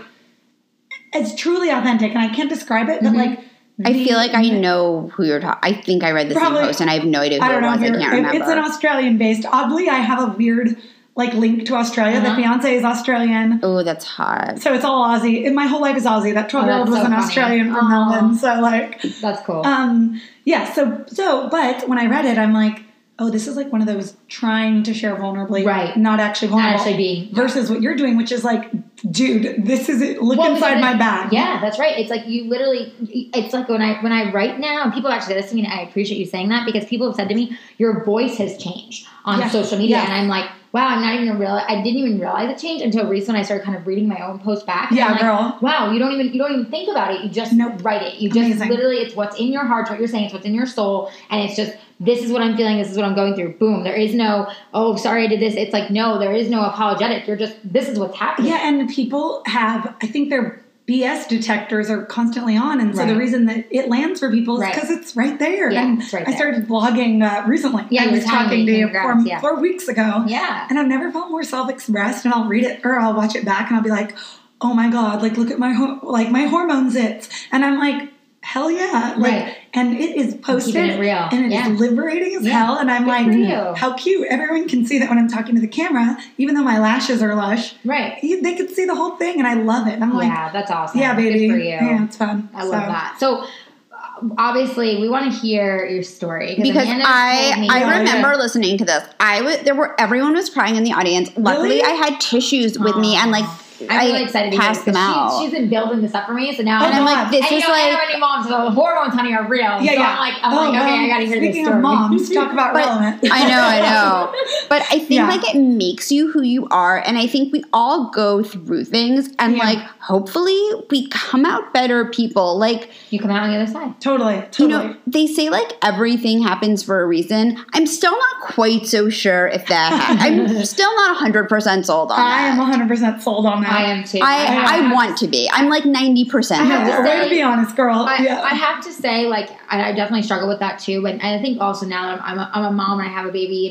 as 1.13 1.35
truly 1.35 1.69
authentic, 1.69 2.11
and 2.11 2.19
I 2.19 2.29
can't 2.33 2.49
describe 2.49 2.89
it, 2.89 3.01
but 3.01 3.09
Mm-hmm. 3.13 3.17
like. 3.17 3.39
I 3.85 3.93
feel 3.93 4.17
like 4.17 4.33
I 4.33 4.49
know 4.49 5.09
who 5.13 5.23
you're 5.25 5.39
talking. 5.39 5.59
I 5.77 5.81
think 5.81 6.03
I 6.03 6.11
read 6.11 6.27
the 6.27 6.35
Probably- 6.35 6.57
same 6.59 6.67
post, 6.67 6.81
and 6.81 6.89
I 6.89 6.95
have 6.95 7.05
no 7.05 7.21
idea 7.21 7.39
who 7.41 7.49
it 7.49 7.61
was. 7.61 7.79
I 7.81 7.87
can't 7.89 8.11
remember. 8.13 8.35
it's 8.37 8.47
an 8.49 8.59
Australian 8.59 9.17
based. 9.17 9.45
Oddly, 9.45 9.87
I 9.87 9.95
have 9.99 10.19
a 10.21 10.31
weird 10.33 10.75
like 11.23 11.33
link 11.43 11.65
to 11.67 11.73
Australia. 11.75 12.17
Uh-huh. 12.19 12.29
The 12.29 12.35
fiance 12.41 12.75
is 12.79 12.83
Australian, 12.83 13.59
oh, 13.61 13.83
that's 13.83 14.05
hot. 14.05 14.59
so 14.63 14.73
it's 14.73 14.85
all 14.85 15.01
Aussie. 15.09 15.45
And 15.45 15.53
my 15.55 15.67
whole 15.71 15.81
life 15.88 15.97
is 16.01 16.05
Aussie. 16.05 16.33
That 16.33 16.49
twelve 16.49 16.65
year 16.67 16.77
old 16.77 16.88
Oh, 16.88 16.91
was 16.91 17.01
that's 17.01 17.05
an 17.07 17.11
so 17.11 17.17
funny. 17.17 17.27
Australian 17.27 17.67
from 17.73 17.85
Aw. 17.85 17.89
Melbourne. 18.09 18.35
So 18.43 18.49
like, 18.71 19.01
That's 19.21 19.41
cool. 19.45 19.61
um, 19.65 20.19
yeah. 20.45 20.63
So 20.73 21.03
so, 21.07 21.49
but 21.49 21.88
when 21.89 21.99
I 22.03 22.05
read 22.15 22.25
it, 22.25 22.38
I'm 22.38 22.53
like, 22.53 22.77
oh, 23.21 23.29
this 23.29 23.47
is 23.49 23.57
like 23.57 23.69
one 23.75 23.81
of 23.81 23.88
those 23.93 24.15
trying 24.29 24.81
to 24.83 24.93
share 24.93 25.13
vulnerably, 25.17 25.65
Right. 25.65 25.95
Not 25.97 26.19
actually 26.21 26.47
Not 26.51 26.55
vulnerable, 26.55 26.79
actually 26.79 26.97
being- 26.97 27.35
versus 27.35 27.69
what 27.69 27.81
you're 27.81 27.95
doing, 28.03 28.15
which 28.15 28.31
is 28.31 28.45
like, 28.45 28.71
dude, 29.11 29.65
this 29.65 29.89
is 29.89 30.01
it. 30.01 30.21
Look 30.23 30.39
Well, 30.39 30.53
inside 30.55 30.75
because 30.75 30.81
my 30.93 30.97
bag. 30.97 31.33
Yeah, 31.33 31.59
that's 31.59 31.77
right. 31.83 31.99
It's 31.99 32.09
like 32.09 32.27
you 32.27 32.45
literally. 32.53 32.93
It's 33.39 33.53
like 33.53 33.67
when 33.67 33.81
I 33.81 34.01
when 34.01 34.13
I 34.13 34.31
write 34.31 34.57
now, 34.59 34.83
and 34.83 34.93
people 34.93 35.09
actually 35.11 35.33
say 35.33 35.41
this 35.41 35.49
to 35.49 35.55
me, 35.57 35.65
and 35.65 35.73
I 35.73 35.81
appreciate 35.81 36.17
you 36.17 36.25
saying 36.25 36.47
that 36.49 36.65
because 36.65 36.85
people 36.85 37.07
have 37.07 37.15
said 37.17 37.27
to 37.29 37.35
me, 37.35 37.57
your 37.77 38.05
voice 38.05 38.38
has 38.38 38.57
changed 38.57 39.05
on 39.25 39.39
Yeah. 39.39 39.49
social 39.49 39.77
media, 39.77 39.97
Yeah. 39.97 40.05
and 40.05 40.13
I'm 40.13 40.27
like, 40.29 40.49
wow, 40.71 40.88
I'm 40.88 41.01
not 41.01 41.19
even 41.19 41.39
real. 41.39 41.51
I 41.51 41.81
didn't 41.81 41.99
even 41.99 42.19
realize 42.19 42.49
it 42.49 42.57
changed 42.61 42.83
until 42.83 43.07
recently. 43.07 43.41
I 43.41 43.43
started 43.43 43.63
kind 43.63 43.77
of 43.77 43.88
reading 43.88 44.07
my 44.07 44.25
own 44.25 44.39
post 44.39 44.65
back. 44.65 44.91
Yeah, 44.91 45.11
like, 45.11 45.21
girl. 45.21 45.57
Wow, 45.61 45.91
you 45.91 45.99
don't 45.99 46.11
even 46.11 46.33
you 46.33 46.39
don't 46.39 46.51
even 46.51 46.65
think 46.65 46.89
about 46.89 47.13
it. 47.13 47.23
You 47.23 47.29
just 47.29 47.53
Nope. 47.53 47.83
write 47.83 48.01
it. 48.01 48.15
You 48.15 48.29
just 48.29 48.39
Amazing. 48.39 48.69
literally, 48.69 48.97
it's 48.97 49.15
what's 49.15 49.39
in 49.39 49.47
your 49.47 49.65
heart, 49.65 49.83
it's 49.83 49.89
what 49.91 49.99
you're 49.99 50.07
saying, 50.07 50.25
it's 50.25 50.33
what's 50.33 50.45
in 50.45 50.53
your 50.53 50.67
soul, 50.67 51.11
and 51.29 51.41
it's 51.41 51.55
just 51.55 51.75
this 51.99 52.23
is 52.23 52.31
what 52.31 52.41
I'm 52.41 52.55
feeling. 52.55 52.77
This 52.77 52.89
is 52.89 52.95
what 52.97 53.05
I'm 53.05 53.15
going 53.15 53.35
through. 53.35 53.53
Boom. 53.53 53.83
There 53.83 53.95
is 53.95 54.13
no 54.13 54.51
oh 54.73 54.95
sorry 54.95 55.23
I 55.25 55.27
did 55.27 55.39
this. 55.39 55.55
It's 55.55 55.73
like 55.73 55.89
no, 55.89 56.17
there 56.19 56.33
is 56.33 56.49
no 56.49 56.63
apologetic. 56.63 57.27
You're 57.27 57.38
just 57.38 57.55
this 57.63 57.89
is 57.89 57.99
what's 57.99 58.15
happening. 58.17 58.51
Yeah, 58.51 58.67
and 58.67 58.89
people 58.89 59.41
have, 59.45 59.95
I 60.01 60.07
think 60.07 60.29
they're 60.29 60.63
BS 60.89 61.27
detectors 61.27 61.88
are 61.89 62.03
constantly 62.03 62.58
on, 62.58 62.81
and 62.81 62.96
so 62.96 63.05
the 63.05 63.15
reason 63.15 63.46
that 63.46 63.65
it 63.69 63.89
lands 63.89 64.19
for 64.19 64.31
people 64.31 64.55
is 64.55 64.62
Right. 64.62 64.74
because 64.74 64.89
it's 64.89 65.15
right 65.15 65.38
there. 65.38 65.72
Yeah, 65.72 65.86
and 65.86 66.01
it's 66.01 66.12
right 66.12 66.27
I 66.27 66.34
started 66.34 66.67
blogging 66.67 67.22
uh, 67.24 67.46
recently. 67.48 67.86
Yeah, 67.91 68.05
I 68.05 68.08
was 68.08 68.25
talking 68.25 68.65
to 68.65 68.72
you 68.72 68.89
four, 68.89 69.19
yeah. 69.24 69.39
four 69.39 69.60
weeks 69.62 69.88
ago, 69.88 70.24
Yeah. 70.25 70.65
and 70.69 70.79
I've 70.79 70.88
never 70.88 71.12
felt 71.12 71.29
more 71.29 71.43
self-expressed. 71.43 72.25
And 72.25 72.34
I'll 72.34 72.46
read 72.46 72.63
it 72.63 72.81
or 72.84 72.98
I'll 73.00 73.13
watch 73.13 73.36
it 73.36 73.46
back, 73.46 73.67
and 73.69 73.77
I'll 73.77 73.84
be 73.84 73.91
like, 73.91 74.15
"Oh 74.62 74.74
my 74.74 74.89
god! 74.89 75.22
Like, 75.22 75.38
look 75.38 75.51
at 75.51 75.60
my 75.60 75.74
ho- 75.74 76.00
like 76.01 76.31
my 76.31 76.46
hormone 76.46 76.91
zits," 76.91 77.29
and 77.51 77.63
I'm 77.63 77.77
like. 77.77 78.12
Hell 78.41 78.72
yeah! 78.72 79.15
Like, 79.17 79.31
Right. 79.31 79.55
and 79.74 79.93
it 80.00 80.15
is 80.15 80.34
posted, 80.36 80.91
it 80.91 81.00
real. 81.00 81.27
and 81.31 81.46
it 81.46 81.48
is 81.48 81.53
Yeah. 81.53 81.67
liberating 81.67 82.36
as 82.36 82.46
Yeah. 82.46 82.65
hell. 82.65 82.77
And 82.77 82.89
I'm 82.89 83.03
Good 83.03 83.48
like, 83.50 83.77
how 83.77 83.93
cute! 83.93 84.27
Everyone 84.29 84.67
can 84.67 84.86
see 84.86 84.98
that 84.98 85.10
when 85.10 85.17
I'm 85.17 85.27
talking 85.27 85.55
to 85.55 85.62
the 85.62 85.67
camera, 85.67 86.17
even 86.38 86.55
though 86.55 86.63
my 86.63 86.79
lashes 86.79 87.22
are 87.22 87.36
lush, 87.36 87.75
Right. 87.84 88.17
you- 88.24 88.41
they 88.41 88.55
could 88.55 88.72
see 88.74 88.86
the 88.86 88.96
whole 88.96 89.12
thing, 89.17 89.39
and 89.39 89.48
I 89.48 89.55
love 89.55 89.88
it. 89.88 90.01
I'm 90.01 90.13
like, 90.13 90.29
yeah, 90.29 90.50
that's 90.53 90.72
awesome. 90.72 91.00
yeah, 91.00 91.13
baby, 91.13 91.48
Good 91.48 91.53
for 91.53 91.60
you. 91.60 91.69
yeah, 91.69 92.03
it's 92.05 92.15
fun. 92.15 92.48
I 92.55 92.63
love 92.63 92.86
that. 92.88 93.15
So 93.19 93.43
uh, 93.91 94.27
obviously, 94.38 95.00
we 95.01 95.10
want 95.10 95.31
to 95.31 95.38
hear 95.38 95.86
your 95.86 96.03
story 96.03 96.55
because 96.62 96.86
Amanda 96.86 97.05
I 97.08 97.55
me- 97.60 97.67
I 97.69 97.81
remember 98.00 98.29
yeah. 98.31 98.38
listening 98.38 98.77
to 98.77 98.86
this. 98.86 99.03
I 99.19 99.41
was 99.41 99.58
there 99.60 99.75
were 99.75 100.00
everyone 100.00 100.34
was 100.34 100.50
crying 100.50 100.77
in 100.77 100.84
the 100.86 100.93
audience. 100.93 101.29
Luckily, 101.38 101.69
Really? 101.69 101.84
I 101.84 101.89
had 101.89 102.19
tissues 102.22 102.79
with 102.79 102.96
me 102.96 103.15
and 103.17 103.31
like 103.31 103.46
I'm 103.89 104.05
really 104.07 104.24
excited 104.24 104.51
to 104.51 104.57
hear 104.57 104.59
passed 104.59 104.86
this, 104.86 104.93
them 104.93 104.95
'cause 104.95 105.33
out. 105.36 105.39
She, 105.39 105.45
she's 105.45 105.53
been 105.53 105.69
building 105.69 106.01
this 106.01 106.13
up 106.15 106.25
for 106.25 106.33
me, 106.33 106.53
so 106.55 106.63
now 106.63 106.81
oh 106.83 106.86
And 106.88 106.95
I'm 106.95 107.05
like, 107.05 107.17
and 107.25 107.33
this 107.33 107.51
you 107.51 107.57
is 107.57 107.63
know, 107.67 107.69
I 107.69 107.77
like- 107.77 107.86
don't 107.91 108.00
have 108.00 108.09
any 108.09 108.19
moms, 108.19 108.48
so 108.48 108.63
the 108.65 108.71
hormones, 108.71 109.13
honey, 109.13 109.33
are 109.33 109.48
real. 109.48 109.62
Yeah, 109.62 109.77
so 109.79 109.91
yeah. 109.93 110.09
I'm 110.09 110.19
like, 110.19 110.33
I'm 110.43 110.53
oh, 110.53 110.55
like, 110.57 110.81
okay, 110.81 110.91
well, 110.91 111.03
I 111.03 111.07
gotta 111.07 111.25
hear 111.25 111.38
speaking 111.38 111.51
this 111.51 111.65
story. 111.65 111.75
of 111.77 111.81
moms, 111.81 112.29
talk 112.33 112.51
about 112.53 112.74
But 112.74 112.86
relevant. 112.86 113.19
I 113.31 113.48
know, 113.50 113.62
I 113.62 113.79
know. 113.81 114.33
But 114.69 114.81
I 114.91 115.00
think 115.00 115.12
Yeah. 115.12 115.27
like 115.27 115.55
it 115.55 115.59
makes 115.59 116.12
you 116.12 116.31
who 116.31 116.41
you 116.41 116.67
are. 116.71 116.98
And 117.05 117.17
I 117.17 117.27
think 117.27 117.53
we 117.53 117.63
all 117.74 118.09
go 118.12 118.43
through 118.43 118.86
things 118.86 119.29
and 119.39 119.55
Yeah. 119.57 119.63
like 119.63 119.79
hopefully 120.00 120.59
we 120.89 121.07
come 121.09 121.45
out 121.45 121.74
better 121.74 122.05
people. 122.05 122.57
Like, 122.57 122.89
you 123.09 123.19
come 123.19 123.31
out 123.31 123.43
on 123.43 123.50
the 123.51 123.55
other 123.57 123.71
side. 123.71 124.00
Totally, 124.01 124.36
totally. 124.51 124.71
you 124.71 124.77
totally. 124.77 124.88
know, 124.93 124.95
they 125.07 125.27
say 125.27 125.50
like 125.50 125.71
everything 125.83 126.41
happens 126.43 126.83
for 126.83 127.01
a 127.01 127.07
reason. 127.07 127.57
I'm 127.74 127.86
still 127.86 128.12
not 128.12 128.41
quite 128.41 128.86
so 128.88 129.09
sure 129.09 129.48
if 129.48 129.67
that 129.67 129.93
happened. 129.93 130.48
I'm 130.50 130.65
still 130.65 130.93
not 130.95 131.17
100% 131.17 131.86
sold 131.86 132.12
on 132.12 132.19
I 132.19 132.41
am 132.48 132.57
that. 132.57 132.89
100% 132.89 133.21
sold 133.21 133.45
on 133.45 133.62
that. 133.63 133.68
I 133.71 133.83
am 133.91 134.03
too. 134.03 134.19
I, 134.21 134.33
have- 134.45 134.67
I 134.89 134.93
want 134.93 135.17
to 135.19 135.27
be. 135.27 135.49
I'm 135.51 135.69
like 135.69 135.83
90% 135.83 136.51
I 136.51 136.55
have 136.63 136.88
No, 136.88 136.97
to 136.97 137.03
there. 137.03 137.17
gonna 137.17 137.23
say- 137.23 137.29
be 137.29 137.41
honest, 137.41 137.75
girl. 137.75 137.99
I, 138.07 138.17
yeah. 138.17 138.41
I 138.41 138.49
have 138.55 138.83
to 138.85 138.91
say, 138.91 139.27
like, 139.27 139.49
I, 139.69 139.89
I 139.89 139.91
definitely 139.93 140.23
struggle 140.23 140.47
with 140.47 140.59
that 140.59 140.79
too. 140.79 141.01
But 141.01 141.23
I 141.23 141.41
think 141.41 141.59
also 141.61 141.85
now 141.85 142.15
that 142.15 142.21
I'm, 142.23 142.38
I'm, 142.38 142.39
a, 142.39 142.51
I'm 142.53 142.65
a 142.65 142.71
mom 142.71 142.99
and 142.99 143.07
I 143.09 143.11
have 143.11 143.25
a 143.25 143.31
baby, 143.31 143.67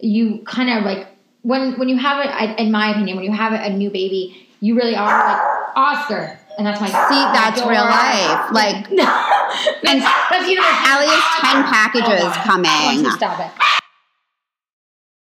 and 0.00 0.10
you 0.10 0.38
kind 0.44 0.70
of 0.70 0.84
like 0.84 1.06
when 1.42 1.78
when 1.78 1.88
you 1.88 1.96
have 1.98 2.24
it, 2.24 2.58
in 2.60 2.70
my 2.70 2.90
opinion, 2.90 3.16
when 3.16 3.24
you 3.24 3.32
have 3.32 3.52
a 3.52 3.70
new 3.70 3.90
baby, 3.90 4.46
you 4.60 4.74
really 4.76 4.94
are 4.94 5.06
like 5.06 5.40
Oscar, 5.76 6.38
and 6.58 6.66
that's 6.66 6.80
my 6.80 6.86
See, 6.88 6.92
that's 7.32 7.60
real 7.62 7.84
life. 7.84 8.52
Like, 8.52 8.90
and 8.90 10.00
that's 10.02 10.48
you 10.48 10.56
know, 10.56 10.62
Ali 10.64 11.06
has 11.08 11.52
10 11.52 11.64
packages 11.64 12.24
Why 12.24 12.42
coming. 12.44 13.10
stop 13.12 13.40
it? 13.40 13.79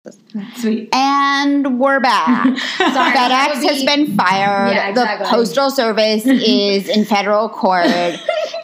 Sweet. 0.57 0.93
And 0.93 1.79
we're 1.79 2.01
back. 2.01 2.57
Sorry, 2.77 3.11
FedEx 3.11 3.63
would 3.63 3.69
has 3.69 3.85
been 3.85 4.17
fired. 4.17 4.73
Yeah, 4.73 4.89
exactly. 4.89 5.25
The 5.25 5.29
Postal 5.29 5.71
Service 5.71 6.25
is 6.27 6.89
in 6.89 7.05
federal 7.05 7.47
court. 7.47 7.87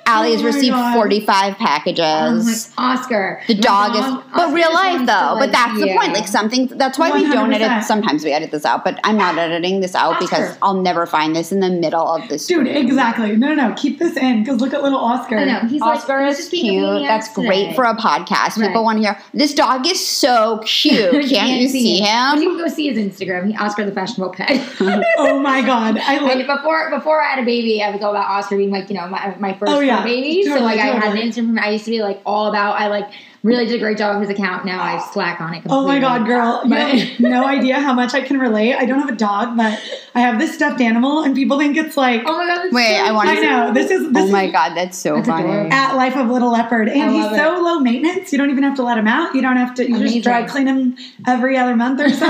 Ali 0.09 0.31
has 0.33 0.41
Oh 0.41 0.45
received 0.45 0.75
God. 0.75 0.93
45 0.95 1.53
Oh 1.53 1.55
packages. 1.57 2.71
my- 2.77 2.93
Oscar. 2.93 3.41
the 3.47 3.55
My 3.55 3.59
dog 3.61 3.95
is, 3.95 4.01
mom- 4.01 4.23
but 4.33 4.41
Oscar 4.41 4.55
real 4.55 4.73
life 4.73 4.99
though. 4.99 5.05
to, 5.05 5.35
but 5.35 5.39
like, 5.39 5.51
that's 5.51 5.79
the 5.79 5.93
point. 5.95 6.13
Like 6.13 6.27
something. 6.27 6.67
That's 6.67 6.97
why 6.99 7.11
we 7.11 7.23
don't 7.23 7.51
edit. 7.53 7.83
Sometimes 7.85 8.23
we 8.23 8.31
edit 8.31 8.51
this 8.51 8.65
out, 8.65 8.83
but 8.83 8.99
I'm 9.03 9.17
not 9.17 9.37
editing 9.37 9.79
this 9.81 9.95
out 9.95 10.19
because 10.19 10.57
I'll 10.61 10.81
never 10.81 11.05
find 11.05 11.35
this 11.35 11.51
in 11.51 11.59
the 11.59 11.69
middle 11.69 12.07
of 12.07 12.27
this. 12.29 12.45
Dude, 12.47 12.67
screen. 12.67 12.77
exactly. 12.85 13.35
No, 13.35 13.53
no, 13.53 13.69
no. 13.69 13.75
Keep 13.75 13.99
this 13.99 14.17
in 14.17 14.43
because 14.43 14.61
look 14.61 14.73
at 14.73 14.81
little 14.83 14.99
Oscar. 14.99 15.37
I 15.37 15.45
know 15.45 15.59
he's 15.67 15.81
Oscar 15.81 16.21
like, 16.21 16.31
is 16.31 16.37
just 16.37 16.51
cute. 16.51 16.73
maniac 16.83 17.07
That's 17.21 17.33
great 17.33 17.75
for 17.75 17.83
a 17.85 17.95
podcast. 17.95 18.57
Right. 18.57 18.67
People 18.67 18.83
want 18.83 18.97
to 18.97 19.03
hear 19.03 19.19
this 19.33 19.53
dog 19.53 19.85
is 19.87 20.05
so 20.05 20.59
cute. 20.65 21.11
Can't, 21.29 21.61
you 21.61 21.67
see 21.69 21.99
But 22.01 22.07
him? 22.09 22.41
You 22.43 22.49
can 22.49 22.57
go 22.57 22.67
see 22.67 22.91
his 22.91 22.97
Instagram. 22.97 23.47
He 23.47 23.55
Oscar 23.57 23.85
the 23.85 23.91
fashionable 23.91 24.33
pet. 24.33 24.49
Oh 25.21 25.39
my 25.39 25.61
God. 25.61 25.97
I 25.97 26.15
And 26.15 26.47
love 26.47 26.57
before 26.59 26.89
before 26.89 27.21
I 27.21 27.27
had 27.31 27.39
a 27.39 27.45
baby, 27.45 27.81
I 27.83 27.91
was 27.91 28.01
all 28.01 28.11
about 28.11 28.25
Oscar 28.27 28.57
being 28.57 28.71
like 28.71 28.89
you 28.89 28.95
know 28.95 29.07
my, 29.07 29.35
my 29.39 29.53
oh, 29.53 29.57
first 29.57 29.71
Oh, 29.71 29.79
yeah. 29.79 29.98
Baby. 30.03 30.43
so 30.43 30.49
Totally, 30.49 30.65
like 30.65 30.79
I 30.79 30.85
had 30.87 31.15
an 31.15 31.21
Instagram. 31.21 31.59
I 31.59 31.69
used 31.71 31.85
to 31.85 31.91
be 31.91 32.01
like 32.01 32.21
all 32.25 32.47
about. 32.47 32.79
I 32.79 32.87
like 32.87 33.09
really 33.43 33.65
did 33.65 33.75
a 33.75 33.79
great 33.79 33.97
job 33.97 34.15
of 34.15 34.21
his 34.21 34.29
account. 34.29 34.65
Now 34.65 34.81
I 34.81 34.97
oh 34.97 35.09
slack 35.13 35.39
on 35.41 35.53
it. 35.53 35.63
Oh 35.69 35.87
my 35.87 35.99
God, 35.99 36.25
girl. 36.25 36.61
You 36.63 36.69
But- 36.69 36.97
have 36.99 37.19
no 37.19 37.45
idea 37.45 37.79
how 37.79 37.93
much 37.93 38.13
I 38.13 38.21
can 38.21 38.37
relate. 38.39 38.75
I 38.75 38.85
don't 38.85 38.99
have 38.99 39.09
a 39.09 39.15
dog, 39.15 39.55
but 39.55 39.79
I 40.19 40.23
have 40.23 40.37
this 40.37 40.53
stuffed 40.53 40.81
animal, 40.81 41.23
and 41.23 41.33
people 41.33 41.57
think 41.57 41.77
it's 41.77 41.95
like, 41.95 42.23
Oh 42.25 42.37
my 42.37 42.45
god. 42.45 42.57
that's 42.63 42.73
Wait, 42.73 42.97
so 42.97 43.03
I 43.05 43.11
wanna 43.13 43.31
I 43.31 43.35
know. 43.39 43.73
This 43.73 43.89
is 43.89 44.11
this 44.11 44.23
Oh 44.25 44.31
my 44.31 44.43
is 44.47 44.51
god, 44.51 44.75
that's 44.75 44.97
so 44.97 45.15
That's 45.15 45.27
funny. 45.29 45.45
adorable. 45.49 45.71
at 45.73 45.95
Life 45.95 46.17
of 46.17 46.27
Little 46.29 46.51
Leopard. 46.51 46.89
And 46.89 47.11
he's 47.11 47.23
love 47.25 47.35
so 47.37 47.61
low 47.63 47.79
maintenance, 47.79 48.31
you 48.33 48.37
don't 48.37 48.49
even 48.49 48.63
have 48.63 48.75
to 48.75 48.83
let 48.83 48.97
him 48.97 49.07
out. 49.07 49.33
You 49.33 49.41
don't 49.41 49.55
have 49.55 49.73
to, 49.75 49.87
you 49.87 49.95
Amazing. 49.95 50.15
just 50.17 50.23
dry 50.25 50.43
clean 50.43 50.67
him 50.67 50.97
every 51.25 51.57
other 51.57 51.75
month 51.75 52.01
or 52.01 52.09
so. 52.09 52.27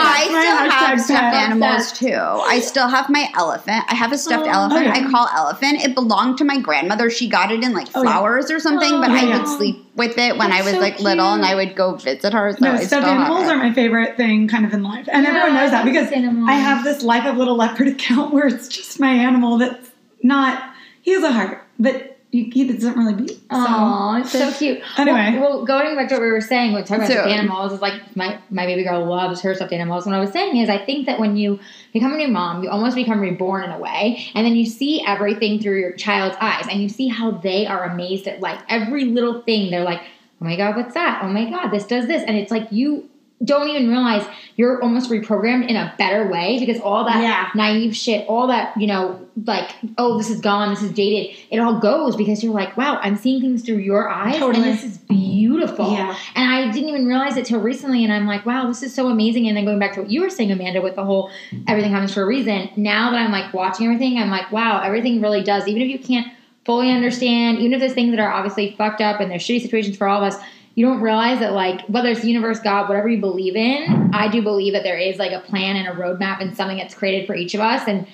I 0.00 0.24
still 0.28 0.70
have 0.70 1.00
stuffed 1.00 1.20
pet. 1.20 1.34
animals 1.34 1.92
too. 1.92 2.14
I 2.16 2.60
still 2.60 2.88
have 2.88 3.10
my 3.10 3.28
elephant. 3.36 3.84
I 3.88 3.94
have 3.94 4.12
a 4.12 4.18
stuffed 4.18 4.46
Oh, 4.46 4.50
elephant. 4.50 4.80
Oh, 4.88 4.94
yeah. 4.98 5.06
I 5.06 5.10
call 5.10 5.28
elephant. 5.36 5.82
It 5.84 5.94
belonged 5.94 6.38
to 6.38 6.44
my 6.44 6.58
grandmother. 6.58 7.10
She 7.10 7.28
got 7.28 7.52
it 7.52 7.62
in 7.62 7.72
like 7.74 7.88
Oh, 7.94 8.02
yeah. 8.02 8.10
flowers 8.12 8.50
or 8.50 8.58
something, 8.58 8.94
oh, 8.94 9.00
but 9.00 9.10
Oh, 9.10 9.14
I 9.14 9.22
yeah. 9.24 9.38
would 9.38 9.48
sleep 9.48 9.84
with 9.98 10.16
it 10.16 10.38
when 10.38 10.52
I 10.52 10.62
was 10.62 10.72
so 10.72 10.80
like 10.80 11.00
little, 11.00 11.34
and. 11.34 11.44
I 11.44 11.54
would 11.54 11.76
go 11.76 11.96
visit 11.96 12.32
her. 12.32 12.52
So 12.52 12.58
No, 12.60 12.72
I 12.72 12.84
stuffed 12.84 13.06
animals 13.06 13.48
are 13.48 13.56
my 13.56 13.72
favorite 13.74 14.16
thing 14.16 14.48
kind 14.48 14.64
of 14.64 14.72
in 14.72 14.82
life. 14.82 15.08
And 15.12 15.24
Yeah, 15.24 15.30
everyone 15.30 15.54
knows 15.54 15.72
that 15.72 15.84
because 15.84 16.10
animals. 16.12 16.48
I 16.48 16.54
have 16.54 16.84
this 16.84 17.02
Life 17.02 17.26
of 17.26 17.36
Little 17.36 17.56
Leopard 17.56 17.88
account 17.94 18.32
where 18.32 18.46
it's 18.46 18.68
just 18.68 18.98
my 18.98 19.10
animal 19.10 19.58
that's 19.58 19.90
not, 20.22 20.72
he 21.02 21.10
has 21.12 21.22
a 21.22 21.32
heart, 21.32 21.62
but 21.78 22.17
he 22.30 22.70
doesn't 22.70 22.96
really. 22.96 23.28
So. 23.28 23.38
Oh, 23.50 24.16
it's 24.20 24.32
so 24.32 24.52
cute. 24.52 24.82
Anyway. 24.98 25.38
well, 25.38 25.58
well, 25.58 25.64
going 25.64 25.96
back 25.96 26.08
to 26.08 26.16
what 26.16 26.22
we 26.22 26.30
were 26.30 26.42
saying, 26.42 26.72
when 26.72 26.84
talking 26.84 26.96
about 26.96 27.08
So- 27.08 27.14
stuffed 27.14 27.28
animals, 27.30 27.72
is 27.72 27.80
like 27.80 28.16
my 28.16 28.38
my 28.50 28.66
baby 28.66 28.84
girl 28.84 29.06
loves 29.06 29.40
her 29.40 29.54
stuffed 29.54 29.72
animals. 29.72 30.04
What 30.04 30.14
I 30.14 30.20
was 30.20 30.30
saying 30.30 30.56
is, 30.58 30.68
I 30.68 30.84
think 30.84 31.06
that 31.06 31.18
when 31.18 31.36
you 31.36 31.58
become 31.94 32.12
a 32.12 32.16
new 32.16 32.28
mom, 32.28 32.62
you 32.62 32.68
almost 32.68 32.96
become 32.96 33.20
reborn 33.20 33.64
in 33.64 33.70
a 33.70 33.78
way, 33.78 34.26
and 34.34 34.44
then 34.44 34.54
you 34.56 34.66
see 34.66 35.02
everything 35.06 35.58
through 35.58 35.80
your 35.80 35.92
child's 35.92 36.36
eyes, 36.40 36.66
and 36.70 36.82
you 36.82 36.90
see 36.90 37.08
how 37.08 37.30
they 37.30 37.66
are 37.66 37.84
amazed 37.84 38.26
at 38.28 38.40
like 38.40 38.58
every 38.68 39.06
little 39.06 39.40
thing. 39.40 39.70
They're 39.70 39.84
like, 39.84 40.02
"Oh 40.02 40.44
my 40.44 40.56
god, 40.56 40.76
what's 40.76 40.94
that? 40.94 41.20
Oh 41.22 41.28
my 41.28 41.48
god, 41.48 41.70
this 41.70 41.86
does 41.86 42.06
this," 42.06 42.22
and 42.24 42.36
it's 42.36 42.50
like 42.50 42.70
you 42.70 43.08
don't 43.44 43.68
even 43.68 43.88
realize 43.88 44.26
you're 44.56 44.82
almost 44.82 45.10
reprogrammed 45.10 45.68
in 45.68 45.76
a 45.76 45.94
better 45.96 46.28
way 46.28 46.58
because 46.58 46.80
all 46.82 47.04
that 47.04 47.22
Yeah. 47.22 47.48
naive 47.54 47.94
shit, 47.94 48.26
all 48.26 48.48
that, 48.48 48.72
you 48.76 48.88
know, 48.88 49.20
like, 49.46 49.70
oh, 49.96 50.18
this 50.18 50.28
is 50.28 50.40
gone, 50.40 50.70
this 50.70 50.82
is 50.82 50.90
dated, 50.90 51.36
it 51.50 51.58
all 51.58 51.78
goes 51.78 52.16
because 52.16 52.42
you're 52.42 52.52
like, 52.52 52.76
wow, 52.76 52.98
I'm 53.00 53.14
seeing 53.16 53.40
things 53.40 53.62
through 53.62 53.76
your 53.76 54.08
eyes 54.08 54.38
Totally. 54.38 54.64
and 54.68 54.72
this 54.76 54.82
is 54.84 54.98
beautiful. 54.98 55.92
Yeah. 55.92 56.16
And 56.34 56.50
I 56.52 56.72
didn't 56.72 56.88
even 56.88 57.06
realize 57.06 57.36
it 57.36 57.46
till 57.46 57.60
recently 57.60 58.02
and 58.02 58.12
I'm 58.12 58.26
like, 58.26 58.44
wow, 58.44 58.66
this 58.66 58.82
is 58.82 58.92
so 58.92 59.06
amazing. 59.08 59.46
And 59.46 59.56
then 59.56 59.64
going 59.64 59.78
back 59.78 59.94
to 59.94 60.00
what 60.02 60.10
you 60.10 60.22
were 60.22 60.30
saying, 60.30 60.50
Amanda, 60.50 60.82
with 60.82 60.96
the 60.96 61.04
whole 61.04 61.30
everything 61.68 61.92
happens 61.92 62.12
for 62.14 62.22
a 62.22 62.26
reason, 62.26 62.70
now 62.76 63.10
that 63.12 63.18
I'm 63.20 63.30
like 63.30 63.54
watching 63.54 63.86
everything, 63.86 64.18
I'm 64.18 64.30
like, 64.30 64.50
wow, 64.50 64.80
everything 64.82 65.20
really 65.20 65.44
does. 65.44 65.68
Even 65.68 65.82
if 65.82 65.88
you 65.88 65.98
can't 66.00 66.26
fully 66.64 66.90
understand, 66.90 67.58
even 67.58 67.72
if 67.74 67.80
there's 67.80 67.94
things 67.94 68.10
that 68.10 68.20
are 68.20 68.30
obviously 68.32 68.74
fucked 68.76 69.00
up 69.00 69.20
and 69.20 69.30
there's 69.30 69.42
shitty 69.42 69.62
situations 69.62 69.96
for 69.96 70.08
all 70.08 70.22
of 70.22 70.32
us, 70.34 70.40
you 70.78 70.86
don't 70.86 71.00
realize 71.00 71.40
that 71.40 71.54
like 71.54 71.80
whether 71.88 72.08
it's 72.08 72.20
the 72.20 72.28
universe, 72.28 72.60
God, 72.60 72.88
whatever 72.88 73.08
you 73.08 73.18
believe 73.20 73.56
in, 73.56 74.10
I 74.14 74.28
do 74.28 74.42
believe 74.42 74.74
that 74.74 74.84
there 74.84 74.96
is 74.96 75.18
like 75.18 75.32
a 75.32 75.40
plan 75.40 75.74
and 75.74 75.88
a 75.88 75.90
roadmap 75.90 76.40
and 76.40 76.56
something 76.56 76.76
that's 76.76 76.94
created 76.94 77.26
for 77.26 77.34
each 77.34 77.52
of 77.54 77.60
us. 77.60 77.88
And 77.88 78.06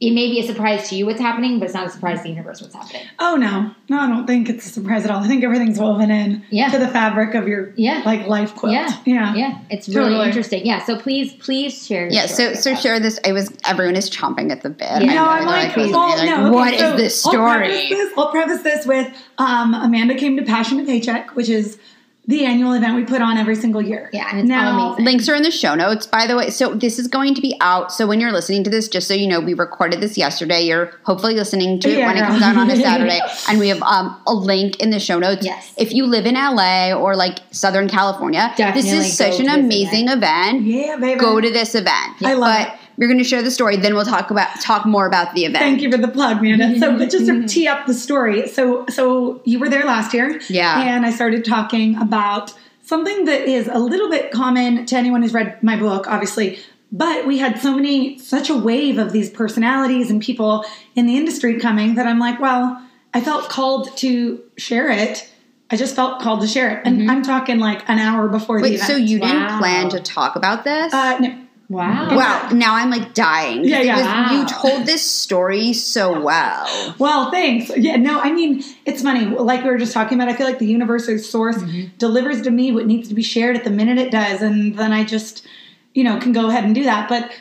it 0.00 0.12
may 0.12 0.28
be 0.30 0.38
a 0.38 0.46
surprise 0.46 0.88
to 0.90 0.94
you 0.94 1.04
what's 1.06 1.18
happening, 1.20 1.58
but 1.58 1.64
it's 1.64 1.74
not 1.74 1.86
a 1.88 1.90
surprise 1.90 2.18
to 2.18 2.22
the 2.22 2.28
universe 2.28 2.60
what's 2.62 2.76
happening. 2.76 3.02
Oh 3.18 3.34
no, 3.34 3.72
no, 3.88 3.98
I 3.98 4.06
don't 4.06 4.24
think 4.24 4.48
it's 4.48 4.64
a 4.66 4.68
surprise 4.68 5.04
at 5.04 5.10
all. 5.10 5.20
I 5.24 5.26
think 5.26 5.42
everything's 5.42 5.80
woven 5.80 6.12
in 6.12 6.44
Yeah. 6.50 6.68
to 6.68 6.78
the 6.78 6.86
fabric 6.86 7.34
of 7.34 7.48
your 7.48 7.72
Yeah. 7.76 8.02
like 8.04 8.28
life 8.28 8.54
quilt. 8.54 8.72
Yeah. 8.72 8.96
yeah. 9.04 9.34
Yeah, 9.34 9.58
it's 9.68 9.88
really 9.88 10.10
Totally. 10.10 10.26
interesting. 10.28 10.64
Yeah, 10.64 10.84
so 10.84 10.96
please, 10.96 11.32
please 11.34 11.84
share. 11.84 12.06
Yeah, 12.08 12.26
so 12.26 12.54
so 12.54 12.72
us. 12.72 12.80
share 12.82 13.00
this. 13.00 13.18
I 13.26 13.32
was 13.32 13.52
everyone 13.64 13.96
is 13.96 14.08
chomping 14.08 14.52
at 14.52 14.62
the 14.62 14.70
bit. 14.70 14.88
Yeah. 15.02 15.14
No, 15.14 15.24
I'm 15.24 15.38
they're 15.40 15.46
like, 15.48 15.76
listening, 15.76 15.92
well, 15.92 16.16
like, 16.16 16.28
no. 16.28 16.52
what 16.52 16.72
okay, 16.74 16.76
is 16.76 16.80
so 16.92 16.96
this 16.96 17.26
I'll 17.26 17.32
preface 17.32 17.86
story? 17.86 17.88
this, 18.00 18.12
I'll 18.16 18.30
preface 18.30 18.62
this 18.62 18.86
with 18.86 19.12
um, 19.38 19.74
Amanda 19.74 20.14
came 20.14 20.36
to 20.36 20.44
Passion 20.44 20.78
to 20.78 20.84
Paycheck, 20.84 21.34
which 21.34 21.48
is 21.48 21.78
the 22.26 22.44
annual 22.44 22.72
event 22.72 22.94
we 22.94 23.04
put 23.04 23.20
on 23.20 23.36
every 23.36 23.56
single 23.56 23.82
year. 23.82 24.08
Yeah, 24.12 24.28
and 24.30 24.38
it's 24.38 24.48
now, 24.48 24.92
amazing. 24.92 25.04
Links 25.04 25.28
are 25.28 25.34
in 25.34 25.42
the 25.42 25.50
show 25.50 25.74
notes, 25.74 26.06
by 26.06 26.28
the 26.28 26.36
way. 26.36 26.50
So 26.50 26.72
this 26.74 27.00
is 27.00 27.08
going 27.08 27.34
to 27.34 27.40
be 27.40 27.56
out. 27.60 27.90
So 27.90 28.06
when 28.06 28.20
you're 28.20 28.30
listening 28.30 28.62
to 28.62 28.70
this, 28.70 28.86
just 28.86 29.08
so 29.08 29.14
you 29.14 29.26
know, 29.26 29.40
we 29.40 29.54
recorded 29.54 30.00
this 30.00 30.16
yesterday. 30.16 30.62
You're 30.62 30.92
hopefully 31.02 31.34
listening 31.34 31.80
to 31.80 31.90
it 31.90 31.98
Yeah, 31.98 32.06
when 32.06 32.16
it 32.18 32.20
comes 32.20 32.42
out 32.42 32.56
on 32.56 32.70
a 32.70 32.76
Saturday, 32.80 33.20
and 33.48 33.58
we 33.58 33.68
have 33.68 33.82
um, 33.82 34.20
a 34.28 34.34
link 34.34 34.76
in 34.76 34.90
the 34.90 35.00
show 35.00 35.18
notes. 35.18 35.44
Yes. 35.44 35.74
If 35.76 35.92
you 35.92 36.06
live 36.06 36.24
in 36.24 36.34
LA 36.34 36.92
or 36.92 37.16
like 37.16 37.40
Southern 37.50 37.88
California, 37.88 38.52
Definitely 38.56 38.90
this 38.90 39.06
is 39.08 39.16
such 39.16 39.40
an 39.40 39.48
amazing 39.48 40.08
event. 40.08 40.62
Yeah, 40.62 40.96
baby. 40.98 41.18
Go 41.18 41.40
to 41.40 41.50
this 41.50 41.74
event. 41.74 42.22
I 42.22 42.34
love 42.34 42.40
but 42.40 42.74
it. 42.74 42.80
You're 43.02 43.08
going 43.08 43.18
to 43.18 43.28
share 43.28 43.42
the 43.42 43.50
story. 43.50 43.76
Then 43.76 43.96
we'll 43.96 44.04
talk 44.04 44.30
about 44.30 44.60
talk 44.60 44.86
more 44.86 45.08
about 45.08 45.34
the 45.34 45.44
event. 45.44 45.58
Thank 45.58 45.82
you 45.82 45.90
for 45.90 45.98
the 45.98 46.06
plug, 46.06 46.38
Amanda. 46.38 46.78
So, 46.78 46.96
but 46.96 47.10
just 47.10 47.26
to 47.26 47.32
mm-hmm. 47.32 47.46
tee 47.46 47.66
up 47.66 47.84
the 47.86 47.94
story, 47.94 48.46
so 48.46 48.86
so 48.86 49.42
you 49.44 49.58
were 49.58 49.68
there 49.68 49.84
last 49.84 50.14
year, 50.14 50.40
Yeah. 50.48 50.80
and 50.80 51.04
I 51.04 51.10
started 51.10 51.44
talking 51.44 51.96
about 51.96 52.54
something 52.84 53.24
that 53.24 53.40
is 53.48 53.66
a 53.66 53.80
little 53.80 54.08
bit 54.08 54.30
common 54.30 54.86
to 54.86 54.94
anyone 54.96 55.20
who's 55.22 55.34
read 55.34 55.60
my 55.64 55.76
book, 55.76 56.06
obviously, 56.06 56.60
but 56.92 57.26
we 57.26 57.38
had 57.38 57.58
so 57.58 57.74
many, 57.74 58.20
such 58.20 58.48
a 58.50 58.56
wave 58.56 58.98
of 58.98 59.10
these 59.10 59.30
personalities 59.30 60.08
and 60.08 60.22
people 60.22 60.64
in 60.94 61.06
the 61.06 61.16
industry 61.16 61.58
coming 61.58 61.96
that 61.96 62.06
I'm 62.06 62.20
like, 62.20 62.38
well, 62.38 62.80
I 63.14 63.20
felt 63.20 63.48
called 63.48 63.96
to 63.96 64.40
share 64.58 64.90
it. 64.90 65.28
I 65.72 65.76
just 65.76 65.96
felt 65.96 66.20
called 66.20 66.42
to 66.42 66.46
share 66.46 66.70
it. 66.78 66.82
And 66.86 67.00
mm-hmm. 67.00 67.10
I'm 67.10 67.22
talking 67.24 67.58
like 67.58 67.82
an 67.88 67.98
hour 67.98 68.28
before 68.28 68.60
the 68.60 68.74
event. 68.74 68.82
so 68.82 68.94
you 68.94 69.18
didn't 69.18 69.46
Wow. 69.46 69.58
plan 69.58 69.88
to 69.88 69.98
talk 69.98 70.36
about 70.36 70.62
this? 70.62 70.94
uh, 70.94 71.18
no, 71.18 71.41
Wow. 71.72 72.16
wow, 72.16 72.50
now 72.52 72.74
I'm 72.74 72.90
like 72.90 73.14
dying. 73.14 73.64
Yeah, 73.64 73.80
yeah. 73.80 73.96
was- 73.96 74.04
Wow. 74.06 74.40
You 74.40 74.46
told 74.46 74.86
this 74.86 75.02
story 75.08 75.72
so 75.72 76.20
well. 76.20 76.94
Well, 76.98 77.30
thanks. 77.30 77.70
Yeah, 77.76 77.96
no, 77.96 78.20
I 78.20 78.30
mean, 78.32 78.62
it's 78.84 79.02
funny. 79.02 79.24
Like 79.24 79.64
we 79.64 79.70
were 79.70 79.78
just 79.78 79.94
talking 79.94 80.18
about, 80.20 80.28
I 80.32 80.36
feel 80.36 80.46
like 80.46 80.58
the 80.58 80.66
universal 80.66 81.18
source 81.18 81.62
delivers 81.98 82.42
to 82.42 82.50
me 82.50 82.72
what 82.72 82.86
needs 82.86 83.08
to 83.08 83.14
be 83.14 83.22
shared 83.22 83.56
at 83.56 83.64
the 83.64 83.70
minute 83.70 83.98
it 83.98 84.10
does. 84.12 84.42
And 84.42 84.76
then 84.78 84.92
I 84.92 85.02
just, 85.04 85.46
you 85.94 86.04
know, 86.04 86.18
can 86.20 86.32
go 86.32 86.48
ahead 86.48 86.64
and 86.64 86.74
do 86.74 86.84
that. 86.84 87.08
But 87.08 87.32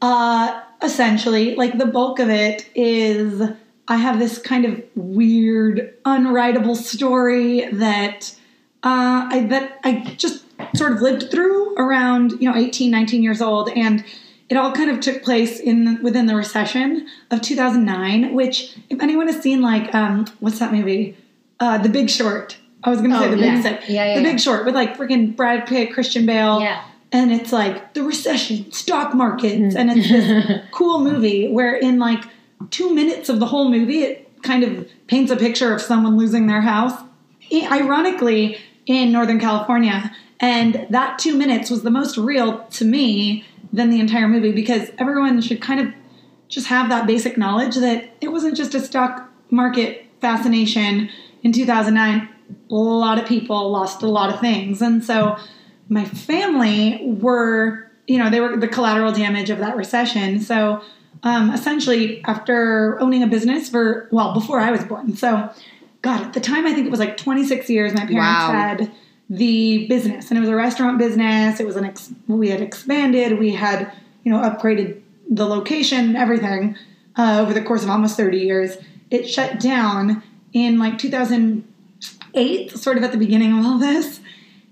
uh, 0.00 0.60
essentially, 0.82 1.56
like 1.56 1.76
the 1.78 1.86
bulk 1.86 2.18
of 2.20 2.30
it 2.30 2.68
is 2.74 3.42
I 3.88 3.96
have 3.96 4.18
this 4.20 4.38
kind 4.38 4.64
of 4.64 4.82
weird, 4.94 5.94
unwritable 6.04 6.76
story 6.76 7.66
that 7.72 8.34
uh, 8.82 9.26
I 9.30 9.46
that 9.50 9.78
I 9.84 10.14
just 10.16 10.44
sort 10.76 10.92
of 10.92 11.00
lived 11.02 11.30
through 11.30 11.74
around 11.76 12.32
you 12.32 12.50
know 12.50 12.56
18 12.56 12.90
19 12.90 13.22
years 13.22 13.40
old 13.40 13.68
and 13.70 14.04
it 14.48 14.56
all 14.56 14.72
kind 14.72 14.90
of 14.90 14.98
took 15.00 15.22
place 15.22 15.60
in 15.60 16.02
within 16.02 16.26
the 16.26 16.34
recession 16.34 17.06
of 17.30 17.40
2009 17.40 18.34
which 18.34 18.76
if 18.90 19.00
anyone 19.00 19.26
has 19.28 19.40
seen 19.40 19.60
like 19.62 19.94
um 19.94 20.26
what's 20.40 20.58
that 20.58 20.72
movie 20.72 21.16
uh 21.60 21.78
the 21.78 21.88
big 21.88 22.10
short 22.10 22.56
i 22.84 22.90
was 22.90 23.00
gonna 23.00 23.18
say 23.18 23.26
Oh, 23.28 23.30
the 23.30 23.36
yeah. 23.38 23.54
big 23.54 23.62
Sick. 23.62 23.80
Yeah, 23.88 24.04
yeah, 24.06 24.16
the 24.18 24.22
big 24.24 24.40
short 24.40 24.64
with 24.64 24.74
like 24.74 24.96
freaking 24.96 25.36
brad 25.36 25.66
pitt 25.66 25.92
christian 25.94 26.26
bale 26.26 26.60
Yeah. 26.60 26.82
and 27.12 27.32
it's 27.32 27.52
like 27.52 27.94
the 27.94 28.02
recession 28.02 28.70
stock 28.72 29.14
markets 29.14 29.74
and 29.76 29.90
it's 29.90 30.08
this 30.08 30.60
cool 30.72 31.00
movie 31.00 31.48
where 31.52 31.74
in 31.76 31.98
like 31.98 32.24
two 32.70 32.94
minutes 32.94 33.28
of 33.28 33.38
the 33.40 33.46
whole 33.46 33.70
movie 33.70 34.02
it 34.02 34.26
kind 34.42 34.64
of 34.64 34.88
paints 35.06 35.30
a 35.30 35.36
picture 35.36 35.72
of 35.74 35.80
someone 35.80 36.16
losing 36.16 36.46
their 36.46 36.60
house 36.62 36.94
ironically 37.52 38.58
in 38.86 39.12
northern 39.12 39.38
california 39.38 40.10
and 40.40 40.86
that 40.90 41.18
two 41.18 41.36
minutes 41.36 41.70
was 41.70 41.82
the 41.82 41.90
most 41.90 42.16
real 42.16 42.64
to 42.70 42.84
me 42.84 43.44
than 43.72 43.90
the 43.90 44.00
entire 44.00 44.26
movie 44.26 44.52
because 44.52 44.90
everyone 44.98 45.40
should 45.40 45.60
kind 45.60 45.80
of 45.80 45.92
just 46.48 46.66
have 46.66 46.88
that 46.88 47.06
basic 47.06 47.36
knowledge 47.38 47.76
that 47.76 48.16
it 48.20 48.28
wasn't 48.32 48.56
just 48.56 48.74
a 48.74 48.80
stock 48.80 49.30
market 49.50 50.06
fascination 50.20 51.08
in 51.42 51.52
2009 51.52 52.28
a 52.70 52.74
lot 52.74 53.18
of 53.18 53.26
people 53.26 53.70
lost 53.70 54.02
a 54.02 54.08
lot 54.08 54.32
of 54.32 54.40
things. 54.40 54.82
And 54.82 55.04
so 55.04 55.36
my 55.88 56.04
family 56.04 57.00
were 57.04 57.86
you 58.08 58.18
know 58.18 58.28
they 58.28 58.40
were 58.40 58.56
the 58.56 58.66
collateral 58.66 59.12
damage 59.12 59.50
of 59.50 59.58
that 59.58 59.76
recession. 59.76 60.40
So 60.40 60.82
um, 61.22 61.50
essentially 61.50 62.24
after 62.24 62.98
owning 63.00 63.22
a 63.22 63.26
business 63.28 63.68
for 63.68 64.08
well 64.10 64.34
before 64.34 64.58
i 64.58 64.70
was 64.72 64.82
born. 64.84 65.16
So 65.16 65.48
god 66.02 66.22
at 66.22 66.32
the 66.32 66.40
time 66.40 66.66
i 66.66 66.72
think 66.72 66.86
it 66.86 66.90
was 66.90 66.98
like 66.98 67.16
26 67.16 67.68
years 67.70 67.92
my 67.92 68.00
parents 68.00 68.16
Wow. 68.16 68.52
had 68.52 68.92
the 69.30 69.86
business. 69.86 70.28
And 70.30 70.36
it 70.36 70.40
was 70.40 70.50
a 70.50 70.56
restaurant 70.56 70.98
business. 70.98 71.60
It 71.60 71.66
was 71.66 71.76
an 71.76 71.84
ex- 71.84 72.12
we 72.26 72.50
had 72.50 72.60
expanded. 72.60 73.38
We 73.38 73.54
had 73.54 73.92
you 74.24 74.32
know 74.32 74.38
upgraded 74.38 75.00
the 75.30 75.46
location 75.46 76.16
everything 76.16 76.76
uh, 77.16 77.38
over 77.40 77.54
the 77.54 77.62
course 77.62 77.84
of 77.84 77.90
almost 77.90 78.16
30 78.16 78.38
years. 78.38 78.76
It 79.10 79.28
shut 79.28 79.60
down 79.60 80.22
in 80.52 80.78
like 80.78 80.98
2008 80.98 82.70
sort 82.72 82.96
of 82.96 83.04
at 83.04 83.12
the 83.12 83.18
beginning 83.18 83.56
of 83.58 83.64
all 83.64 83.78
this. 83.78 84.20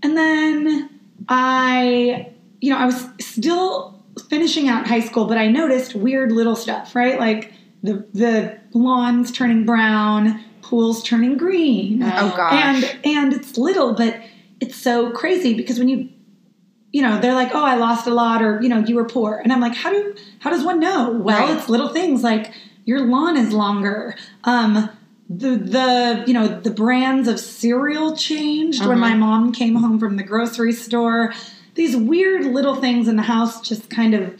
And 0.03 0.17
then 0.17 0.91
i 1.29 2.31
you 2.61 2.73
know 2.73 2.79
i 2.79 2.87
was 2.87 3.09
still 3.21 4.01
finishing 4.29 4.69
out 4.69 4.87
high 4.87 5.01
school 5.01 5.27
but 5.27 5.37
i 5.37 5.49
noticed 5.49 5.97
weird 5.97 6.31
little 6.31 6.55
stuff 6.55 6.95
right? 6.95 7.19
Like 7.19 7.53
the 7.83 8.07
the 8.15 8.59
lawns 8.73 9.31
turning 9.33 9.65
brown 9.65 10.43
pools 10.63 11.03
turning 11.03 11.37
green. 11.37 12.03
Oh 12.03 12.35
gosh. 12.37 12.53
and 12.53 12.99
and 13.05 13.33
it's 13.33 13.57
little 13.57 13.95
but 13.95 14.21
it's 14.61 14.77
so 14.77 15.11
crazy 15.13 15.55
because 15.55 15.79
when 15.79 15.89
you 15.89 16.09
you 16.93 17.03
know 17.03 17.21
they're 17.21 17.35
like 17.35 17.55
oh 17.55 17.65
i 17.65 17.75
lost 17.77 18.07
a 18.07 18.15
lot 18.15 18.43
or 18.43 18.61
you 18.63 18.69
know 18.69 18.79
you 18.79 18.95
were 18.97 19.05
poor 19.05 19.41
and 19.43 19.53
i'm 19.53 19.61
like 19.61 19.75
how 19.75 19.91
do 19.91 20.15
how 20.41 20.51
does 20.51 20.65
one 20.65 20.81
know 20.81 21.11
well 21.11 21.47
Right. 21.47 21.57
it's 21.57 21.69
little 21.69 21.89
things 21.91 22.23
like 22.23 22.53
your 22.85 23.01
lawn 23.01 23.37
is 23.37 23.53
longer 23.53 24.17
um 24.45 24.89
the 25.29 25.57
the 25.57 26.25
you 26.27 26.33
know 26.33 26.49
the 26.61 26.71
brands 26.71 27.29
of 27.29 27.39
cereal 27.39 28.17
changed 28.17 28.81
when 28.81 28.93
Uh-huh. 28.99 29.11
my 29.11 29.15
mom 29.15 29.53
came 29.53 29.75
home 29.77 29.99
from 30.01 30.17
the 30.17 30.23
grocery 30.23 30.73
store 30.73 31.33
these 31.75 31.95
weird 31.97 32.45
little 32.47 32.75
things 32.77 33.07
in 33.07 33.17
the 33.17 33.23
house 33.23 33.61
just 33.61 33.91
kind 33.91 34.15
of 34.15 34.35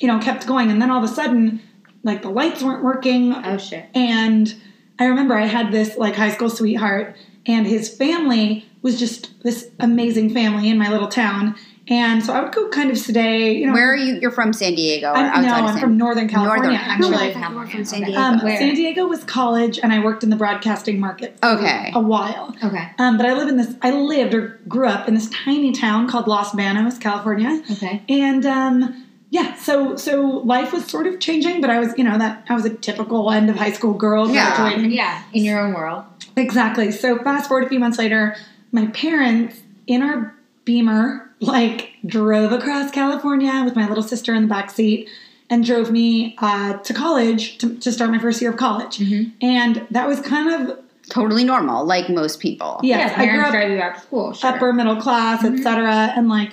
you 0.00 0.06
know 0.06 0.18
kept 0.20 0.46
going 0.46 0.70
and 0.70 0.80
then 0.80 0.90
all 0.90 1.02
of 1.02 1.10
a 1.10 1.12
sudden 1.12 1.60
like 2.04 2.22
the 2.22 2.30
lights 2.30 2.62
weren't 2.62 2.84
working 2.84 3.34
Oh 3.34 3.58
shit. 3.58 3.86
and 3.94 4.54
I 5.00 5.06
remember 5.06 5.34
I 5.34 5.46
had 5.46 5.72
this 5.72 5.96
like 5.96 6.14
high 6.16 6.30
school 6.32 6.50
sweetheart, 6.50 7.16
and 7.48 7.66
his 7.66 7.88
family 7.88 8.64
was 8.82 8.98
just 8.98 9.42
this 9.42 9.70
amazing 9.80 10.32
family 10.32 10.68
in 10.68 10.78
my 10.78 10.88
little 10.90 11.08
town. 11.08 11.56
And 11.90 12.22
so 12.22 12.34
I 12.34 12.42
would 12.42 12.52
go 12.52 12.68
kind 12.68 12.90
of 12.90 12.98
stay, 12.98 13.50
you 13.54 13.66
know. 13.66 13.72
Where 13.72 13.90
are 13.92 13.96
you? 13.96 14.18
You're 14.20 14.30
from 14.30 14.52
San 14.52 14.74
Diego 14.74 15.06
or 15.08 15.16
I'm, 15.16 15.42
no, 15.42 15.48
outside 15.48 15.58
of 15.60 15.64
I'm 15.64 15.72
San 15.72 15.80
from 15.80 15.96
Northern 15.96 16.28
California, 16.28 16.64
Northern. 16.72 16.80
actually. 16.90 17.10
No, 17.10 17.16
I 17.18 17.32
thought 17.32 17.50
you 17.50 17.56
were 17.56 17.66
from 17.66 17.84
San 17.86 18.02
Diego. 18.02 18.20
Um, 18.20 18.38
Where? 18.44 18.58
San 18.58 18.74
Diego 18.74 19.06
was 19.06 19.24
college, 19.24 19.78
and 19.82 19.90
I 19.90 20.04
worked 20.04 20.22
in 20.22 20.28
the 20.28 20.36
broadcasting 20.36 21.00
market 21.00 21.38
for 21.40 21.48
Okay. 21.48 21.90
a 21.94 22.00
while. 22.00 22.54
Okay. 22.62 22.90
Um, 22.98 23.16
but 23.16 23.24
I 23.24 23.32
live 23.32 23.48
in 23.48 23.56
this. 23.56 23.74
I 23.80 23.92
lived 23.92 24.34
or 24.34 24.60
grew 24.68 24.86
up 24.86 25.08
in 25.08 25.14
this 25.14 25.30
tiny 25.30 25.72
town 25.72 26.08
called 26.10 26.28
Los 26.28 26.52
Banos, 26.54 26.98
California. 26.98 27.62
Okay. 27.72 28.02
And 28.10 28.44
um, 28.44 29.06
yeah, 29.30 29.54
so 29.54 29.96
so 29.96 30.20
life 30.44 30.74
was 30.74 30.84
sort 30.84 31.06
of 31.06 31.20
changing, 31.20 31.62
but 31.62 31.70
I 31.70 31.78
was, 31.78 31.94
you 31.96 32.04
know, 32.04 32.18
that 32.18 32.44
I 32.50 32.54
was 32.54 32.66
a 32.66 32.74
typical 32.74 33.30
end 33.30 33.48
of 33.48 33.56
high 33.56 33.72
school 33.72 33.94
girl 33.94 34.28
Yeah. 34.30 34.54
graduating. 34.56 34.92
Yeah. 34.92 35.22
In 35.32 35.42
your 35.42 35.58
own 35.58 35.72
world. 35.72 36.04
Exactly. 36.38 36.90
So 36.90 37.18
fast 37.18 37.48
forward 37.48 37.64
a 37.64 37.68
few 37.68 37.78
months 37.80 37.98
later, 37.98 38.36
my 38.72 38.86
parents 38.88 39.60
in 39.86 40.02
our 40.02 40.34
Beamer 40.64 41.30
like 41.40 41.92
drove 42.06 42.52
across 42.52 42.90
California 42.90 43.62
with 43.64 43.74
my 43.76 43.88
little 43.88 44.02
sister 44.02 44.34
in 44.34 44.42
the 44.42 44.48
back 44.48 44.70
seat 44.70 45.08
and 45.50 45.64
drove 45.64 45.90
me 45.90 46.36
uh, 46.38 46.74
to 46.78 46.92
college 46.92 47.56
to, 47.58 47.74
to 47.78 47.90
start 47.90 48.10
my 48.10 48.18
first 48.18 48.40
year 48.42 48.50
of 48.50 48.56
college. 48.58 48.98
Mhm. 48.98 49.32
And 49.40 49.86
that 49.90 50.06
was 50.06 50.20
kind 50.20 50.68
of 50.68 50.78
Totally 51.08 51.42
normal, 51.42 51.86
like 51.86 52.10
most 52.10 52.38
people. 52.38 52.80
yes, 52.82 53.12
yeah. 53.16 53.22
I 53.22 53.26
grew 53.26 53.40
up 53.42 53.50
drive 53.52 53.70
you 53.70 53.80
out 53.80 53.94
to 53.94 54.00
school. 54.02 54.32
Sure. 54.34 54.50
upper 54.50 54.72
middle 54.74 54.96
class, 54.96 55.42
Mhm. 55.42 55.56
etc. 55.58 56.12
And 56.14 56.28
like 56.28 56.52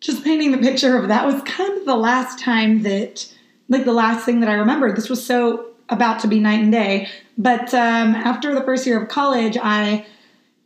just 0.00 0.24
painting 0.24 0.50
the 0.50 0.58
picture 0.58 0.96
of 0.98 1.06
that 1.08 1.24
was 1.24 1.40
kind 1.42 1.78
of 1.78 1.84
the 1.86 1.94
last 1.96 2.40
time 2.40 2.82
that 2.82 3.24
like 3.68 3.84
the 3.84 3.92
last 3.92 4.24
thing 4.26 4.40
that 4.40 4.48
I 4.48 4.54
remembered. 4.54 4.96
This 4.96 5.08
was 5.08 5.24
so 5.24 5.66
about 5.88 6.20
to 6.20 6.28
be 6.28 6.40
night 6.40 6.60
and 6.62 6.72
day. 6.72 7.08
But 7.36 7.72
um, 7.74 8.14
after 8.14 8.54
the 8.54 8.62
first 8.62 8.86
year 8.86 9.00
of 9.02 9.08
college, 9.08 9.56
I 9.60 10.06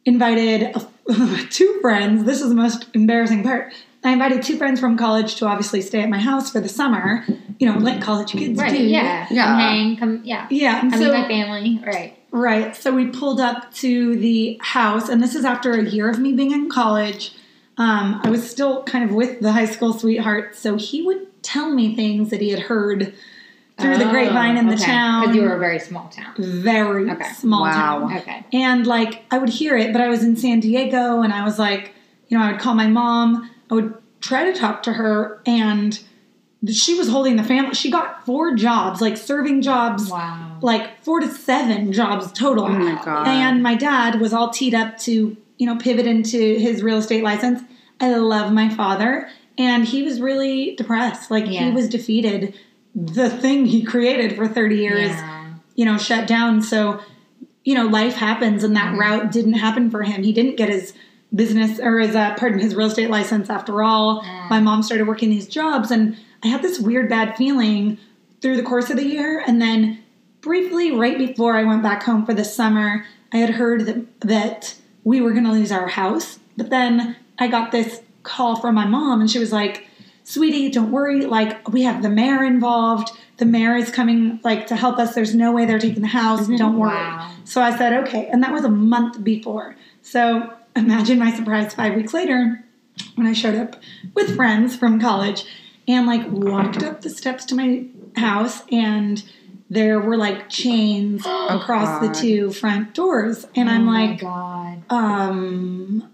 invited 0.05 0.75
a, 0.77 1.47
two 1.51 1.79
friends. 1.81 2.25
This 2.25 2.41
is 2.41 2.49
the 2.49 2.55
most 2.55 2.87
embarrassing 2.95 3.43
part. 3.43 3.73
I 4.05 4.13
invited 4.13 4.43
two 4.43 4.57
friends 4.57 4.79
from 4.79 4.97
college 4.97 5.37
to 5.37 5.47
obviously 5.47 5.81
stay 5.83 6.01
at 6.03 6.09
my 6.09 6.19
house 6.21 6.53
for 6.53 6.61
the 6.61 6.69
summer. 6.69 7.27
You 7.59 7.71
know, 7.73 7.79
like 7.79 8.01
college 8.01 8.31
kids 8.33 8.59
Right. 8.59 8.71
do. 8.71 8.83
Yeah. 8.83 9.27
Yeah. 9.31 9.45
Come 9.47 9.59
hang. 9.59 9.97
Come. 9.97 10.21
Yeah. 10.25 10.47
Yeah. 10.51 10.81
and 10.81 10.95
I 10.95 10.99
so- 10.99 11.05
mean, 11.13 11.21
my 11.23 11.29
family. 11.29 11.83
Right. 11.85 12.15
Right. 12.31 12.77
So 12.77 12.93
we 12.95 13.07
pulled 13.07 13.41
up 13.41 13.73
to 13.77 14.15
the 14.17 14.59
house, 14.63 15.09
and 15.09 15.23
this 15.23 15.35
is 15.35 15.45
after 15.47 15.73
a 15.73 15.83
year 15.85 16.09
of 16.11 16.19
me 16.19 16.33
being 16.35 16.53
in 16.53 16.69
college. 16.71 17.33
Um, 17.79 18.21
I 18.23 18.29
was 18.31 18.49
still 18.49 18.83
kind 18.85 19.03
of 19.05 19.13
with 19.15 19.41
the 19.41 19.53
high 19.53 19.65
school 19.65 19.93
sweetheart, 19.93 20.55
so 20.55 20.77
he 20.77 21.01
would 21.03 21.43
tell 21.43 21.71
me 21.71 21.95
things 21.97 22.31
that 22.31 22.41
he 22.41 22.51
had 22.51 22.59
heard 22.61 23.15
through 23.81 23.97
the 23.99 24.05
grapevine 24.07 24.57
in 24.57 24.67
the 24.67 24.75
oh, 24.75 24.77
town. 24.77 25.21
Because 25.23 25.37
Oh, 25.37 25.39
you 25.41 25.49
were 25.49 25.57
a 25.57 25.59
very 25.59 25.79
small 25.79 26.09
town. 26.09 26.35
very 26.37 27.11
Okay. 27.11 27.25
small 27.33 27.63
Wow. 27.63 27.73
town. 28.09 28.17
Okay. 28.19 28.45
And 28.53 28.87
like 28.87 29.25
I 29.31 29.39
would 29.39 29.49
hear 29.49 29.77
it, 29.77 29.93
but 29.93 30.03
I 30.03 30.09
was 30.09 30.23
in 30.25 30.37
San 30.37 30.61
Diego 30.61 31.23
and 31.23 31.33
I 31.33 31.45
was 31.45 31.59
like, 31.59 31.93
you 32.29 32.37
know, 32.37 32.45
I 32.45 32.53
would 32.53 32.61
call 32.61 32.75
my 32.75 32.87
mom, 32.89 33.49
I 33.71 33.75
would 33.75 33.95
try 34.21 34.51
to 34.51 34.59
talk 34.59 34.83
to 34.85 34.93
her 34.95 35.41
and 35.47 35.99
she 36.69 36.95
was 36.99 37.09
holding 37.09 37.37
the 37.37 37.45
family. 37.45 37.75
She 37.75 37.89
got 37.91 38.27
four 38.27 38.55
jobs, 38.57 39.01
like 39.01 39.17
serving 39.17 39.63
jobs, 39.63 40.11
Wow. 40.11 40.59
like 40.61 41.03
four 41.05 41.21
to 41.21 41.29
seven 41.31 41.93
jobs 41.93 42.33
total. 42.33 42.65
Oh 42.65 42.69
my 42.71 43.01
god. 43.05 43.29
And 43.29 43.63
my 43.63 43.77
dad 43.77 44.21
was 44.21 44.33
all 44.33 44.51
teed 44.51 44.75
up 44.75 44.99
to, 44.99 45.37
you 45.57 45.67
know, 45.67 45.77
pivot 45.77 46.07
into 46.07 46.57
his 46.59 46.83
real 46.83 46.99
estate 46.99 47.23
license. 47.23 47.63
I 48.01 48.13
love 48.17 48.53
my 48.53 48.69
father. 48.69 49.29
And 49.57 49.85
he 49.85 50.03
was 50.03 50.21
really 50.21 50.75
depressed. 50.75 51.31
Like 51.31 51.47
Yeah. 51.47 51.67
he 51.67 51.71
was 51.71 51.89
defeated. 51.89 52.55
The 52.95 53.31
thing 53.31 53.67
he 53.67 53.83
created 53.83 54.37
for 54.37 54.49
30 54.49 54.77
years, 54.77 55.11
Yeah. 55.11 55.47
you 55.77 55.85
know, 55.85 55.99
shut 55.99 56.27
down. 56.27 56.63
So, 56.63 57.01
you 57.65 57.75
know, 57.75 57.87
life 57.87 58.15
happens 58.17 58.65
and 58.65 58.75
that 58.77 58.95
Mhm. 58.95 58.99
route 58.99 59.33
didn't 59.33 59.55
happen 59.55 59.91
for 59.91 60.03
him. 60.03 60.23
He 60.23 60.33
didn't 60.33 60.57
get 60.57 60.69
his 60.69 60.95
business 61.35 61.79
or 61.79 61.99
his, 61.99 62.17
uh, 62.17 62.35
pardon, 62.39 62.59
his 62.59 62.75
real 62.75 62.87
estate 62.89 63.11
license 63.11 63.51
after 63.51 63.83
all. 63.83 64.23
Mm. 64.23 64.51
My 64.51 64.61
mom 64.61 64.83
started 64.83 65.07
working 65.07 65.29
these 65.31 65.47
jobs 65.47 65.91
and 65.91 66.17
I 66.43 66.49
had 66.49 66.63
this 66.63 66.81
weird 66.81 67.09
bad 67.09 67.37
feeling 67.37 67.99
through 68.41 68.57
the 68.57 68.63
course 68.63 68.89
of 68.91 68.97
the 68.97 69.07
year. 69.07 69.43
And 69.47 69.61
then 69.61 69.99
briefly, 70.41 70.91
right 70.93 71.19
before 71.19 71.57
I 71.57 71.65
went 71.65 71.83
back 71.83 72.03
home 72.05 72.25
for 72.25 72.33
the 72.33 72.45
summer, 72.45 73.05
I 73.33 73.39
had 73.39 73.51
heard 73.51 73.85
that, 73.87 74.21
that 74.21 74.75
we 75.05 75.21
were 75.21 75.33
going 75.33 75.45
to 75.45 75.53
lose 75.53 75.71
our 75.73 75.89
house. 75.89 76.39
But 76.57 76.71
then 76.71 77.17
I 77.39 77.49
got 77.49 77.73
this 77.73 78.01
call 78.23 78.57
from 78.57 78.75
my 78.75 78.87
mom, 78.87 79.21
and 79.21 79.31
she 79.31 79.39
was 79.39 79.53
like, 79.53 79.88
sweetie, 80.29 80.69
don't 80.69 80.91
worry. 80.93 81.25
Like, 81.25 81.69
we 81.69 81.83
have 81.85 82.03
the 82.03 82.11
mayor 82.11 82.45
involved. 82.45 83.11
The 83.39 83.47
mayor 83.47 83.77
is 83.77 83.91
coming, 83.91 84.41
like, 84.45 84.67
to 84.67 84.77
help 84.77 84.99
us. 84.99 85.15
There's 85.15 85.35
no 85.35 85.53
way 85.53 85.65
they're 85.65 85.79
taking 85.79 86.03
the 86.03 86.09
house. 86.09 86.47
Don't 86.49 86.79
worry. 86.79 86.91
Wow. 86.91 87.33
So 87.45 87.63
I 87.63 87.77
said, 87.77 87.95
okay. 88.07 88.27
And 88.27 88.43
that 88.43 88.53
was 88.53 88.65
a 88.65 88.69
month 88.69 89.25
before. 89.25 89.75
So 90.03 90.53
imagine 90.77 91.19
my 91.19 91.35
surprise 91.35 91.73
five 91.73 91.95
weeks 91.95 92.13
later 92.13 92.63
when 93.15 93.27
I 93.27 93.33
showed 93.33 93.55
up 93.55 93.77
with 94.15 94.37
friends 94.37 94.77
from 94.77 95.01
college 95.01 95.47
and, 95.87 96.07
like, 96.07 96.27
walked 96.29 96.83
up 96.83 97.01
the 97.01 97.11
steps 97.11 97.47
to 97.47 97.55
my 97.55 97.87
house 98.17 98.63
and 98.71 99.23
there 99.71 100.01
were 100.01 100.17
like 100.17 100.49
chains 100.49 101.25
across 101.49 102.07
the 102.07 102.13
two 102.13 102.51
front 102.53 102.95
doors. 102.95 103.47
And 103.55 103.71
I'm 103.71 103.89
oh 103.89 103.93
like, 103.93 104.21
God. 104.21 104.83
um, 104.91 106.11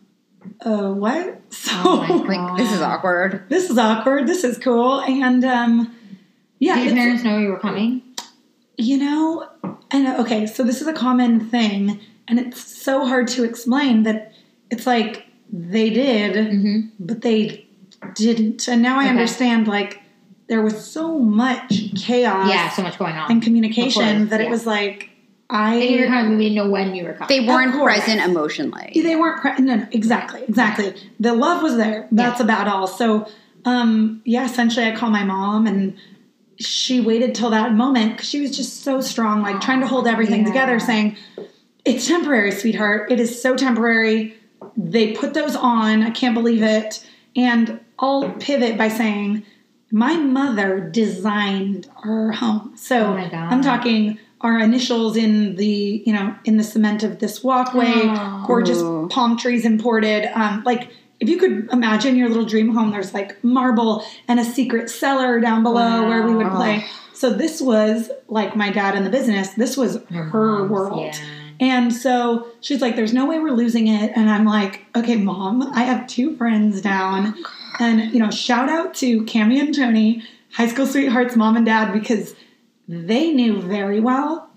uh, 0.60 0.92
what? 0.92 1.40
So 1.50 1.72
Oh. 1.84 2.24
Like 2.28 2.56
this 2.58 2.72
is 2.72 2.80
awkward. 2.80 3.44
this 3.48 3.70
is 3.70 3.78
awkward. 3.78 4.26
This 4.26 4.44
is 4.44 4.58
cool. 4.58 5.00
And 5.00 5.44
um, 5.44 5.94
yeah, 6.58 6.74
Did 6.76 6.86
your 6.86 6.94
parents 6.94 7.22
know 7.24 7.38
you 7.38 7.48
were 7.48 7.58
coming? 7.60 8.02
you 8.76 8.98
know, 8.98 9.48
and 9.92 10.08
okay, 10.20 10.46
so 10.46 10.64
this 10.64 10.80
is 10.80 10.88
a 10.88 10.92
common 10.92 11.48
thing, 11.48 12.00
and 12.26 12.40
it's 12.40 12.60
so 12.82 13.06
hard 13.06 13.28
to 13.28 13.44
explain 13.44 14.02
that 14.02 14.32
it's 14.70 14.84
like 14.86 15.26
they 15.52 15.90
did, 15.90 16.34
Mm-hmm. 16.34 16.80
but 16.98 17.20
they 17.22 17.66
didn't. 18.14 18.66
And 18.66 18.82
now 18.82 18.98
I 18.98 19.02
Okay. 19.02 19.10
understand 19.10 19.68
like 19.68 20.00
there 20.48 20.60
was 20.60 20.84
so 20.84 21.18
much 21.20 21.94
chaos 21.96 22.48
Yeah, 22.50 22.68
so 22.70 22.82
much 22.82 22.98
going 22.98 23.14
on. 23.14 23.30
and 23.30 23.40
communication 23.42 24.28
that 24.28 24.40
yeah. 24.40 24.46
it 24.46 24.50
was 24.50 24.66
like 24.66 25.10
They 25.50 25.88
knew 25.90 25.96
you 25.96 26.00
were 26.00 26.06
I 26.06 26.08
coming, 26.08 26.30
but 26.32 26.38
we 26.38 26.44
didn't 26.48 26.54
know 26.56 26.70
when 26.70 26.94
you 26.94 27.04
were 27.04 27.12
coming. 27.12 27.28
They 27.28 27.46
weren't 27.46 27.74
present 27.82 28.20
emotionally. 28.20 28.92
they 28.94 29.16
weren't 29.16 29.40
pre- 29.40 29.62
no 29.64 29.76
no 29.76 29.86
exactly. 29.92 30.42
Exactly 30.48 30.94
the 31.20 31.34
love 31.34 31.62
was 31.62 31.76
there. 31.76 32.08
That's 32.12 32.40
about 32.40 32.66
all. 32.68 32.86
So 32.86 33.28
um 33.64 34.22
yeah 34.24 34.44
essentially 34.46 34.86
I 34.86 34.94
call 34.96 35.10
my 35.10 35.24
mom 35.24 35.66
and 35.66 35.96
she 36.58 37.00
waited 37.00 37.34
till 37.34 37.50
that 37.50 37.74
moment 37.74 38.12
because 38.12 38.28
she 38.28 38.40
was 38.40 38.56
just 38.56 38.82
so 38.82 39.00
strong 39.00 39.42
like 39.42 39.60
trying 39.60 39.80
to 39.80 39.86
hold 39.86 40.06
everything 40.06 40.40
Yeah. 40.42 40.46
together 40.52 40.80
saying 40.80 41.16
it's 41.84 42.06
temporary 42.06 42.50
sweetheart. 42.52 43.10
It 43.12 43.20
is 43.20 43.40
so 43.40 43.54
temporary. 43.56 44.36
They 44.76 45.12
put 45.12 45.34
those 45.34 45.54
on. 45.56 46.02
I 46.02 46.10
can't 46.10 46.34
believe 46.34 46.62
it. 46.62 47.06
And 47.36 47.80
i'll 47.98 48.30
pivot 48.40 48.76
by 48.78 48.88
saying 48.88 49.44
my 49.92 50.16
mother 50.16 50.80
designed 50.80 51.88
our 52.04 52.32
home. 52.32 52.72
So 52.76 53.16
Oh 53.16 53.36
i'm 53.36 53.62
talking 53.62 54.18
our 54.44 54.58
initials 54.60 55.16
in 55.16 55.56
the 55.56 56.02
you 56.06 56.12
know 56.12 56.34
in 56.44 56.56
the 56.58 56.62
cement 56.64 57.02
of 57.02 57.18
this 57.18 57.42
walkway 57.42 57.92
Oh. 57.94 58.44
gorgeous 58.46 58.80
palm 59.12 59.36
trees 59.36 59.64
imported 59.64 60.30
um, 60.38 60.62
like 60.64 60.90
if 61.20 61.28
you 61.28 61.36
could 61.38 61.68
imagine 61.72 62.14
your 62.16 62.28
little 62.28 62.44
dream 62.44 62.68
home 62.74 62.90
there's 62.92 63.12
like 63.14 63.42
marble 63.42 64.04
and 64.28 64.38
a 64.38 64.44
secret 64.44 64.90
cellar 64.90 65.40
down 65.40 65.62
below 65.62 66.06
where 66.08 66.22
we 66.26 66.34
would 66.34 66.50
play 66.52 66.84
so 67.12 67.30
this 67.30 67.60
was 67.60 68.10
like 68.28 68.54
my 68.54 68.70
dad 68.70 68.94
in 68.94 69.02
the 69.04 69.10
business 69.10 69.50
this 69.54 69.76
was 69.76 69.98
Your 70.10 70.24
her 70.24 70.66
world 70.68 71.14
Yeah. 71.14 71.24
and 71.60 71.92
so 71.94 72.48
she's 72.60 72.80
like, 72.82 72.96
there's 72.96 73.14
no 73.14 73.26
way 73.26 73.38
we're 73.38 73.52
losing 73.64 73.86
it. 73.86 74.10
And 74.16 74.28
I'm 74.28 74.44
like, 74.44 74.84
okay, 74.96 75.14
mom, 75.16 75.62
I 75.62 75.82
have 75.84 76.06
two 76.08 76.36
friends 76.36 76.80
down. 76.80 77.34
And, 77.78 78.12
you 78.12 78.18
know, 78.18 78.30
shout 78.30 78.68
out 78.68 78.92
to 78.94 79.22
Cami 79.24 79.60
and 79.60 79.72
Tony, 79.74 80.22
high 80.52 80.66
school 80.66 80.86
sweethearts, 80.86 81.36
mom 81.36 81.56
and 81.56 81.64
dad, 81.64 81.92
because 81.92 82.34
they 82.88 83.32
knew 83.32 83.60
very 83.60 84.00
well, 84.00 84.50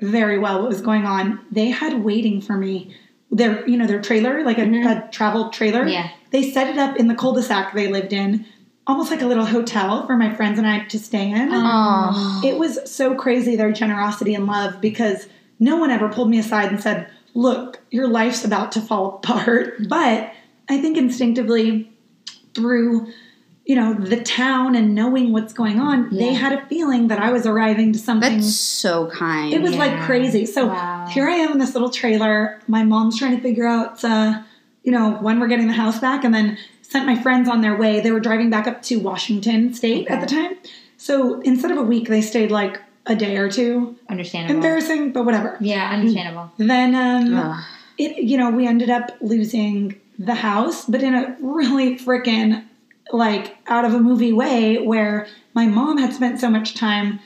very 0.00 0.38
well 0.38 0.60
what 0.60 0.68
was 0.68 0.80
going 0.80 1.04
on. 1.04 1.40
They 1.50 1.70
had 1.70 2.02
waiting 2.04 2.40
for 2.40 2.56
me. 2.56 2.96
Their, 3.30 3.66
you 3.66 3.78
know, 3.78 3.86
their 3.86 4.02
trailer, 4.02 4.44
like 4.44 4.58
a, 4.58 4.62
mm-hmm. 4.62 4.86
a 4.86 5.10
travel 5.10 5.50
trailer. 5.50 5.86
Yeah. 5.86 6.10
They 6.30 6.50
set 6.50 6.68
it 6.68 6.78
up 6.78 6.96
in 6.96 7.06
the 7.06 7.14
cul-de-sac 7.14 7.72
they 7.72 7.88
lived 7.88 8.12
in, 8.12 8.44
almost 8.86 9.10
like 9.10 9.22
a 9.22 9.26
little 9.26 9.46
hotel 9.46 10.06
for 10.06 10.16
my 10.16 10.34
friends 10.34 10.58
and 10.58 10.66
I 10.66 10.84
to 10.84 10.98
stay 10.98 11.30
in. 11.30 11.48
Oh. 11.50 12.42
It 12.44 12.58
was 12.58 12.78
so 12.90 13.14
crazy 13.14 13.56
their 13.56 13.72
generosity 13.72 14.34
and 14.34 14.46
love 14.46 14.80
because 14.80 15.28
no 15.58 15.76
one 15.76 15.90
ever 15.90 16.08
pulled 16.08 16.28
me 16.28 16.38
aside 16.38 16.70
and 16.70 16.82
said, 16.82 17.08
Look, 17.34 17.80
your 17.90 18.08
life's 18.08 18.44
about 18.44 18.72
to 18.72 18.80
fall 18.80 19.16
apart. 19.16 19.74
But 19.88 20.32
I 20.68 20.78
think 20.80 20.98
instinctively, 20.98 21.90
through 22.54 23.12
you 23.72 23.80
know 23.80 23.94
the 23.94 24.22
town 24.22 24.74
and 24.74 24.94
knowing 24.94 25.32
what's 25.32 25.54
going 25.54 25.80
on, 25.80 26.14
they 26.14 26.34
had 26.34 26.52
a 26.52 26.66
feeling 26.66 27.08
that 27.08 27.18
I 27.18 27.32
was 27.32 27.46
arriving 27.46 27.94
to 27.94 27.98
something. 27.98 28.34
That's 28.40 28.54
so 28.54 29.06
kind. 29.08 29.50
it 29.50 29.62
was 29.62 29.74
like 29.76 29.98
crazy. 30.02 30.44
So 30.44 30.66
Wow. 30.66 31.06
here 31.10 31.26
I 31.26 31.36
am 31.36 31.52
in 31.52 31.58
this 31.58 31.72
little 31.72 31.88
trailer. 31.88 32.60
My 32.68 32.84
mom's 32.84 33.18
trying 33.18 33.34
to 33.34 33.42
figure 33.42 33.66
out, 33.66 34.04
uh, 34.04 34.42
you 34.82 34.92
know, 34.92 35.12
when 35.22 35.40
we're 35.40 35.48
getting 35.48 35.68
the 35.68 35.72
house 35.84 35.98
back, 35.98 36.22
and 36.22 36.34
then 36.34 36.58
sent 36.82 37.06
my 37.06 37.16
friends 37.22 37.48
on 37.48 37.62
their 37.62 37.74
way. 37.74 38.00
They 38.00 38.12
were 38.12 38.20
driving 38.20 38.50
back 38.50 38.66
up 38.66 38.82
to 38.82 38.96
Washington 39.00 39.72
State 39.72 40.06
at 40.08 40.20
the 40.20 40.26
time. 40.26 40.52
So 40.98 41.40
instead 41.40 41.70
of 41.70 41.78
a 41.78 41.82
week, 41.82 42.08
they 42.08 42.20
stayed 42.20 42.50
like 42.50 42.78
a 43.06 43.16
day 43.16 43.38
or 43.38 43.48
two. 43.50 43.96
Understandable. 44.10 44.56
Embarrassing, 44.56 45.12
but 45.14 45.24
whatever. 45.24 45.56
Yeah, 45.60 45.88
understandable. 45.90 46.52
Then, 46.58 46.94
um, 46.94 47.64
it 47.96 48.18
you 48.18 48.36
know 48.36 48.50
we 48.50 48.66
ended 48.66 48.90
up 48.90 49.12
losing 49.22 49.98
the 50.18 50.34
house, 50.34 50.84
but 50.84 51.02
in 51.02 51.14
a 51.14 51.34
really 51.40 51.96
freaking 51.98 52.64
like 53.12 53.56
out 53.66 53.84
of 53.84 53.94
a 53.94 54.00
movie 54.00 54.32
way 54.32 54.78
where 54.78 55.26
my 55.54 55.66
mom 55.66 55.98
had 55.98 56.12
spent 56.12 56.40
so 56.40 56.48
much 56.50 56.74
time. 56.74 57.20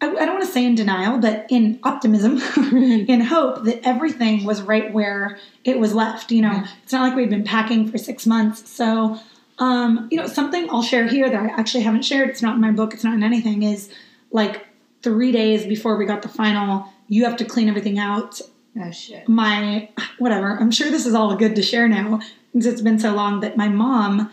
I, 0.00 0.06
I 0.08 0.24
don't 0.24 0.34
want 0.34 0.44
to 0.44 0.50
say 0.50 0.64
in 0.64 0.74
denial, 0.74 1.18
but 1.18 1.46
in 1.48 1.78
optimism, 1.84 2.38
in 2.72 3.20
hope 3.20 3.64
that 3.64 3.86
everything 3.86 4.44
was 4.44 4.62
right 4.62 4.92
where 4.92 5.38
it 5.64 5.78
was 5.78 5.94
left. 5.94 6.32
You 6.32 6.42
know, 6.42 6.64
it's 6.82 6.92
not 6.92 7.02
like 7.02 7.14
we'd 7.16 7.30
been 7.30 7.44
packing 7.44 7.90
for 7.90 7.98
six 7.98 8.26
months. 8.26 8.68
So, 8.70 9.18
um, 9.58 10.08
you 10.10 10.16
know, 10.16 10.26
something 10.26 10.68
I'll 10.70 10.82
share 10.82 11.06
here 11.06 11.30
that 11.30 11.40
I 11.40 11.46
actually 11.58 11.84
haven't 11.84 12.02
shared. 12.02 12.30
It's 12.30 12.42
not 12.42 12.54
in 12.56 12.60
my 12.60 12.72
book. 12.72 12.94
It's 12.94 13.04
not 13.04 13.14
in 13.14 13.22
anything. 13.22 13.62
Is 13.62 13.90
like 14.32 14.66
three 15.02 15.30
days 15.30 15.66
before 15.66 15.96
we 15.96 16.06
got 16.06 16.22
the 16.22 16.28
final. 16.28 16.86
You 17.08 17.24
have 17.24 17.36
to 17.36 17.44
clean 17.44 17.68
everything 17.68 17.98
out 17.98 18.40
Oh 18.80 18.90
shit. 18.90 19.28
my 19.28 19.90
whatever 20.18 20.56
i'm 20.58 20.70
sure 20.70 20.90
this 20.90 21.04
is 21.04 21.12
all 21.12 21.36
good 21.36 21.54
to 21.56 21.62
share 21.62 21.86
now 21.88 22.20
since 22.52 22.64
it's 22.64 22.80
been 22.80 22.98
so 22.98 23.12
long 23.12 23.40
that 23.40 23.54
my 23.54 23.68
mom 23.68 24.30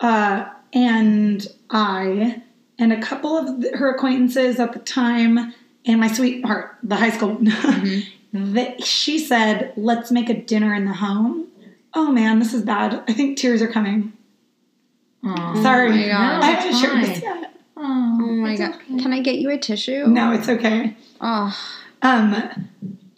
uh, 0.00 0.46
and 0.72 1.46
i 1.70 2.42
and 2.78 2.92
a 2.92 3.00
couple 3.00 3.36
of 3.36 3.60
th- 3.60 3.74
her 3.74 3.90
acquaintances 3.94 4.58
at 4.60 4.72
the 4.72 4.78
time 4.80 5.52
and 5.86 6.00
my 6.00 6.08
sweetheart 6.08 6.76
the 6.82 6.96
high 6.96 7.10
school 7.10 7.38
that 8.32 8.82
she 8.84 9.18
said 9.18 9.72
let's 9.76 10.10
make 10.10 10.28
a 10.28 10.34
dinner 10.34 10.74
in 10.74 10.84
the 10.84 10.92
home 10.94 11.46
oh 11.94 12.10
man 12.10 12.38
this 12.40 12.52
is 12.54 12.62
bad 12.62 13.02
i 13.08 13.12
think 13.12 13.36
tears 13.38 13.62
are 13.62 13.68
coming 13.68 14.12
Oh. 15.26 15.62
sorry 15.62 15.88
my 15.90 16.08
God. 16.08 16.42
i 16.42 16.46
haven't 16.50 16.78
shared 16.80 17.02
this 17.04 17.22
yet 17.22 17.50
Oh, 17.76 18.18
Oh 18.22 18.26
my 18.36 18.52
it's 18.52 18.60
god. 18.60 18.74
okay. 18.76 19.02
Can 19.02 19.12
I 19.12 19.20
get 19.20 19.36
you 19.36 19.50
a 19.50 19.58
tissue? 19.58 20.06
no 20.06 20.32
it's 20.32 20.48
okay 20.48 20.96
Oh. 21.20 21.56
Um, 22.02 22.34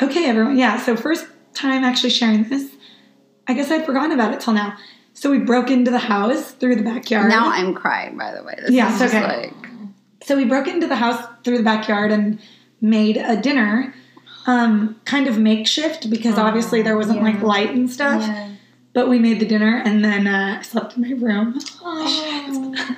okay, 0.00 0.26
everyone. 0.28 0.56
Yeah, 0.56 0.76
so 0.78 0.94
first 0.96 1.26
time 1.54 1.82
actually 1.82 2.10
sharing 2.10 2.44
this. 2.44 2.70
I 3.48 3.54
guess 3.54 3.68
I'd 3.72 3.84
forgotten 3.84 4.12
about 4.12 4.32
it 4.32 4.38
till 4.40 4.52
now. 4.52 4.76
So 5.16 5.30
we 5.30 5.38
broke 5.38 5.70
into 5.70 5.90
the 5.90 5.98
house 5.98 6.52
through 6.52 6.76
the 6.76 6.82
backyard. 6.82 7.30
Now 7.30 7.48
I'm 7.50 7.72
crying, 7.72 8.18
by 8.18 8.34
the 8.34 8.42
way. 8.44 8.54
This 8.60 8.70
Yeah, 8.70 8.94
is 8.94 9.00
okay. 9.02 9.22
like 9.22 9.52
so 10.22 10.36
we 10.36 10.44
broke 10.44 10.66
into 10.66 10.86
the 10.86 10.96
house 10.96 11.24
through 11.42 11.56
the 11.56 11.62
backyard 11.64 12.10
and 12.12 12.38
made 12.80 13.16
a 13.16 13.36
dinner, 13.40 13.94
um, 14.46 15.00
kind 15.04 15.26
of 15.28 15.38
makeshift 15.38 16.10
because 16.10 16.36
Oh, 16.36 16.42
obviously 16.42 16.82
there 16.82 16.96
wasn't 16.96 17.22
like 17.22 17.40
light 17.42 17.70
and 17.70 17.88
stuff. 17.90 18.20
Yeah. 18.20 18.50
But 18.92 19.08
we 19.08 19.18
made 19.18 19.40
the 19.40 19.46
dinner 19.46 19.80
and 19.84 20.04
then 20.04 20.26
uh, 20.26 20.58
I 20.58 20.62
slept 20.62 20.96
in 20.96 21.02
my 21.02 21.12
room. 21.12 21.58
Oh. 21.82 22.74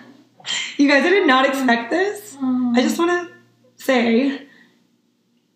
You 0.78 0.88
guys, 0.88 1.04
I 1.04 1.10
did 1.10 1.26
not 1.26 1.44
expect 1.46 1.90
this. 1.90 2.34
Oh. 2.40 2.72
I 2.74 2.80
just 2.80 2.98
want 2.98 3.10
to 3.10 3.34
say 3.84 4.46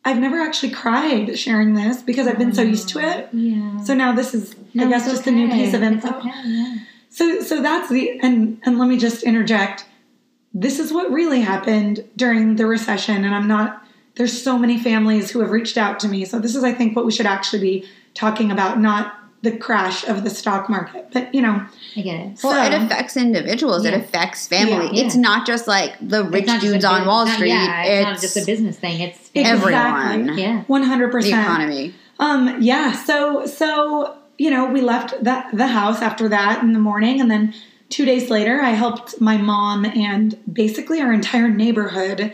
I've 0.05 0.19
never 0.19 0.39
actually 0.39 0.73
cried 0.73 1.39
sharing 1.39 1.73
this 1.73 2.03
because 2.03 2.27
I've 2.27 2.37
been 2.39 2.53
so 2.53 2.61
used 2.61 2.91
to 2.91 2.99
it. 2.99 3.29
Yeah. 3.33 3.83
So 3.85 3.95
now 3.95 4.13
this 4.13 4.35
is, 4.35 4.55
No, 4.75 4.87
I 4.87 4.89
guess, 4.91 5.07
it's 5.07 5.17
just 5.17 5.27
a 5.27 5.31
new 5.31 5.49
piece 5.49 5.75
of 5.75 5.83
info. 5.83 6.09
okay, 6.19 6.31
yeah. 6.45 6.77
So, 7.11 7.41
so 7.43 7.61
that's 7.63 7.89
the 7.91 8.19
and 8.21 8.61
and 8.65 8.79
let 8.79 8.89
me 8.89 8.97
just 8.99 9.23
interject. 9.23 9.85
This 10.55 10.79
is 10.79 10.93
what 10.93 11.11
really 11.11 11.41
happened 11.41 12.05
during 12.17 12.57
the 12.57 12.67
recession, 12.67 13.25
and 13.25 13.35
I'm 13.35 13.49
not. 13.49 13.83
There's 14.17 14.43
so 14.43 14.59
many 14.59 14.79
families 14.79 15.31
who 15.31 15.41
have 15.41 15.51
reached 15.51 15.79
out 15.79 15.99
to 16.01 16.09
me. 16.09 16.25
So 16.27 16.39
this 16.39 16.55
is, 16.55 16.63
I 16.65 16.73
think, 16.73 16.95
what 16.95 17.07
we 17.07 17.13
should 17.13 17.25
actually 17.27 17.61
be 17.63 17.89
talking 18.15 18.51
about, 18.51 18.79
not 18.79 19.19
the 19.41 19.57
crash 19.57 20.07
of 20.07 20.23
the 20.23 20.31
stock 20.31 20.69
market, 20.69 21.09
but 21.13 21.35
you 21.35 21.41
know, 21.43 21.67
I 21.97 22.01
get 22.03 22.21
it. 22.21 22.39
well, 22.45 22.71
it 22.71 22.75
affects 22.81 23.17
individuals. 23.17 23.85
It 23.85 23.93
affects 23.95 24.47
family. 24.47 24.91
Yeah. 24.97 25.05
It's 25.07 25.17
not 25.17 25.47
just 25.47 25.67
like 25.67 25.95
the 26.01 26.23
rich 26.25 26.45
It's 26.49 26.63
dudes 26.63 26.85
a 26.85 26.89
on 26.89 27.07
Wall 27.07 27.25
not- 27.27 27.35
Street. 27.35 27.49
Yeah, 27.49 27.83
it's, 27.85 28.05
not 28.05 28.21
just 28.21 28.37
a 28.37 28.45
business 28.47 28.79
thing. 28.79 29.01
It's 29.01 29.31
everyone. 29.35 30.39
Yeah. 30.39 30.63
one 30.67 30.83
hundred 30.83 31.09
The 31.09 31.13
percent. 31.13 31.43
economy. 31.43 31.95
Um, 32.21 32.59
yeah. 32.63 32.93
So, 32.93 33.47
so 33.47 34.17
you 34.43 34.51
know, 34.51 34.67
we 34.67 34.81
left 34.81 35.23
that 35.23 35.57
the 35.57 35.69
house 35.69 36.03
after 36.03 36.29
that 36.29 36.65
in 36.65 36.73
the 36.73 36.81
morning, 36.81 37.21
and 37.21 37.31
then 37.31 37.55
two 37.91 38.05
days 38.05 38.29
later, 38.29 38.61
I 38.61 38.71
helped 38.71 39.21
my 39.21 39.37
mom 39.37 39.85
and 39.85 40.37
basically 40.53 41.01
our 41.01 41.13
entire 41.13 41.49
neighborhood 41.49 42.33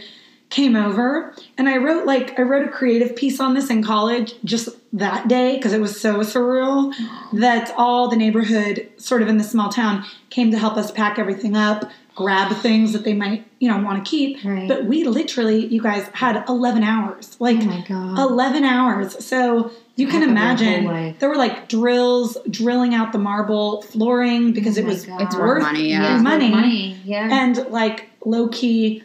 came 0.49 0.75
over. 0.75 1.35
And 1.59 1.68
I 1.68 1.77
wrote 1.77 2.07
like 2.07 2.38
I 2.38 2.42
wrote 2.42 2.66
a 2.66 2.71
creative 2.71 3.14
piece 3.14 3.40
on 3.40 3.53
this 3.53 3.68
in 3.68 3.83
college 3.83 4.37
just 4.42 4.71
that 4.94 5.29
day 5.29 5.57
because 5.57 5.75
it 5.75 5.83
was 5.83 6.01
so 6.01 6.21
surreal 6.21 6.94
that 7.35 7.75
all 7.77 8.09
the 8.09 8.16
neighborhood 8.16 8.88
sort 8.97 9.21
of 9.21 9.29
in 9.29 9.37
the 9.37 9.44
small 9.44 9.68
town 9.68 10.07
came 10.31 10.51
to 10.51 10.59
help 10.59 10.79
us 10.79 10.90
pack 10.90 11.18
everything 11.18 11.57
up, 11.57 11.90
grab 12.18 12.52
things 12.57 12.92
that 12.92 13.04
they 13.04 13.14
might, 13.14 13.46
you 13.61 13.70
know, 13.70 13.78
want 13.81 14.04
to 14.04 14.11
keep. 14.11 14.44
Right. 14.44 14.66
But 14.66 14.87
we 14.87 15.04
literally 15.04 15.66
you 15.66 15.81
guys 15.81 16.04
had 16.12 16.44
11 16.48 16.83
hours. 16.83 17.37
Like 17.38 17.59
Oh 17.61 17.64
my 17.64 17.85
god. 17.88 18.18
11 18.18 18.64
hours. 18.64 19.24
So 19.24 19.70
you 19.94 20.09
can 20.09 20.22
Half 20.22 20.59
of 20.59 20.61
your 20.66 20.78
imagine 20.78 21.16
there 21.20 21.28
were 21.28 21.37
like 21.37 21.68
drills 21.68 22.37
drilling 22.50 22.92
out 22.92 23.12
the 23.12 23.18
marble 23.18 23.83
flooring 23.83 24.52
because 24.52 24.76
Oh 24.78 24.81
it 24.81 24.85
was 24.85 25.07
God. 25.07 25.22
It's 25.22 25.37
worth 25.37 25.62
money, 25.62 25.90
yeah. 25.90 26.02
it's 26.02 26.14
worth 26.14 26.22
money. 26.24 26.50
money. 26.50 27.00
Yeah. 27.04 27.28
and 27.31 27.57
like 27.70 28.11
low 28.24 28.48
key 28.48 29.04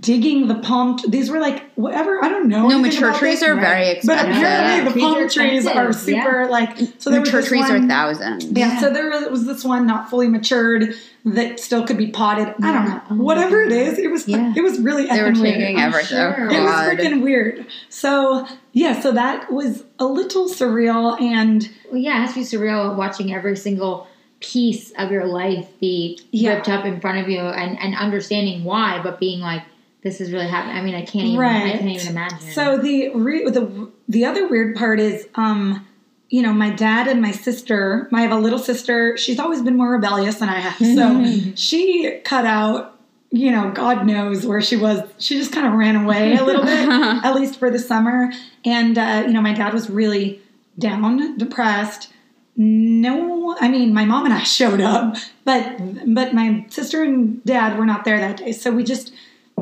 digging 0.00 0.48
the 0.48 0.54
palm. 0.54 0.96
T- 0.96 1.10
these 1.10 1.28
were 1.30 1.38
like 1.38 1.70
whatever 1.74 2.24
I 2.24 2.28
don't 2.30 2.48
know. 2.48 2.68
No, 2.68 2.78
mature 2.78 3.08
about 3.10 3.18
trees 3.18 3.40
this, 3.40 3.48
are 3.48 3.54
Right. 3.54 3.60
very 3.62 3.88
expensive. 3.90 4.26
But 4.26 4.32
apparently 4.36 4.76
Yeah, 4.78 4.84
the 4.84 4.90
trees 4.92 5.04
palm 5.04 5.14
are 5.16 5.28
trees 5.28 5.66
are 5.66 5.88
expensive, 5.88 6.14
yeah. 6.14 6.24
super 6.24 6.46
like. 6.48 6.78
So 6.98 7.10
there 7.10 7.20
mature 7.20 7.40
this 7.40 7.48
trees 7.48 7.68
one, 7.68 7.84
are 7.84 7.88
thousands. 7.88 8.44
Yeah, 8.46 8.50
Yeah. 8.74 8.80
so 8.80 8.90
there 8.90 9.10
was, 9.10 9.28
was 9.28 9.44
this 9.46 9.62
one 9.62 9.86
not 9.86 10.08
fully 10.08 10.28
matured 10.28 10.94
that 11.26 11.60
still 11.60 11.86
could 11.86 11.98
be 11.98 12.06
potted. 12.06 12.54
I 12.62 12.72
don't 12.72 12.88
know. 12.88 13.00
Oh 13.10 13.14
Whatever 13.16 13.62
it 13.64 13.68
God. 13.70 13.76
is, 13.76 13.98
it 13.98 14.10
was 14.10 14.26
Yeah. 14.26 14.54
it 14.56 14.62
was 14.62 14.78
really 14.80 15.04
They 15.06 15.20
were 15.22 15.28
effing 15.30 15.40
weird. 15.42 15.54
taking 15.58 15.76
I'm 15.78 15.88
everything. 15.88 16.18
Oh, 16.18 16.34
sure. 16.34 16.48
Oh, 16.50 16.54
It 16.54 16.62
was 16.62 16.70
freaking 16.88 17.20
weird. 17.22 17.66
So 17.90 18.46
yeah, 18.72 18.98
so 18.98 19.12
that 19.12 19.52
was 19.52 19.84
a 19.98 20.06
little 20.06 20.48
surreal 20.48 21.20
and 21.20 21.68
Well, 21.92 22.00
yeah, 22.00 22.22
it 22.22 22.26
has 22.26 22.30
to 22.32 22.40
be 22.40 22.44
surreal 22.64 22.96
watching 22.96 23.34
every 23.34 23.56
single 23.56 24.06
piece 24.40 24.92
of 24.98 25.10
your 25.10 25.26
life 25.26 25.68
be 25.80 26.18
Yeah. 26.30 26.54
ripped 26.54 26.68
up 26.70 26.84
in 26.86 27.00
front 27.00 27.18
of 27.18 27.28
you 27.28 27.40
and, 27.40 27.78
and 27.78 27.94
understanding 27.94 28.64
why, 28.64 29.00
but 29.02 29.18
being 29.20 29.40
like, 29.40 29.62
this 30.04 30.20
is 30.20 30.30
really 30.32 30.46
happening. 30.46 30.76
I 30.76 30.82
mean, 30.82 30.94
I 30.94 31.02
can't 31.02 31.24
even, 31.26 31.40
I 31.44 31.48
Right. 31.62 31.72
can't 31.80 31.90
even 31.90 32.08
imagine. 32.08 32.38
So 32.52 32.78
the 32.78 33.08
re- 33.14 33.44
the 33.50 33.90
the 34.08 34.24
other 34.26 34.46
weird 34.46 34.76
part 34.76 35.00
is, 35.00 35.26
um, 35.34 35.84
you 36.28 36.42
know, 36.42 36.52
my 36.52 36.70
dad 36.70 37.08
and 37.08 37.20
my 37.20 37.32
sister. 37.32 38.08
I 38.12 38.22
have 38.22 38.30
a 38.32 38.38
little 38.38 38.58
sister. 38.58 39.16
She's 39.16 39.38
always 39.40 39.62
been 39.62 39.76
more 39.76 39.90
rebellious 39.90 40.36
than 40.36 40.48
I 40.48 40.60
have. 40.60 40.76
So 40.78 41.52
she 41.56 42.20
cut 42.24 42.44
out. 42.46 42.92
You 43.30 43.50
know, 43.50 43.72
God 43.72 44.06
knows 44.06 44.46
where 44.46 44.60
she 44.60 44.76
was. 44.76 45.02
She 45.18 45.36
just 45.36 45.52
kind 45.52 45.66
of 45.66 45.72
ran 45.72 45.96
away 45.96 46.36
a 46.36 46.44
little 46.44 46.62
bit, 46.62 46.88
at 46.88 47.34
least 47.34 47.58
for 47.58 47.68
the 47.68 47.80
summer. 47.80 48.30
And 48.64 48.96
uh, 48.96 49.24
you 49.26 49.32
know, 49.32 49.40
my 49.40 49.52
dad 49.54 49.72
was 49.72 49.90
really 49.90 50.40
down, 50.78 51.36
depressed. 51.36 52.10
No, 52.56 53.56
I 53.60 53.68
mean, 53.68 53.92
my 53.92 54.04
mom 54.04 54.24
and 54.26 54.34
I 54.34 54.42
showed 54.58 54.80
up, 54.80 55.16
but 55.44 55.78
but 56.14 56.34
my 56.34 56.66
sister 56.68 57.02
and 57.02 57.44
dad 57.44 57.76
were 57.78 57.86
not 57.86 58.04
there 58.04 58.18
that 58.18 58.36
day. 58.36 58.52
So 58.52 58.70
we 58.70 58.84
just 58.84 59.12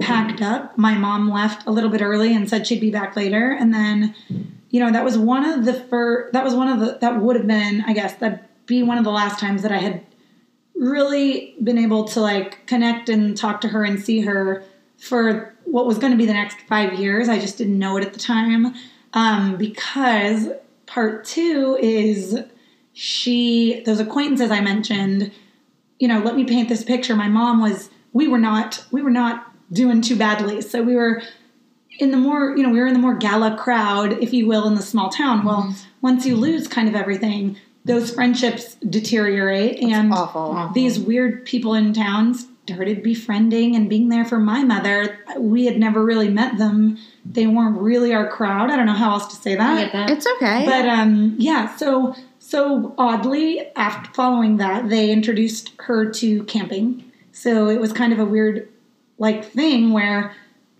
packed 0.01 0.41
up. 0.41 0.77
My 0.79 0.95
mom 0.95 1.31
left 1.31 1.67
a 1.67 1.71
little 1.71 1.91
bit 1.91 2.03
early 2.03 2.35
and 2.35 2.49
said 2.49 2.67
she'd 2.67 2.81
be 2.81 2.91
back 2.91 3.15
later. 3.17 3.53
And 3.53 3.73
then, 3.73 4.15
you 4.71 4.81
know, 4.81 4.91
that 4.91 5.05
was 5.05 5.19
one 5.19 5.45
of 5.45 5.65
the 5.65 5.75
first, 5.75 6.33
that 6.33 6.45
was 6.45 6.55
one 6.55 6.69
of 6.69 6.81
the, 6.81 6.99
that 7.01 7.21
would 7.21 7.37
have 7.37 7.47
been, 7.47 7.85
I 7.87 7.93
guess, 7.93 8.15
that'd 8.15 8.41
be 8.67 8.83
one 8.83 8.99
of 8.99 9.05
the 9.05 9.11
last 9.11 9.39
times 9.39 9.63
that 9.63 9.73
I 9.73 9.79
had 9.79 10.05
really 10.75 11.55
been 11.63 11.79
able 11.79 12.05
to 12.05 12.21
like 12.21 12.67
connect 12.67 13.09
and 13.09 13.37
talk 13.37 13.61
to 13.61 13.69
her 13.69 13.85
and 13.85 14.03
see 14.03 14.21
her 14.21 14.65
for 14.99 15.55
what 15.65 15.87
was 15.87 15.99
going 15.99 16.13
to 16.13 16.17
be 16.17 16.27
the 16.27 16.33
next 16.33 16.61
five 16.63 16.99
years. 16.99 17.29
I 17.29 17.39
just 17.39 17.59
didn't 17.59 17.79
know 17.79 17.97
it 17.97 18.05
at 18.05 18.13
the 18.13 18.19
time. 18.19 18.75
Um, 19.13 19.57
because 19.57 20.49
part 20.87 21.25
two 21.25 21.79
is 21.81 22.39
she, 22.95 23.83
those 23.85 24.01
acquaintances 24.01 24.51
I 24.51 24.61
mentioned, 24.61 25.33
you 25.99 26.09
know, 26.09 26.19
let 26.19 26.35
me 26.35 26.45
paint 26.45 26.69
this 26.69 26.83
picture. 26.83 27.15
My 27.15 27.29
mom 27.29 27.61
was, 27.61 27.91
we 28.13 28.27
were 28.27 28.39
not, 28.39 28.85
we 28.91 29.03
were 29.03 29.11
not 29.11 29.52
doing 29.73 30.01
too 30.03 30.17
badly. 30.17 30.61
So 30.61 30.83
we 30.83 30.95
were 30.95 31.23
in 31.99 32.11
the 32.11 32.17
more, 32.17 32.57
you 32.57 32.63
know, 32.63 32.71
we 32.71 32.81
were 32.81 32.87
in 32.87 32.95
the 32.95 32.99
more 33.01 33.15
gala 33.15 33.57
crowd, 33.57 34.13
if 34.23 34.33
you 34.33 34.47
will, 34.47 34.67
in 34.67 34.75
the 34.75 34.83
small 34.83 35.09
town. 35.11 35.45
Well, 35.45 35.75
once 36.01 36.27
you 36.27 36.37
lose 36.37 36.67
kind 36.67 36.89
of 36.89 36.95
everything, 36.95 37.57
those 37.85 38.13
friendships 38.15 38.77
deteriorate 38.77 39.83
and 39.83 40.13
Awful. 40.13 40.71
these 40.75 40.99
weird 40.99 41.45
people 41.45 41.75
in 41.75 41.93
town 41.93 42.35
started 42.65 43.03
befriending 43.03 43.75
and 43.75 43.89
being 43.89 44.09
there 44.09 44.25
for 44.25 44.39
my 44.39 44.63
mother. 44.63 45.19
We 45.37 45.67
had 45.67 45.79
never 45.79 46.05
really 46.05 46.29
met 46.29 46.59
them. 46.59 46.97
They 47.25 47.47
weren't 47.47 47.79
really 47.79 48.15
our 48.15 48.29
crowd. 48.29 48.71
I 48.71 48.77
don't 48.77 48.87
know 48.87 48.93
how 48.93 49.13
else 49.13 49.27
to 49.29 49.37
say 49.37 49.55
I 49.55 49.57
that. 49.57 49.83
get 49.85 49.93
that. 49.93 50.11
It's 50.11 50.27
okay. 50.37 50.65
But 50.65 50.87
um, 50.87 51.35
yeah, 51.39 51.75
so 51.77 52.15
so 52.39 52.95
oddly, 52.99 53.67
after 53.77 54.13
following 54.13 54.59
that, 54.59 54.89
they 54.89 55.11
introduced 55.11 55.73
her 55.81 56.11
to 56.13 56.45
camping. 56.45 57.11
So 57.33 57.69
it 57.69 57.81
was 57.81 57.93
kind 57.93 58.13
of 58.13 58.19
a 58.19 58.25
weird 58.25 58.69
like 59.23 59.45
thing 59.45 59.93
where 59.93 60.35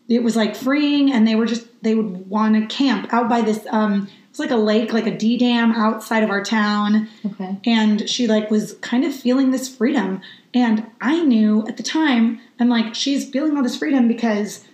it 0.09 0.23
was 0.23 0.35
like 0.37 0.57
freeing, 0.57 1.13
and 1.13 1.27
they 1.27 1.37
were 1.37 1.47
just 1.47 1.67
they 1.83 1.95
would 1.95 2.29
want 2.29 2.55
to 2.57 2.67
camp 2.75 3.13
out 3.15 3.29
by 3.29 3.41
this. 3.41 3.65
Um, 3.71 4.09
it 4.09 4.29
was 4.31 4.39
like 4.41 4.51
a 4.51 4.57
lake, 4.57 4.93
like 4.93 5.07
a 5.07 5.17
D 5.17 5.39
dam 5.39 5.73
outside 5.73 6.23
of 6.25 6.31
our 6.31 6.43
town, 6.43 7.09
okay. 7.25 7.57
and 7.65 8.09
she 8.11 8.27
like 8.27 8.51
was 8.51 8.75
kind 8.81 9.05
of 9.05 9.15
feeling 9.15 9.51
this 9.53 9.75
freedom. 9.75 10.21
And 10.55 10.87
I 11.01 11.23
knew 11.23 11.67
at 11.69 11.77
the 11.77 11.83
time, 11.83 12.41
I'm 12.61 12.69
like, 12.69 12.95
she's 12.95 13.31
feeling 13.31 13.57
all 13.57 13.63
this 13.63 13.77
freedom 13.79 14.09
because 14.09 14.65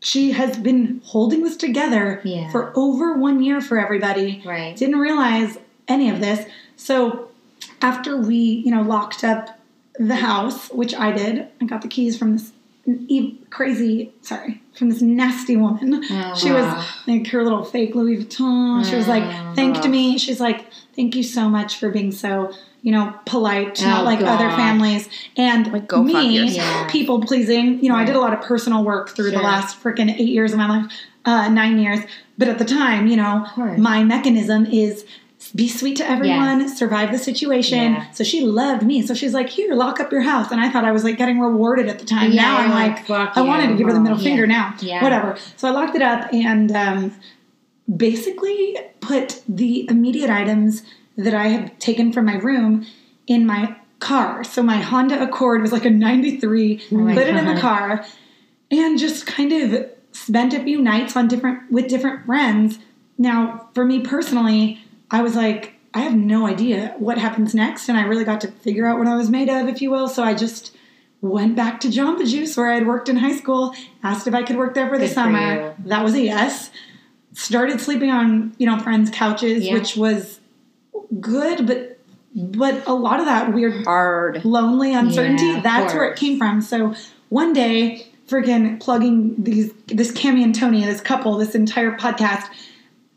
she 0.00 0.30
has 0.32 0.56
been 0.56 1.00
holding 1.04 1.42
this 1.42 1.56
together 1.56 2.20
Yeah. 2.24 2.50
for 2.50 2.72
over 2.76 3.18
one 3.18 3.42
year 3.42 3.60
for 3.60 3.78
everybody. 3.78 4.42
Right. 4.46 4.76
Didn't 4.76 4.98
realize 5.00 5.58
any 5.88 6.08
of 6.10 6.20
this. 6.20 6.46
So 6.76 7.28
after 7.82 8.16
we, 8.16 8.36
you 8.36 8.70
know, 8.70 8.82
locked 8.82 9.24
up 9.24 9.58
the 9.98 10.16
house, 10.16 10.68
which 10.70 10.94
I 10.94 11.10
did, 11.12 11.48
I 11.60 11.64
got 11.64 11.82
the 11.82 11.88
keys 11.88 12.16
from 12.18 12.32
this 12.32 12.52
crazy, 13.50 14.12
sorry, 14.22 14.62
from 14.76 14.90
this 14.90 15.02
nasty 15.02 15.56
woman. 15.56 16.02
Oh, 16.10 16.34
she 16.36 16.50
wow. 16.52 16.76
was 16.76 16.86
like 17.06 17.26
her 17.28 17.42
little 17.42 17.64
fake 17.64 17.94
Louis 17.94 18.18
Vuitton. 18.18 18.88
She 18.88 18.94
was 18.96 19.08
like, 19.08 19.22
Oh. 19.24 19.52
thanked 19.54 19.88
me. 19.88 20.18
She's 20.18 20.40
like, 20.40 20.66
thank 20.94 21.14
you 21.16 21.22
so 21.22 21.48
much 21.48 21.78
for 21.78 21.90
being 21.90 22.12
so, 22.12 22.52
you 22.82 22.92
know, 22.92 23.14
polite, 23.24 23.80
not 23.82 24.02
Oh, 24.02 24.04
like 24.04 24.20
other 24.20 24.50
families. 24.50 25.08
And 25.36 25.72
Like, 25.72 25.88
go 25.88 26.02
me. 26.02 26.48
Yeah. 26.48 26.86
people 26.88 27.20
pleasing. 27.20 27.82
You 27.82 27.90
know, 27.90 27.96
I 27.96 28.04
did 28.04 28.14
a 28.16 28.20
lot 28.20 28.32
of 28.32 28.40
personal 28.42 28.84
work 28.84 29.10
through 29.10 29.30
the 29.32 29.40
last 29.40 29.82
freaking 29.82 30.10
eight 30.12 30.28
years 30.28 30.52
of 30.52 30.58
my 30.58 30.68
life, 30.68 30.92
uh, 31.24 31.48
nine 31.48 31.78
years. 31.78 32.00
But 32.38 32.48
at 32.48 32.58
the 32.58 32.64
time, 32.66 33.06
you 33.06 33.16
know, 33.16 33.46
my 33.78 34.04
mechanism 34.04 34.66
is 34.66 35.04
be 35.54 35.68
sweet 35.68 35.96
to 35.96 36.08
everyone, 36.08 36.68
survive 36.68 37.12
the 37.12 37.18
situation. 37.18 37.94
Yeah. 37.94 38.10
So 38.12 38.24
she 38.24 38.40
loved 38.40 38.82
me. 38.82 39.06
So 39.06 39.14
she's 39.14 39.34
like, 39.34 39.48
here, 39.48 39.74
lock 39.74 40.00
up 40.00 40.12
your 40.12 40.22
house. 40.22 40.50
And 40.50 40.60
I 40.60 40.70
thought 40.70 40.84
I 40.84 40.92
was 40.92 41.04
like 41.04 41.18
getting 41.18 41.40
rewarded 41.40 41.88
at 41.88 41.98
the 41.98 42.04
time. 42.04 42.32
Yeah, 42.32 42.42
now 42.42 42.58
I'm 42.58 42.70
like, 42.70 43.08
like, 43.08 43.36
I 43.36 43.42
wanted 43.42 43.68
to 43.68 43.76
give 43.76 43.86
her 43.86 43.92
the 43.92 44.00
middle 44.00 44.18
finger 44.18 44.46
now. 44.46 44.74
Yeah. 44.80 45.02
Whatever. 45.02 45.36
So 45.56 45.68
I 45.68 45.70
locked 45.70 45.96
it 45.96 46.02
up 46.02 46.32
and 46.32 46.72
um, 46.72 47.14
basically 47.94 48.76
put 49.00 49.42
the 49.48 49.88
immediate 49.88 50.30
items 50.30 50.82
that 51.16 51.34
I 51.34 51.48
had 51.48 51.78
taken 51.80 52.12
from 52.12 52.26
my 52.26 52.36
room 52.36 52.86
in 53.26 53.46
my 53.46 53.76
car. 53.98 54.44
So 54.44 54.62
my 54.62 54.76
Honda 54.76 55.22
Accord 55.22 55.62
was 55.62 55.72
like 55.72 55.84
a 55.84 55.90
93, 55.90 56.86
my 56.90 57.14
put 57.14 57.26
it 57.26 57.36
in 57.36 57.46
the 57.46 57.60
car 57.60 58.04
and 58.70 58.98
just 58.98 59.26
kind 59.26 59.52
of 59.52 59.90
spent 60.12 60.54
a 60.54 60.62
few 60.62 60.80
nights 60.80 61.16
on 61.16 61.28
different 61.28 61.70
with 61.70 61.88
different 61.88 62.26
friends. 62.26 62.78
Now, 63.18 63.68
for 63.74 63.84
me 63.84 64.00
personally, 64.00 64.82
I 65.10 65.22
was 65.22 65.34
like 65.36 65.74
I 65.94 66.00
have 66.00 66.14
no 66.14 66.46
idea 66.46 66.94
what 66.98 67.16
happens 67.16 67.54
next 67.54 67.88
and 67.88 67.96
I 67.96 68.02
really 68.02 68.24
got 68.24 68.42
to 68.42 68.48
figure 68.48 68.86
out 68.86 68.98
what 68.98 69.06
I 69.08 69.16
was 69.16 69.30
made 69.30 69.48
of, 69.48 69.66
if 69.66 69.80
you 69.80 69.90
will. 69.90 70.08
So 70.08 70.22
I 70.22 70.34
just 70.34 70.76
went 71.22 71.56
back 71.56 71.80
to 71.80 71.88
Jamba 71.88 72.28
Juice 72.28 72.54
where 72.56 72.70
I 72.70 72.74
had 72.74 72.86
worked 72.86 73.08
in 73.08 73.16
high 73.16 73.34
school, 73.36 73.74
asked 74.02 74.26
if 74.26 74.34
I 74.34 74.42
could 74.42 74.56
work 74.56 74.74
there 74.74 74.88
for 74.90 74.98
the 74.98 75.06
Good 75.06 75.08
for 75.08 75.14
summer. 75.14 75.74
That 75.86 76.04
was 76.04 76.12
a 76.14 76.20
yes. 76.20 76.70
Started 77.32 77.80
sleeping 77.80 78.10
on, 78.10 78.54
you 78.58 78.66
know, 78.66 78.78
friends' 78.78 79.10
couches, 79.10 79.64
Yeah. 79.64 79.72
which 79.74 79.96
was 79.96 80.38
good, 81.20 81.66
but 81.66 81.98
but 82.34 82.86
a 82.86 82.92
lot 82.92 83.18
of 83.18 83.24
that 83.24 83.54
weird 83.54 83.84
Hard. 83.84 84.44
lonely 84.44 84.92
uncertainty 84.92 85.46
Yeah, 85.46 85.60
that's 85.62 85.94
where 85.94 86.04
it 86.10 86.18
came 86.18 86.36
from 86.36 86.60
so 86.60 86.94
one 87.30 87.54
day 87.54 88.06
freaking 88.28 88.78
plugging 88.78 89.42
these 89.42 89.72
this 89.86 90.12
cami 90.12 90.42
and 90.44 90.54
tony 90.54 90.84
this 90.84 91.00
couple 91.00 91.38
this 91.38 91.54
entire 91.54 91.96
podcast 91.96 92.42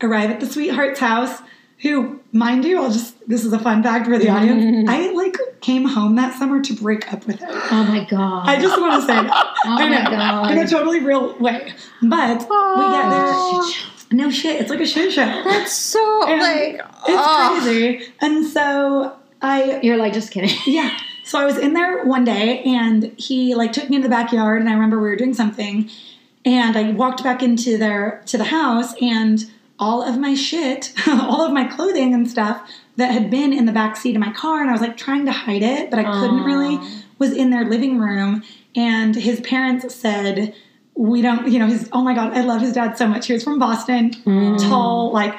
arrive 0.02 0.30
at 0.30 0.40
the 0.40 0.46
sweetheart's 0.46 1.00
house 1.00 1.42
who 1.82 2.20
mind 2.32 2.64
you 2.64 2.80
i'll 2.82 2.90
just 2.90 3.14
this 3.28 3.44
is 3.44 3.52
a 3.52 3.58
fun 3.58 3.82
fact 3.82 4.06
for 4.06 4.18
the 4.18 4.28
audience. 4.28 4.88
I 4.90 5.12
like 5.12 5.36
came 5.60 5.84
home 5.84 6.16
that 6.16 6.36
summer 6.36 6.60
to 6.60 6.74
break 6.74 7.12
up 7.12 7.26
with 7.26 7.38
her. 7.40 7.46
Oh 7.48 7.84
my 7.84 8.04
god. 8.04 8.48
i 8.48 8.60
just 8.60 8.78
want 8.80 9.00
to 9.00 9.06
say 9.06 9.14
that. 9.14 9.46
Oh 9.64 9.76
I 9.78 9.88
my 9.88 10.10
God. 10.10 10.50
in 10.50 10.58
a 10.58 10.66
totally 10.66 11.00
real 11.00 11.38
way. 11.38 11.72
But 12.02 12.38
we 12.40 12.86
get 12.86 13.10
there. 13.10 13.62
No 14.10 14.30
shit 14.30 14.60
it's 14.60 14.70
like 14.70 14.80
a 14.80 14.86
shit 14.86 15.12
show. 15.12 15.24
That's 15.24 15.72
so 15.72 16.26
And 16.26 16.40
like 16.40 16.74
it's 16.74 16.84
oh. 17.08 17.60
crazy. 17.62 18.12
And 18.20 18.46
so 18.46 19.16
i 19.42 19.80
You're 19.82 19.96
like 19.96 20.12
just 20.12 20.32
kidding. 20.32 20.56
yeah. 20.66 20.98
So 21.24 21.38
I 21.38 21.44
was 21.44 21.56
in 21.56 21.74
there 21.74 22.04
one 22.04 22.24
day 22.24 22.62
and 22.64 23.14
he 23.16 23.54
like 23.54 23.72
took 23.72 23.88
me 23.88 23.96
in 23.96 24.02
the 24.02 24.08
backyard 24.08 24.60
and 24.60 24.68
I 24.68 24.72
remember 24.72 24.96
we 25.00 25.08
were 25.08 25.16
doing 25.16 25.34
something. 25.34 25.88
And 26.44 26.76
I 26.76 26.90
walked 26.92 27.22
back 27.22 27.42
into 27.42 27.78
their 27.78 28.22
to 28.26 28.38
the 28.38 28.44
house 28.44 28.94
and 29.00 29.48
all 29.80 30.02
of 30.02 30.18
my 30.18 30.34
shit, 30.34 30.92
all 31.08 31.44
of 31.44 31.52
my 31.52 31.64
clothing 31.64 32.14
and 32.14 32.30
stuff 32.30 32.70
that 32.96 33.10
had 33.10 33.30
been 33.30 33.52
in 33.52 33.64
the 33.64 33.72
back 33.72 33.96
seat 33.96 34.14
of 34.14 34.20
my 34.20 34.32
car 34.32 34.60
and 34.60 34.68
I 34.68 34.72
was 34.72 34.82
like 34.82 34.96
trying 34.96 35.24
to 35.26 35.32
hide 35.32 35.62
it, 35.62 35.90
but 35.90 35.98
I 35.98 36.04
couldn't 36.20 36.44
really 36.44 36.78
was 37.18 37.32
in 37.32 37.50
their 37.50 37.64
living 37.64 37.98
room 37.98 38.44
and 38.76 39.16
his 39.16 39.40
parents 39.40 39.92
said 39.94 40.54
we 40.94 41.22
don't, 41.22 41.48
you 41.48 41.58
know, 41.58 41.66
his, 41.66 41.88
oh 41.92 42.02
my 42.02 42.14
God, 42.14 42.36
I 42.36 42.42
love 42.42 42.60
his 42.60 42.74
dad 42.74 42.98
so 42.98 43.06
much. 43.06 43.26
He 43.26 43.32
was 43.32 43.42
from 43.42 43.58
Boston, 43.58 44.10
tall, 44.58 45.12
like, 45.12 45.34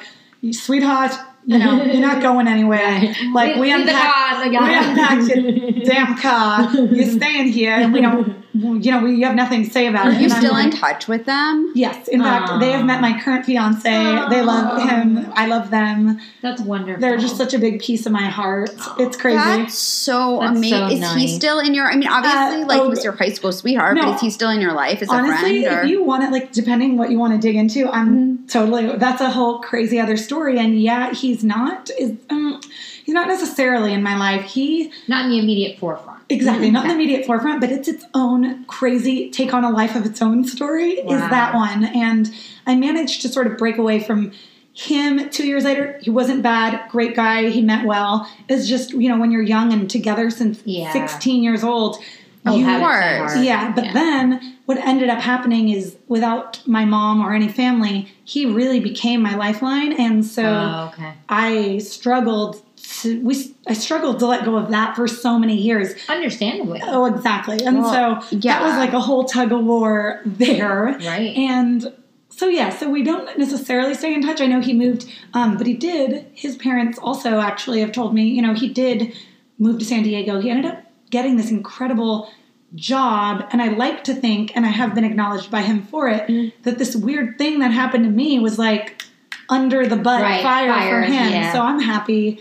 sweetheart, 0.51 1.11
you 1.45 1.59
know, 1.59 1.83
you're 1.85 2.01
not 2.01 2.21
going 2.21 2.47
anywhere. 2.47 3.13
Like, 3.31 3.57
we 3.57 3.69
the 3.69 3.81
unpacked, 3.81 4.41
car, 4.41 4.49
we 4.49 4.55
unpacked 4.55 5.27
your 5.35 5.71
damn 5.85 6.17
car. 6.17 6.73
You're 6.75 7.05
staying 7.05 7.49
here, 7.49 7.73
and 7.73 7.93
we 7.93 8.01
don't, 8.01 8.43
you 8.53 8.91
know, 8.91 9.01
we 9.01 9.21
have 9.21 9.35
nothing 9.35 9.63
to 9.63 9.69
say 9.69 9.87
about 9.87 10.07
it. 10.07 10.09
Are 10.09 10.19
you 10.19 10.25
And 10.25 10.33
I'm 10.33 10.41
still 10.41 10.57
in 10.57 10.71
touch 10.71 11.07
with 11.07 11.25
them? 11.25 11.71
Yes, 11.75 12.07
in 12.07 12.21
fact, 12.21 12.59
they 12.59 12.71
have 12.71 12.85
met 12.85 12.99
my 13.01 13.19
current 13.21 13.45
fiance. 13.45 13.89
They 14.29 14.41
love 14.41 14.81
him. 14.89 15.31
I 15.35 15.47
love 15.47 15.69
them. 15.71 16.19
That's 16.41 16.61
wonderful. 16.61 16.99
They're 17.01 17.17
just 17.17 17.37
such 17.37 17.53
a 17.53 17.59
big 17.59 17.81
piece 17.81 18.05
of 18.05 18.11
my 18.11 18.23
heart. 18.23 18.71
It's 18.99 19.15
crazy. 19.15 19.37
That's 19.37 19.75
so 19.77 20.39
That's 20.41 20.57
amazing. 20.57 21.01
so 21.01 21.11
is 21.11 21.15
he 21.15 21.27
still 21.27 21.59
in 21.59 21.73
your? 21.73 21.89
I 21.89 21.95
mean, 21.95 22.09
obviously, 22.09 22.63
Uh, 22.63 22.67
like 22.67 22.81
oh, 22.81 22.89
was 22.89 23.03
your 23.03 23.13
high 23.13 23.29
school 23.31 23.51
sweetheart, 23.51 23.95
no. 23.95 24.03
but 24.03 24.15
is 24.15 24.21
he 24.21 24.29
still 24.29 24.49
in 24.49 24.59
your 24.59 24.73
life 24.73 25.01
as 25.01 25.09
a 25.09 25.13
Honestly, 25.13 25.61
friend? 25.63 25.77
Or? 25.79 25.83
if 25.83 25.89
you 25.89 26.03
want 26.03 26.23
it, 26.23 26.31
like 26.31 26.51
depending 26.51 26.97
what 26.97 27.09
you 27.09 27.19
want 27.19 27.33
to 27.33 27.39
dig 27.39 27.55
into, 27.55 27.87
I'm 27.89 28.47
totally. 28.47 28.97
That's 28.97 29.21
a 29.21 29.29
whole 29.29 29.59
crazy 29.59 29.99
other 29.99 30.17
story. 30.17 30.59
And 30.59 30.81
yeah, 30.81 31.13
he's 31.13 31.43
not. 31.43 31.89
Is 31.97 32.17
um, 32.29 32.59
he's 33.05 33.13
not 33.15 33.27
necessarily 33.27 33.93
in 33.93 34.03
my 34.03 34.17
life. 34.17 34.43
He 34.43 34.91
not 35.07 35.25
in 35.25 35.31
the 35.31 35.39
immediate 35.39 35.79
forefront. 35.79 36.10
Exactly 36.31 36.67
mm-hmm. 36.67 36.73
not 36.73 36.83
in 36.85 36.89
the 36.89 36.95
immediate 36.95 37.25
forefront, 37.25 37.61
but 37.61 37.71
it's 37.71 37.87
its 37.87 38.05
own 38.13 38.65
crazy 38.65 39.29
take 39.29 39.53
on 39.53 39.63
a 39.63 39.69
life 39.69 39.95
of 39.95 40.05
its 40.05 40.21
own 40.21 40.45
story. 40.45 40.91
Is 40.93 41.19
that 41.29 41.53
one? 41.53 41.85
And 41.85 42.29
I 42.65 42.75
managed 42.75 43.21
to 43.23 43.29
sort 43.29 43.47
of 43.47 43.57
break 43.57 43.77
away 43.77 43.99
from 43.99 44.31
him 44.73 45.29
two 45.29 45.45
years 45.45 45.63
later. 45.65 45.99
He 46.01 46.09
wasn't 46.09 46.41
bad, 46.41 46.89
great 46.89 47.15
guy. 47.15 47.49
He 47.49 47.61
meant 47.61 47.85
well. 47.85 48.27
It's 48.47 48.67
just 48.67 48.91
you 48.91 49.09
know 49.09 49.19
when 49.19 49.31
you're 49.31 49.41
young 49.41 49.73
and 49.73 49.89
together 49.89 50.29
since 50.29 50.61
Yeah. 50.65 50.91
16 50.93 51.43
years 51.43 51.63
old. 51.63 51.97
Oh, 52.43 52.55
you 52.57 52.65
habits 52.65 52.85
are 52.87 53.27
hard. 53.35 53.45
yeah, 53.45 53.71
but 53.71 53.85
Yeah. 53.85 53.93
then 53.93 54.55
what 54.65 54.77
ended 54.79 55.09
up 55.09 55.19
happening 55.19 55.69
is 55.69 55.95
without 56.07 56.59
my 56.65 56.85
mom 56.85 57.21
or 57.21 57.35
any 57.35 57.47
family, 57.47 58.07
he 58.23 58.47
really 58.47 58.79
became 58.79 59.21
my 59.21 59.35
lifeline, 59.35 59.93
and 59.93 60.25
so 60.25 60.43
Oh, 60.43 60.91
okay. 60.93 61.13
I 61.29 61.77
struggled 61.79 62.61
we 63.05 63.55
I 63.67 63.73
struggled 63.73 64.19
to 64.19 64.25
let 64.27 64.45
go 64.45 64.55
of 64.57 64.69
that 64.71 64.95
for 64.95 65.07
so 65.07 65.37
many 65.39 65.55
years. 65.55 65.93
Understandably. 66.09 66.81
Oh, 66.83 67.05
exactly, 67.05 67.59
and 67.65 67.79
Well, 67.79 68.21
so 68.21 68.37
yeah. 68.37 68.59
that 68.59 68.63
was 68.63 68.75
like 68.77 68.93
a 68.93 68.99
whole 68.99 69.25
tug 69.25 69.51
of 69.51 69.63
war 69.63 70.21
there, 70.25 70.97
Right. 71.05 71.35
and. 71.37 71.93
So 72.33 72.47
yeah, 72.47 72.69
so 72.69 72.89
we 72.89 73.03
don't 73.03 73.37
necessarily 73.37 73.93
stay 73.93 74.13
in 74.15 74.21
touch. 74.23 74.39
I 74.41 74.47
know 74.47 74.61
he 74.61 74.73
moved, 74.73 75.05
um, 75.33 75.57
but 75.57 75.67
he 75.67 75.73
did. 75.73 76.25
His 76.33 76.55
parents 76.55 76.97
also 76.97 77.39
actually 77.39 77.81
have 77.81 77.91
told 77.91 78.15
me, 78.15 78.23
you 78.23 78.41
know, 78.41 78.53
he 78.53 78.69
did 78.69 79.13
move 79.59 79.77
to 79.79 79.85
San 79.85 80.01
Diego. 80.01 80.39
He 80.39 80.49
ended 80.49 80.65
up 80.71 80.81
getting 81.11 81.35
this 81.35 81.51
incredible 81.51 82.31
job, 82.73 83.45
and 83.51 83.61
I 83.61 83.67
like 83.67 84.05
to 84.05 84.15
think, 84.15 84.55
and 84.55 84.65
I 84.65 84.69
have 84.69 84.95
been 84.95 85.03
acknowledged 85.03 85.51
by 85.51 85.61
him 85.61 85.83
for 85.83 86.07
it, 86.07 86.25
Mm. 86.27 86.53
that 86.63 86.77
this 86.79 86.95
weird 86.95 87.37
thing 87.37 87.59
that 87.59 87.71
happened 87.71 88.05
to 88.05 88.09
me 88.09 88.39
was 88.39 88.57
like 88.57 89.03
under 89.49 89.85
the 89.85 89.97
butt 89.97 90.21
Right, 90.21 90.41
fire, 90.41 90.71
fire, 90.71 91.01
for 91.03 91.11
him. 91.11 91.31
yeah. 91.33 91.51
So 91.51 91.61
I'm 91.61 91.79
happy. 91.81 92.39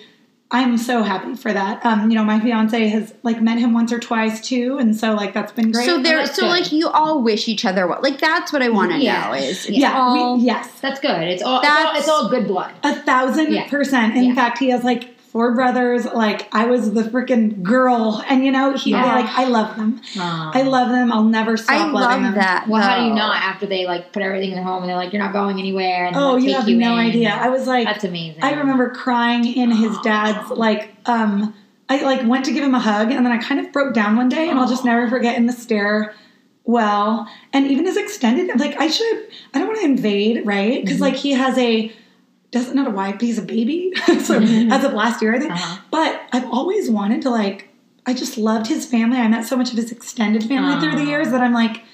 I'm 0.53 0.79
so 0.79 1.03
happy 1.05 1.35
for 1.37 1.53
that. 1.53 1.85
Um, 1.87 2.11
you 2.11 2.17
know, 2.17 2.25
my 2.25 2.41
fiance 2.41 2.89
has 2.89 3.15
like 3.23 3.41
met 3.41 3.59
him 3.59 3.73
once 3.73 3.93
or 3.93 4.01
twice 4.01 4.41
too, 4.41 4.79
and 4.79 4.97
so 4.97 5.15
like 5.15 5.33
that's 5.33 5.53
been 5.53 5.71
great. 5.71 5.87
so 5.87 6.03
there, 6.03 6.27
so 6.27 6.43
good. 6.43 6.49
like 6.49 6.73
you 6.73 6.89
all 6.89 7.23
wish 7.23 7.47
each 7.49 7.65
other 7.65 7.87
well. 7.87 8.01
Like 8.03 8.19
that's 8.19 8.53
what 8.53 8.61
I 8.61 8.69
want 8.69 8.91
to 8.93 8.99
Yeah. 8.99 9.29
know 9.29 9.35
is 9.35 9.69
yeah, 9.71 9.97
all- 9.97 10.37
we, 10.39 10.45
yes, 10.45 10.69
That's 10.81 10.99
good. 10.99 11.23
It's 11.23 11.43
all, 11.43 11.61
it's 11.61 11.69
all 11.69 11.75
That's- 11.77 11.99
it's 12.01 12.09
all 12.09 12.29
good 12.31 12.49
blood. 12.49 12.73
A 12.83 12.95
thousand 12.95 13.53
Yeah. 13.53 13.69
percent. 13.69 14.17
In 14.17 14.25
Yeah. 14.25 14.35
fact, 14.35 14.59
he 14.59 14.71
has 14.71 14.83
like 14.83 15.17
four 15.33 15.55
brothers. 15.55 16.05
Like 16.05 16.49
I 16.55 16.67
was 16.67 16.93
the 16.93 17.03
freaking 17.05 17.63
girl, 17.63 18.23
and 18.29 18.45
you 18.45 18.51
know 18.51 18.73
he'd 18.75 18.85
be 18.85 18.91
Yeah. 18.91 19.05
like, 19.15 19.27
"I 19.39 19.45
love 19.45 19.77
them. 19.77 20.01
Um, 20.21 20.51
I 20.55 20.63
love 20.63 20.89
them. 20.91 21.13
I'll 21.13 21.25
never 21.25 21.57
stop 21.57 21.75
I 21.77 21.79
loving 21.91 21.93
love 21.95 22.23
them." 22.23 22.35
that. 22.35 22.67
Well, 22.69 22.83
how 22.83 22.97
do 22.99 23.03
you 23.05 23.09
though. 23.11 23.17
not 23.17 23.37
after 23.43 23.67
they 23.67 23.87
like 23.87 24.13
put 24.13 24.23
everything 24.23 24.51
in 24.51 24.57
the 24.57 24.63
home 24.63 24.83
and 24.83 24.89
they're 24.91 24.97
like, 24.97 25.13
you're 25.13 25.23
not 25.23 25.33
going 25.33 25.59
anywhere? 25.59 26.07
And 26.07 26.17
Oh, 26.17 26.37
you 26.37 26.47
take 26.49 26.57
have 26.57 26.69
you 26.69 26.77
no 26.77 26.95
in. 26.97 27.07
idea. 27.07 27.31
I 27.31 27.49
was 27.49 27.67
like, 27.67 27.87
That's 27.87 28.05
amazing. 28.05 28.43
I 28.43 28.53
remember 28.55 28.91
crying 28.91 29.45
in 29.47 29.71
his 29.71 29.97
dad's 30.01 30.51
like. 30.51 30.95
um 31.07 31.55
I 31.89 32.03
like 32.03 32.25
went 32.25 32.45
to 32.45 32.53
give 32.53 32.63
him 32.63 32.75
a 32.77 32.79
hug, 32.79 33.11
and 33.11 33.27
then 33.27 33.33
I 33.33 33.39
kind 33.39 33.59
of 33.59 33.73
broke 33.73 33.95
down 33.95 34.15
one 34.17 34.29
day, 34.29 34.49
and 34.49 34.61
I'll 34.61 34.69
just 34.69 34.85
never 34.85 35.09
forget 35.09 35.37
in 35.37 35.47
the 35.47 35.53
stair. 35.53 36.15
Well, 36.65 37.27
and 37.53 37.67
even 37.67 37.85
his 37.85 37.97
extended, 37.97 38.61
like 38.61 38.81
I 38.81 38.87
should, 38.87 39.27
I 39.53 39.59
don't 39.59 39.67
want 39.67 39.81
to 39.81 39.87
invade, 39.87 40.47
right? 40.47 40.81
Because 40.85 41.01
like 41.01 41.17
he 41.17 41.33
has 41.33 41.59
a 41.59 41.91
doesn't 42.51 42.75
not 42.75 42.89
a 42.89 42.91
wife, 42.91 43.15
but 43.15 43.23
he's 43.23 43.39
a 43.39 43.43
baby. 43.43 43.93
so 44.25 44.41
as 44.41 44.85
of 44.85 44.93
last 44.93 45.23
year, 45.23 45.35
I 45.35 45.39
think. 45.39 45.53
Uh-huh. 45.53 45.81
But 45.91 46.23
I've 46.33 46.51
always 46.51 46.91
wanted 46.91 47.23
to 47.23 47.31
like. 47.31 47.69
I 48.07 48.15
just 48.15 48.39
loved 48.39 48.67
his 48.67 48.87
family. 48.87 49.19
I 49.19 49.29
met 49.29 49.45
so 49.45 49.57
much 49.57 49.71
of 49.71 49.77
his 49.77 49.93
extended 49.93 50.43
family 50.45 50.81
through 50.81 50.99
the 50.99 51.09
years 51.09 51.31
that 51.31 51.43
I'm 51.43 51.53
like, 51.53 51.85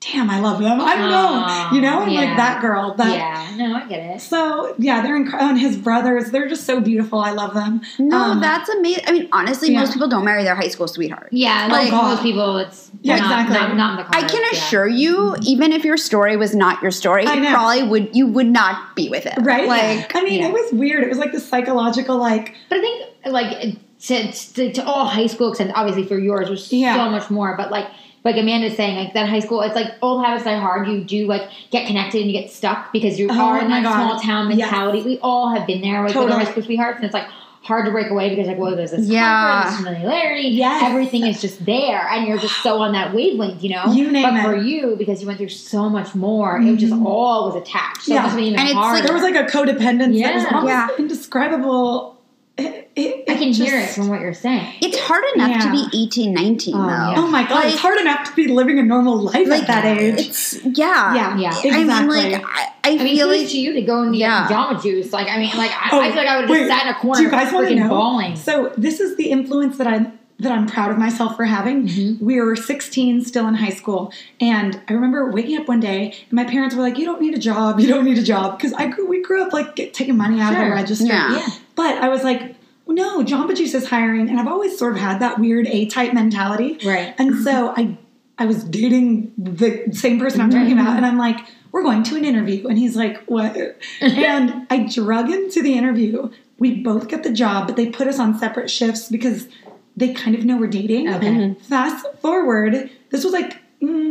damn, 0.00 0.30
I 0.30 0.38
love 0.40 0.60
them. 0.60 0.80
I 0.80 0.94
don't 0.96 1.10
Aw, 1.12 1.68
know, 1.70 1.74
you 1.76 1.80
know, 1.82 2.00
I'm 2.02 2.08
yeah. 2.10 2.20
like 2.20 2.36
that 2.36 2.60
girl. 2.60 2.94
That 2.94 3.16
yeah, 3.16 3.56
no, 3.56 3.74
I 3.74 3.88
get 3.88 4.16
it. 4.16 4.20
so 4.20 4.74
yeah, 4.78 5.02
they're 5.02 5.16
incredible. 5.16 5.50
And 5.50 5.58
his 5.58 5.76
brothers, 5.76 6.30
they're 6.30 6.48
just 6.48 6.64
so 6.64 6.80
beautiful. 6.80 7.18
I 7.18 7.30
love 7.32 7.54
them. 7.54 7.80
No, 7.98 8.16
Um, 8.16 8.40
that's 8.40 8.68
amazing. 8.68 9.04
I 9.06 9.12
mean, 9.12 9.28
honestly, 9.32 9.72
yeah. 9.72 9.80
most 9.80 9.94
people 9.94 10.06
don't 10.08 10.24
marry 10.24 10.44
their 10.44 10.54
high 10.54 10.68
school 10.68 10.86
sweetheart. 10.86 11.30
Yeah, 11.32 11.66
Like- 11.66 11.90
like 11.90 11.92
most 11.92 12.22
people, 12.22 12.58
it's 12.58 12.90
Yeah, 13.02 13.16
not, 13.16 13.46
exactly. 13.46 13.54
not, 13.56 13.76
not 13.76 13.90
in 14.00 14.06
the 14.06 14.16
I 14.16 14.20
cards, 14.20 14.32
can 14.32 14.42
yeah. 14.52 14.58
assure 14.58 14.86
you, 14.86 15.36
even 15.42 15.72
if 15.72 15.84
your 15.84 15.96
story 15.96 16.36
was 16.36 16.54
not 16.54 16.82
your 16.82 16.90
story, 16.92 17.26
I 17.26 17.34
you 17.34 17.40
know. 17.40 17.50
probably 17.50 17.82
would 17.82 18.14
you 18.14 18.26
would 18.28 18.46
not 18.46 18.94
be 18.94 19.08
with 19.08 19.26
it. 19.26 19.34
right. 19.40 19.66
Like 19.66 20.14
I 20.14 20.22
mean, 20.22 20.40
yeah. 20.40 20.48
it 20.48 20.52
was 20.52 20.72
weird. 20.72 21.02
It 21.02 21.08
was 21.08 21.18
like 21.18 21.32
the 21.32 21.40
psychological, 21.40 22.16
like 22.18 22.54
But 22.68 22.78
I 22.78 22.80
think 22.80 23.06
like 23.26 23.76
to, 24.02 24.30
to, 24.32 24.72
to 24.74 24.84
all 24.84 25.06
high 25.06 25.26
school 25.26 25.48
extent, 25.50 25.72
obviously 25.74 26.04
for 26.04 26.18
yours 26.18 26.48
was 26.48 26.72
Yeah. 26.72 26.94
so 26.96 27.10
much 27.10 27.28
more. 27.30 27.56
But 27.56 27.70
like 27.72 27.88
like 28.26 28.36
Amanda's 28.36 28.76
saying, 28.76 28.96
like 28.96 29.14
that 29.14 29.28
high 29.28 29.40
school, 29.40 29.62
it's 29.62 29.74
like 29.74 29.94
old 30.02 30.22
habits 30.24 30.44
die 30.44 30.58
hard. 30.58 30.86
You 30.88 31.02
do 31.02 31.26
like 31.26 31.48
get 31.70 31.86
connected 31.86 32.20
and 32.20 32.30
you 32.30 32.38
get 32.38 32.50
stuck 32.50 32.92
because 32.92 33.18
you 33.18 33.28
Oh 33.30 33.40
are 33.40 33.58
in 33.60 33.70
my 33.70 33.80
that 33.80 33.84
God. 33.84 33.94
small 33.94 34.20
town 34.20 34.50
Yes. 34.50 34.58
mentality. 34.70 35.02
We 35.02 35.18
all 35.22 35.48
have 35.54 35.66
been 35.66 35.80
there 35.80 36.02
with 36.02 36.14
with 36.14 36.30
our 36.30 36.38
high 36.40 36.50
school 36.50 36.62
sweethearts, 36.64 36.96
and 36.96 37.04
it's 37.06 37.14
like 37.14 37.28
hard 37.62 37.84
to 37.84 37.90
break 37.90 38.10
away 38.10 38.28
because 38.30 38.46
like 38.46 38.58
well 38.58 38.76
there's 38.76 38.90
this 38.92 39.08
Yeah. 39.08 39.62
comfort, 39.62 39.70
this 39.70 39.76
familiarity, 39.78 40.48
Yes. 40.48 40.82
everything 40.84 41.26
is 41.26 41.40
just 41.40 41.64
there, 41.66 42.06
and 42.10 42.26
you're 42.26 42.38
just 42.38 42.62
so 42.62 42.78
on 42.80 42.92
that 42.92 43.14
wavelength, 43.14 43.62
you 43.62 43.70
know. 43.70 43.92
You 43.92 44.10
name 44.10 44.22
but 44.22 44.34
it. 44.40 44.42
for 44.44 44.56
you, 44.56 44.94
because 44.98 45.20
you 45.20 45.26
went 45.26 45.38
through 45.38 45.48
so 45.48 45.88
much 45.88 46.14
more, 46.14 46.60
it 46.60 46.76
just 46.76 46.92
mm-hmm. 46.92 47.06
all 47.06 47.46
was 47.46 47.56
attached. 47.56 48.02
So 48.02 48.12
Yeah. 48.14 48.20
it 48.20 48.22
must 48.22 48.34
have 48.36 48.44
even 48.44 48.58
And 48.60 48.68
it's 48.68 48.76
like- 48.76 49.02
there 49.04 49.12
was 49.14 49.22
like 49.22 49.36
a 49.36 49.44
codependence 49.44 50.20
that 50.22 50.34
was 50.34 50.42
Yeah. 50.44 50.50
almost 50.52 50.66
Yeah. 50.68 50.88
indescribable. 50.98 52.15
It, 52.58 52.90
it, 52.96 53.24
I 53.28 53.34
can 53.34 53.48
it 53.50 53.56
hear 53.56 53.78
it 53.78 53.90
from 53.90 54.08
what 54.08 54.22
you're 54.22 54.32
saying. 54.32 54.76
it's 54.80 54.98
hard 54.98 55.22
enough 55.34 55.62
to 55.64 55.70
be 55.70 56.04
18, 56.04 56.32
19 56.32 56.74
Oh, 56.74 56.78
though. 56.78 56.86
yeah. 56.88 57.14
Oh 57.18 57.26
my 57.26 57.42
god, 57.42 57.50
Like- 57.56 57.72
it's 57.74 57.78
hard 57.82 58.00
enough 58.00 58.30
to 58.30 58.34
be 58.34 58.48
living 58.48 58.78
a 58.78 58.82
normal 58.82 59.18
life 59.20 59.46
Like 59.46 59.62
at 59.62 59.66
that 59.66 59.84
age. 59.84 60.20
It's 60.28 60.54
yeah. 60.64 61.14
Yeah, 61.14 61.36
Yeah. 61.38 61.50
I 61.74 61.84
mean, 61.84 61.86
like 62.08 62.42
I, 62.42 62.42
I, 62.42 62.72
I 62.84 62.90
mean, 62.96 63.16
feel 63.16 63.26
kudos 63.26 63.42
like 63.42 63.50
to 63.50 63.58
you 63.58 63.72
to 63.74 63.82
go 63.82 64.00
and 64.02 64.12
get 64.12 64.20
Yeah. 64.20 64.48
Jamba 64.48 64.82
Juice. 64.82 65.12
Like, 65.12 65.28
I 65.28 65.36
mean, 65.38 65.54
like 65.56 65.70
I, 65.70 65.88
Oh, 65.92 66.00
I 66.00 66.08
feel 66.08 66.16
like 66.16 66.28
I 66.28 66.40
would 66.40 66.48
have 66.48 66.56
just 66.58 66.70
sat 66.70 66.86
in 66.86 66.94
a 66.94 66.98
corner, 66.98 67.18
Do 67.18 67.24
you 67.24 67.30
guys 67.30 67.52
freaking 67.52 67.76
know? 67.76 67.88
bawling. 67.90 68.36
So 68.36 68.72
this 68.78 69.00
is 69.00 69.16
the 69.18 69.30
influence 69.30 69.76
that 69.76 69.86
I'm 69.86 70.18
that 70.38 70.52
I'm 70.52 70.66
proud 70.66 70.90
of 70.90 70.98
myself 70.98 71.34
for 71.36 71.44
having. 71.46 71.88
Mm-hmm. 71.88 72.22
We 72.24 72.42
were 72.42 72.56
16, 72.56 73.24
still 73.24 73.48
in 73.48 73.54
high 73.54 73.70
school, 73.70 74.12
and 74.38 74.78
I 74.86 74.92
remember 74.92 75.30
waking 75.30 75.56
up 75.58 75.66
one 75.66 75.80
day, 75.80 76.08
and 76.28 76.32
my 76.32 76.44
parents 76.44 76.74
were 76.74 76.82
like, 76.82 76.98
"You 76.98 77.06
don't 77.06 77.22
need 77.22 77.34
a 77.34 77.38
job. 77.38 77.80
You 77.80 77.88
don't 77.88 78.04
need 78.04 78.18
a 78.18 78.22
job," 78.22 78.58
because 78.58 78.74
I 78.74 78.86
grew, 78.88 79.06
we 79.06 79.22
grew 79.22 79.42
up 79.42 79.54
like 79.54 79.76
get, 79.76 79.94
taking 79.94 80.18
money 80.18 80.38
out 80.42 80.52
of 80.52 80.58
Sure. 80.58 80.66
the 80.68 80.74
register. 80.74 81.06
Yeah. 81.06 81.48
But 81.76 81.98
I 82.02 82.08
was 82.08 82.24
like, 82.24 82.56
"No, 82.88 83.22
Jamba 83.22 83.56
Juice 83.56 83.74
is 83.74 83.86
hiring," 83.88 84.28
and 84.28 84.40
I've 84.40 84.48
always 84.48 84.76
sort 84.76 84.94
of 84.94 84.98
had 84.98 85.20
that 85.20 85.38
weird 85.38 85.68
A 85.68 85.86
type 85.86 86.12
mentality. 86.12 86.78
Right. 86.84 87.14
And 87.18 87.44
so 87.44 87.72
I 87.76 87.96
I 88.38 88.46
was 88.46 88.64
dating 88.64 89.32
the 89.38 89.92
same 89.92 90.18
person 90.18 90.40
I'm 90.40 90.50
talking 90.50 90.72
about, 90.72 90.88
mm-hmm. 90.88 90.96
and 90.96 91.06
I'm 91.06 91.18
like, 91.18 91.38
we're 91.72 91.82
going 91.82 92.02
to 92.04 92.16
an 92.16 92.24
interview. 92.24 92.66
And 92.68 92.78
he's 92.78 92.96
like, 92.96 93.22
what? 93.24 93.56
and 94.00 94.66
I 94.70 94.88
drug 94.92 95.28
him 95.28 95.50
to 95.50 95.62
the 95.62 95.76
interview. 95.76 96.30
We 96.58 96.82
both 96.82 97.08
get 97.08 97.22
the 97.22 97.32
job, 97.32 97.66
but 97.66 97.76
they 97.76 97.90
put 97.90 98.08
us 98.08 98.18
on 98.18 98.38
separate 98.38 98.70
shifts 98.70 99.08
because 99.08 99.48
they 99.96 100.12
kind 100.12 100.34
of 100.34 100.44
know 100.44 100.56
we're 100.56 100.68
dating. 100.68 101.12
Okay. 101.12 101.54
Fast 101.54 102.06
forward, 102.20 102.90
this 103.10 103.24
was 103.24 103.32
like 103.32 103.58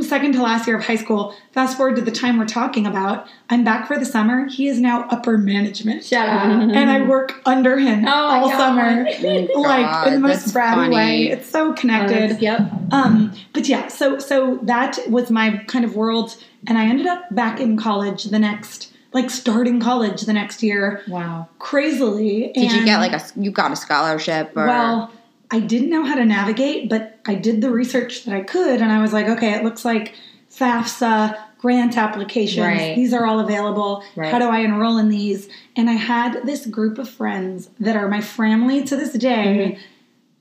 second 0.02 0.34
to 0.34 0.42
last 0.42 0.68
year 0.68 0.78
of 0.78 0.86
high 0.86 0.96
school. 0.96 1.34
Fast 1.52 1.78
forward 1.78 1.96
to 1.96 2.02
the 2.02 2.12
time 2.12 2.38
we're 2.38 2.46
talking 2.46 2.86
about. 2.86 3.28
I'm 3.50 3.64
back 3.64 3.88
for 3.88 3.98
the 3.98 4.06
summer. 4.06 4.48
He 4.48 4.68
is 4.68 4.80
now 4.80 5.08
upper 5.10 5.38
management. 5.38 6.04
Shut 6.04 6.28
up. 6.28 6.44
And 6.46 6.90
I 6.90 7.02
work 7.04 7.42
under 7.46 7.78
him 7.78 8.06
Oh 8.08 8.12
all 8.12 8.50
summer, 8.50 9.06
Oh 9.08 9.62
like 9.62 10.08
in 10.08 10.14
the 10.16 10.20
most 10.20 10.40
that's 10.46 10.52
bratty 10.52 10.74
funny. 10.76 10.96
way. 10.96 11.24
It's 11.30 11.50
so 11.50 11.74
connected. 11.74 12.42
yep. 12.42 12.62
Um, 12.92 13.34
but 13.54 13.68
yeah, 13.68 13.88
so 13.88 14.20
so 14.20 14.60
that 14.64 14.98
was 15.10 15.30
my 15.32 15.58
kind 15.68 15.86
of 15.86 15.96
world, 15.96 16.36
and 16.68 16.78
I 16.78 16.86
ended 16.88 17.08
up 17.08 17.24
back 17.34 17.60
in 17.60 17.78
college 17.78 18.26
the 18.26 18.40
next, 18.40 18.94
like 19.14 19.30
starting 19.30 19.80
college 19.80 20.22
the 20.22 20.34
next 20.34 20.62
year, 20.62 21.02
Wow. 21.08 21.48
crazily. 21.60 22.52
did 22.54 22.72
you 22.72 22.86
get 22.86 23.00
like 23.00 23.14
a 23.14 23.22
you 23.36 23.52
got 23.52 23.72
a 23.72 23.76
scholarship 23.76 24.52
or 24.56 24.68
Well, 24.68 25.12
I 25.52 25.60
didn't 25.60 25.90
know 25.90 26.04
how 26.04 26.16
to 26.16 26.26
navigate, 26.26 26.90
but 26.90 27.20
I 27.26 27.36
did 27.36 27.62
the 27.62 27.70
research 27.70 28.26
that 28.26 28.36
I 28.36 28.42
could, 28.42 28.82
and 28.82 28.92
I 28.92 29.02
was 29.02 29.14
like, 29.14 29.28
okay, 29.28 29.54
it 29.54 29.64
looks 29.64 29.86
like 29.86 30.16
FAFSA 30.52 31.38
grant 31.60 31.98
applications. 31.98 32.66
Right. 32.66 32.96
These 32.96 33.14
are 33.14 33.26
all 33.26 33.40
available. 33.40 34.04
Right. 34.16 34.32
How 34.32 34.40
do 34.40 34.46
I 34.46 34.60
enroll 34.60 34.98
in 34.98 35.10
these? 35.10 35.50
And 35.76 35.90
I 35.90 35.94
had 35.94 36.46
this 36.46 36.66
group 36.66 36.98
of 36.98 37.10
friends 37.10 37.70
that 37.80 37.96
are 37.96 38.08
my 38.08 38.22
family 38.22 38.84
to 38.84 38.96
this 38.96 39.14
day. 39.14 39.78
Mm-hmm. 39.78 39.82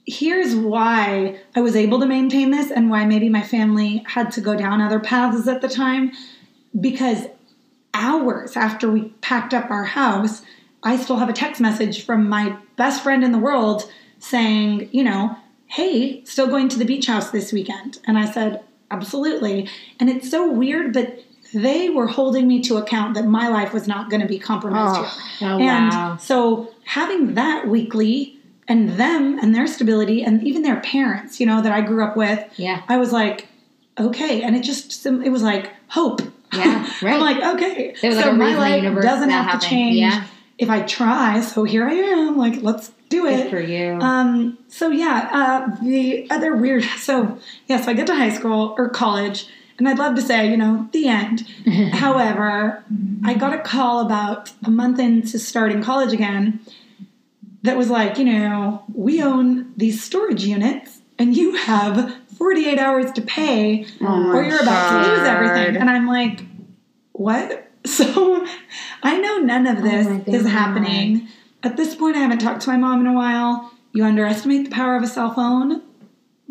here's 0.07 0.55
why 0.55 1.41
I 1.57 1.63
was 1.63 1.77
able 1.77 1.99
to 2.01 2.07
maintain 2.07 2.51
this 2.51 2.71
and 2.71 2.91
why 2.91 3.07
maybe 3.07 3.31
my 3.31 3.43
family 3.43 4.05
had 4.07 4.33
to 4.33 4.43
go 4.43 4.55
down 4.55 4.83
other 4.83 5.01
paths 5.01 5.49
at 5.49 5.63
the 5.63 5.69
time. 5.69 6.13
Because 6.79 7.27
hours 7.95 8.57
after 8.57 8.91
we 8.91 9.05
packed 9.23 9.55
up 9.55 9.71
our 9.71 9.85
house, 9.85 10.43
I 10.83 10.99
still 10.99 11.17
have 11.17 11.31
a 11.31 11.33
text 11.33 11.61
message 11.61 12.05
from 12.05 12.29
my 12.29 12.59
best 12.77 13.03
friend 13.03 13.25
in 13.25 13.33
the 13.33 13.39
world 13.39 13.91
saying, 14.25 14.89
you 14.93 15.05
know, 15.05 15.37
hey, 15.67 16.25
still 16.25 16.47
going 16.47 16.69
to 16.71 16.79
the 16.79 16.85
beach 16.85 17.07
house 17.07 17.31
this 17.31 17.53
weekend. 17.53 17.99
And 18.07 18.19
I 18.19 18.31
said, 18.31 18.63
absolutely. 18.91 19.69
And 20.01 20.09
it's 20.09 20.31
so 20.31 20.51
weird, 20.51 20.93
but 20.93 21.21
they 21.53 21.91
were 21.91 22.07
holding 22.07 22.49
me 22.49 22.61
to 22.63 22.77
account 22.77 23.15
that 23.15 23.27
my 23.27 23.49
life 23.49 23.73
was 23.73 23.87
not 23.87 24.11
going 24.11 24.23
to 24.23 24.29
be 24.29 24.39
compromised. 24.39 25.01
Oh. 25.01 25.29
here. 25.39 25.49
Oh, 25.51 25.59
and 25.59 25.91
wow. 25.91 26.17
so 26.17 26.73
having 26.85 27.35
that 27.35 27.69
weekly 27.69 28.39
and 28.67 28.91
them 28.91 29.39
and 29.39 29.55
their 29.55 29.67
stability 29.67 30.23
and 30.23 30.43
even 30.43 30.63
their 30.63 30.81
parents, 30.81 31.39
you 31.39 31.47
know, 31.47 31.61
that 31.63 31.73
I 31.73 31.81
grew 31.81 32.03
up 32.03 32.17
with, 32.17 32.45
Yeah. 32.57 32.83
I 32.89 32.97
was 32.97 33.13
like, 33.13 33.47
okay. 33.99 34.43
And 34.43 34.57
it 34.57 34.63
just, 34.63 35.05
it 35.07 35.31
was 35.31 35.43
like 35.43 35.71
hope. 35.89 36.23
Yeah, 36.53 36.89
right. 37.03 37.15
I'm 37.15 37.21
like, 37.21 37.57
okay. 37.57 37.89
Like 38.03 38.25
so 38.25 38.31
a 38.31 38.33
my 38.33 38.57
life 38.57 39.03
doesn't 39.03 39.31
have 39.31 39.61
to 39.61 39.67
change 39.67 39.97
Yeah. 39.97 40.25
If 40.59 40.71
I 40.71 40.83
try. 40.83 41.41
So 41.41 41.65
here 41.65 41.87
I 41.87 41.95
am. 41.95 42.37
Like, 42.37 42.63
let's 42.63 42.93
do 43.09 43.27
it. 43.27 43.45
Good 43.45 43.51
for 43.51 43.61
you. 43.61 43.99
Um, 44.01 44.59
so 44.69 44.91
yeah, 44.91 45.29
uh, 45.33 45.83
the 45.83 46.29
other 46.31 46.57
weird. 46.57 46.85
So 46.99 47.39
yeah, 47.67 47.81
so 47.81 47.91
I 47.91 47.95
get 47.95 48.07
to 48.07 48.15
high 48.15 48.31
school 48.31 48.75
or 48.79 48.89
college, 48.89 49.47
and 49.79 49.89
I'd 49.89 49.99
love 49.99 50.15
to 50.17 50.23
say, 50.23 50.49
you 50.51 50.57
know, 50.57 50.89
the 50.93 51.09
end. 51.09 51.41
However, 51.93 52.85
I 53.25 53.35
got 53.35 53.53
a 53.53 53.59
call 53.59 54.01
about 54.07 54.53
a 54.65 54.71
month 54.71 54.99
into 54.99 55.39
starting 55.39 55.83
college 55.83 56.13
again 56.13 56.61
that 57.63 57.77
was 57.77 57.91
like, 57.91 58.19
you 58.19 58.25
know, 58.25 58.85
we 58.95 59.23
own 59.23 59.73
these 59.77 60.03
storage 60.03 60.45
units, 60.45 61.01
and 61.19 61.37
you 61.37 61.55
have 61.57 62.15
48 62.39 62.79
hours 62.79 63.13
to 63.13 63.23
pay, 63.23 63.87
Oh 64.01 64.33
or 64.33 64.43
you're 64.43 64.63
about 64.63 65.05
to 65.05 65.09
lose 65.11 65.27
everything. 65.29 65.77
And 65.77 65.89
I'm 65.91 66.07
like, 66.07 66.45
what? 67.13 67.64
So 67.87 68.47
I 69.03 69.19
know 69.21 69.39
none 69.39 69.67
of 69.67 69.83
this 69.83 70.07
Oh 70.07 70.25
is 70.27 70.47
happening. 70.47 71.29
At 71.63 71.77
this 71.77 71.95
point, 71.95 72.17
I 72.17 72.21
haven't 72.21 72.39
talked 72.39 72.63
to 72.63 72.71
my 72.71 72.77
mom 72.79 73.01
in 73.01 73.07
a 73.07 73.13
while. 73.13 73.71
You 73.93 74.05
underestimate 74.05 74.65
the 74.65 74.71
power 74.71 74.97
of 74.97 75.03
a 75.03 75.07
cell 75.07 75.33
phone 75.35 75.83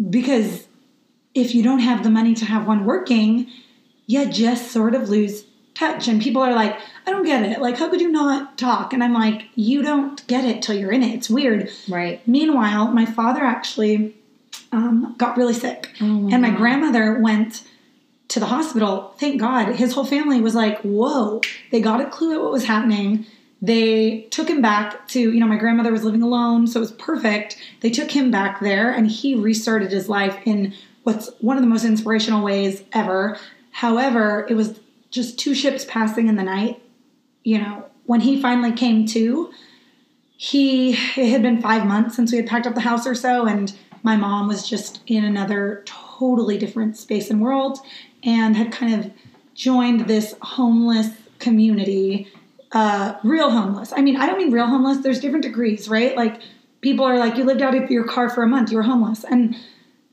because 0.09 0.67
if 1.33 1.55
you 1.55 1.63
don't 1.63 1.79
have 1.79 2.03
the 2.03 2.09
money 2.09 2.35
to 2.35 2.45
have 2.45 2.67
one 2.67 2.85
working, 2.85 3.47
you 4.05 4.25
just 4.27 4.71
sort 4.71 4.93
of 4.95 5.09
lose 5.09 5.45
touch. 5.73 6.07
And 6.07 6.21
people 6.21 6.41
are 6.41 6.53
like, 6.53 6.77
I 7.07 7.11
don't 7.11 7.25
get 7.25 7.43
it. 7.43 7.59
Like, 7.59 7.77
how 7.77 7.89
could 7.89 7.99
you 8.01 8.11
not 8.11 8.57
talk? 8.57 8.93
And 8.93 9.03
I'm 9.03 9.13
like, 9.13 9.45
you 9.55 9.81
don't 9.81 10.25
get 10.27 10.45
it 10.45 10.61
till 10.61 10.75
you're 10.75 10.91
in 10.91 11.01
it. 11.03 11.15
It's 11.15 11.29
weird. 11.29 11.69
right. 11.89 12.25
Meanwhile, 12.27 12.89
my 12.91 13.05
father 13.05 13.43
actually 13.43 14.15
um, 14.71 15.15
got 15.17 15.35
really 15.37 15.53
sick, 15.53 15.89
Oh 15.99 16.05
my 16.05 16.31
and 16.33 16.41
my 16.43 16.49
God. 16.51 16.57
grandmother 16.57 17.19
went 17.19 17.63
to 18.29 18.39
the 18.39 18.45
hospital. 18.47 19.13
Thank 19.19 19.39
God, 19.39 19.75
his 19.75 19.93
whole 19.93 20.05
family 20.05 20.41
was 20.41 20.55
like, 20.55 20.81
"Whoa!" 20.81 21.41
They 21.71 21.81
got 21.81 22.01
a 22.01 22.09
clue 22.09 22.33
at 22.33 22.41
what 22.41 22.51
was 22.51 22.65
happening. 22.65 23.25
They 23.61 24.27
took 24.31 24.49
him 24.49 24.61
back 24.61 25.07
to, 25.09 25.19
you 25.19 25.39
know, 25.39 25.47
my 25.47 25.57
grandmother 25.57 25.91
was 25.91 26.03
living 26.03 26.21
alone, 26.21 26.67
so 26.67 26.79
it 26.79 26.81
was 26.81 26.91
perfect. 26.93 27.57
They 27.79 27.89
took 27.89 28.11
him 28.11 28.29
back 28.31 28.59
there, 28.59 28.91
and 28.91 29.09
he 29.09 29.35
restarted 29.35 29.91
his 29.91 30.09
life 30.09 30.37
in 30.45 30.73
what's 31.03 31.29
one 31.39 31.57
of 31.57 31.63
the 31.63 31.69
most 31.69 31.85
inspirational 31.85 32.43
ways 32.43 32.83
ever. 32.91 33.37
However, 33.71 34.45
it 34.49 34.55
was 34.55 34.79
just 35.11 35.37
two 35.37 35.53
ships 35.53 35.85
passing 35.85 36.27
in 36.27 36.35
the 36.35 36.43
night. 36.43 36.81
You 37.43 37.59
know, 37.59 37.85
when 38.05 38.21
he 38.21 38.41
finally 38.41 38.71
came 38.71 39.05
to, 39.07 39.51
he 40.43 40.91
it 40.91 41.29
had 41.29 41.41
been 41.41 41.61
five 41.61 41.85
months 41.85 42.15
since 42.15 42.31
we 42.31 42.37
had 42.37 42.47
packed 42.47 42.67
up 42.67 42.75
the 42.75 42.81
house 42.81 43.07
or 43.07 43.15
so 43.15 43.45
and 43.45 43.73
my 44.03 44.17
mom 44.17 44.47
was 44.47 44.67
just 44.67 44.99
in 45.07 45.23
another 45.23 45.83
totally 45.85 46.57
different 46.57 46.97
space 46.97 47.29
and 47.29 47.39
world 47.39 47.79
and 48.25 48.55
had 48.55 48.71
kind 48.71 48.93
of 49.05 49.11
joined 49.55 50.07
this 50.07 50.35
homeless 50.41 51.09
community 51.39 52.27
uh, 52.71 53.15
real 53.23 53.51
homeless. 53.51 53.93
I 53.95 54.01
mean 54.01 54.15
i 54.17 54.25
don't 54.25 54.37
mean 54.37 54.51
real 54.51 54.65
homeless 54.65 54.97
there's 55.03 55.19
different 55.19 55.43
degrees 55.43 55.87
right? 55.87 56.15
Like 56.15 56.41
people 56.81 57.05
are 57.05 57.17
like 57.19 57.37
you 57.37 57.43
lived 57.43 57.61
out 57.61 57.75
of 57.75 57.89
your 57.91 58.03
car 58.05 58.29
for 58.29 58.41
a 58.43 58.47
month 58.47 58.71
you 58.71 58.77
were 58.77 58.83
homeless. 58.83 59.23
And 59.23 59.55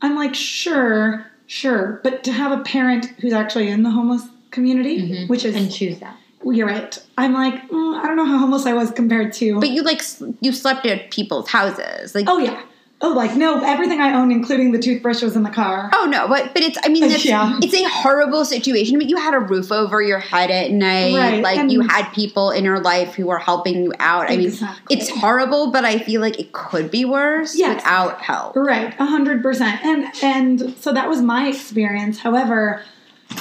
i'm 0.02 0.14
like 0.16 0.34
sure 0.34 1.26
sure. 1.46 2.00
But 2.04 2.22
to 2.24 2.32
have 2.32 2.52
a 2.58 2.62
parent 2.62 3.06
who's 3.20 3.32
actually 3.32 3.68
in 3.68 3.82
the 3.82 3.90
homeless 3.90 4.24
community 4.50 5.26
which 5.26 5.44
is 5.44 5.54
And 5.56 5.72
choose 5.72 5.98
that. 6.00 6.16
you're 6.44 6.66
right. 6.66 6.98
I'm 7.16 7.32
like 7.32 7.56
mm, 7.70 7.98
i 8.00 8.06
don't 8.06 8.16
know 8.16 8.24
how 8.26 8.38
homeless 8.38 8.66
i 8.66 8.72
was 8.74 8.90
compared 8.90 9.32
to 9.34 9.58
But 9.60 9.70
you 9.70 9.82
like 9.82 10.02
you 10.40 10.52
slept 10.52 10.84
at 10.86 11.10
people's 11.10 11.48
houses, 11.48 12.14
like 12.14 12.26
Oh 12.28 12.38
yeah. 12.38 12.60
Oh, 13.02 13.12
like 13.14 13.34
no, 13.34 13.64
everything 13.64 14.00
I 14.00 14.12
own, 14.14 14.30
including 14.30 14.72
the 14.72 14.78
toothbrush, 14.78 15.22
was 15.22 15.34
in 15.34 15.42
the 15.42 15.48
car. 15.50 15.90
Oh 15.94 16.04
no, 16.04 16.28
but 16.28 16.52
but 16.52 16.62
it's 16.62 16.78
I 16.84 16.88
mean 16.88 17.04
it's, 17.04 17.24
Yeah. 17.24 17.58
it's 17.62 17.72
a 17.72 17.84
horrible 17.88 18.44
situation, 18.44 18.98
but 18.98 19.08
you 19.08 19.16
had 19.16 19.32
a 19.32 19.38
roof 19.40 19.72
over 19.72 20.02
your 20.02 20.18
head 20.18 20.50
at 20.50 20.70
night. 20.70 21.14
Right, 21.16 21.42
Like 21.42 21.58
and- 21.58 21.72
you 21.72 21.80
had 21.80 22.10
people 22.12 22.50
in 22.50 22.62
your 22.64 22.78
life 22.80 23.14
who 23.14 23.26
were 23.26 23.38
helping 23.38 23.84
you 23.84 23.94
out. 24.00 24.30
I 24.30 24.36
mean 24.36 24.52
it's 24.90 25.08
horrible, 25.08 25.70
but 25.70 25.84
I 25.84 25.98
feel 25.98 26.20
like 26.20 26.38
it 26.38 26.52
could 26.52 26.90
be 26.90 27.06
worse 27.06 27.56
Yes. 27.56 27.76
without 27.76 28.20
help. 28.20 28.54
Right, 28.54 28.94
a 28.98 29.06
hundred 29.06 29.42
percent. 29.42 29.82
And 29.82 30.06
and 30.22 30.74
so 30.78 30.92
that 30.92 31.08
was 31.08 31.22
my 31.22 31.48
experience. 31.48 32.18
However, 32.18 32.82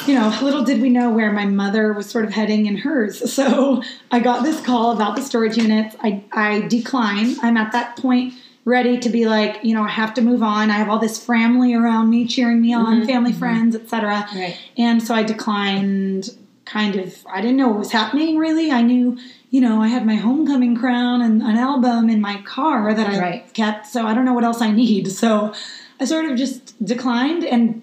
you 0.07 0.13
know, 0.13 0.33
little 0.41 0.63
did 0.63 0.81
we 0.81 0.89
know 0.89 1.09
where 1.09 1.33
my 1.33 1.45
mother 1.45 1.91
was 1.93 2.09
sort 2.09 2.23
of 2.23 2.31
heading 2.31 2.65
in 2.65 2.77
hers. 2.77 3.29
So 3.39 3.83
I 4.11 4.19
got 4.19 4.43
this 4.43 4.61
call 4.61 4.91
about 4.91 5.15
the 5.17 5.21
storage 5.21 5.57
units. 5.57 5.97
I 6.01 6.23
I 6.31 6.61
decline. 6.61 7.35
I'm 7.41 7.57
at 7.57 7.73
that 7.73 7.97
point 7.97 8.35
ready 8.65 8.99
to 8.99 9.09
be 9.09 9.25
like, 9.25 9.63
you 9.63 9.73
know, 9.73 9.83
I 9.83 9.89
have 9.89 10.13
to 10.15 10.21
move 10.21 10.43
on. 10.43 10.69
I 10.69 10.73
have 10.73 10.89
all 10.89 10.99
this 10.99 11.23
family 11.23 11.73
around 11.73 12.09
me 12.09 12.27
cheering 12.27 12.61
me 12.61 12.73
on, 12.73 12.97
mm-hmm. 12.97 13.05
family, 13.05 13.31
mm-hmm. 13.31 13.39
friends, 13.39 13.75
etc. 13.75 14.27
Right. 14.33 14.57
And 14.77 15.01
so 15.01 15.15
I 15.15 15.23
declined 15.23 16.35
kind 16.65 16.97
of 16.97 17.17
I 17.31 17.41
didn't 17.41 17.57
know 17.57 17.67
what 17.69 17.79
was 17.79 17.91
happening 17.91 18.37
really. 18.37 18.71
I 18.71 18.81
knew, 18.81 19.17
you 19.49 19.59
know, 19.59 19.81
I 19.81 19.87
had 19.87 20.05
my 20.05 20.15
homecoming 20.15 20.75
crown 20.75 21.21
and 21.21 21.41
an 21.41 21.57
album 21.57 22.09
in 22.09 22.21
my 22.21 22.41
car 22.43 22.93
that 22.93 23.07
I 23.07 23.19
Right. 23.19 23.53
kept, 23.53 23.87
so 23.87 24.05
I 24.05 24.13
don't 24.13 24.25
know 24.25 24.33
what 24.33 24.43
else 24.43 24.61
I 24.61 24.71
need. 24.71 25.07
So 25.19 25.53
I 25.99 26.05
sort 26.05 26.25
of 26.25 26.37
just 26.37 26.83
declined 26.83 27.43
and 27.43 27.81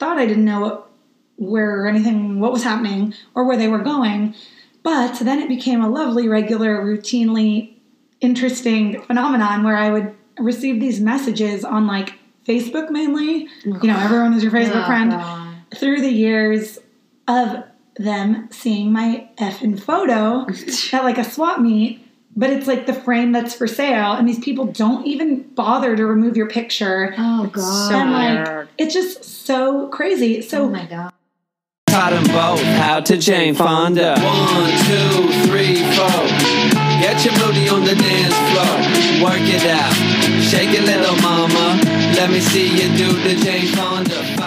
thought 0.00 0.18
I 0.18 0.26
didn't 0.26 0.44
know 0.44 0.60
what, 0.60 0.90
where 1.36 1.86
anything 1.86 2.40
what 2.40 2.52
was 2.52 2.64
happening 2.64 3.14
or 3.34 3.44
where 3.44 3.56
they 3.56 3.68
were 3.68 3.78
going. 3.78 4.34
But 4.82 5.20
then 5.20 5.38
it 5.38 5.48
became 5.48 5.80
a 5.80 5.88
lovely, 5.88 6.28
regular, 6.28 6.84
routinely 6.84 7.74
interesting 8.20 9.00
phenomenon 9.02 9.62
where 9.64 9.76
I 9.76 9.90
would 9.90 10.14
receive 10.38 10.80
these 10.80 11.00
messages 11.00 11.64
on 11.64 11.86
like 11.86 12.14
Facebook 12.46 12.90
mainly. 12.90 13.48
You 13.64 13.78
know, 13.84 13.98
everyone 13.98 14.34
is 14.34 14.42
your 14.42 14.52
Facebook 14.52 14.82
Oh, 14.84 14.86
friend 14.86 15.10
God. 15.10 15.54
through 15.76 16.00
the 16.00 16.10
years 16.10 16.78
of 17.26 17.64
them 17.96 18.48
seeing 18.50 18.92
my 18.92 19.28
effing 19.38 19.78
photo 19.80 20.46
at 20.96 21.04
like 21.04 21.18
a 21.18 21.24
swap 21.24 21.60
meet, 21.60 22.06
but 22.36 22.48
it's 22.50 22.66
like 22.68 22.86
the 22.86 22.94
frame 22.94 23.32
that's 23.32 23.54
for 23.54 23.66
sale, 23.66 24.12
and 24.12 24.28
these 24.28 24.38
people 24.38 24.66
don't 24.66 25.04
even 25.06 25.42
bother 25.54 25.96
to 25.96 26.06
remove 26.06 26.36
your 26.36 26.48
picture. 26.48 27.14
Oh 27.18 27.46
God. 27.52 27.92
and 27.92 28.12
like, 28.12 28.68
it's 28.78 28.94
just 28.94 29.24
so 29.24 29.88
crazy. 29.88 30.40
So 30.42 30.62
oh 30.64 30.68
my 30.68 30.86
God. 30.86 31.12
Taught 31.88 32.10
them 32.10 32.24
both 32.24 32.62
how 32.62 33.00
to 33.00 33.16
Jane 33.16 33.54
Fonda. 33.56 34.14
One, 34.20 34.70
two, 34.84 35.28
three, 35.32 35.32
four. 35.32 35.37
Get 37.08 37.24
your 37.24 37.34
booty 37.36 37.70
on 37.70 37.84
the 37.86 37.94
dance 37.94 38.34
floor. 38.52 39.24
Work 39.24 39.48
it 39.48 39.64
out. 39.64 39.94
Shake 40.42 40.78
it, 40.78 40.84
little 40.84 41.16
mama. 41.22 41.80
Let 42.14 42.28
me 42.30 42.38
see 42.38 42.68
you 42.68 42.94
do 42.98 43.10
the 43.22 43.34
Jane 43.34 43.66
Fonda. 43.68 44.37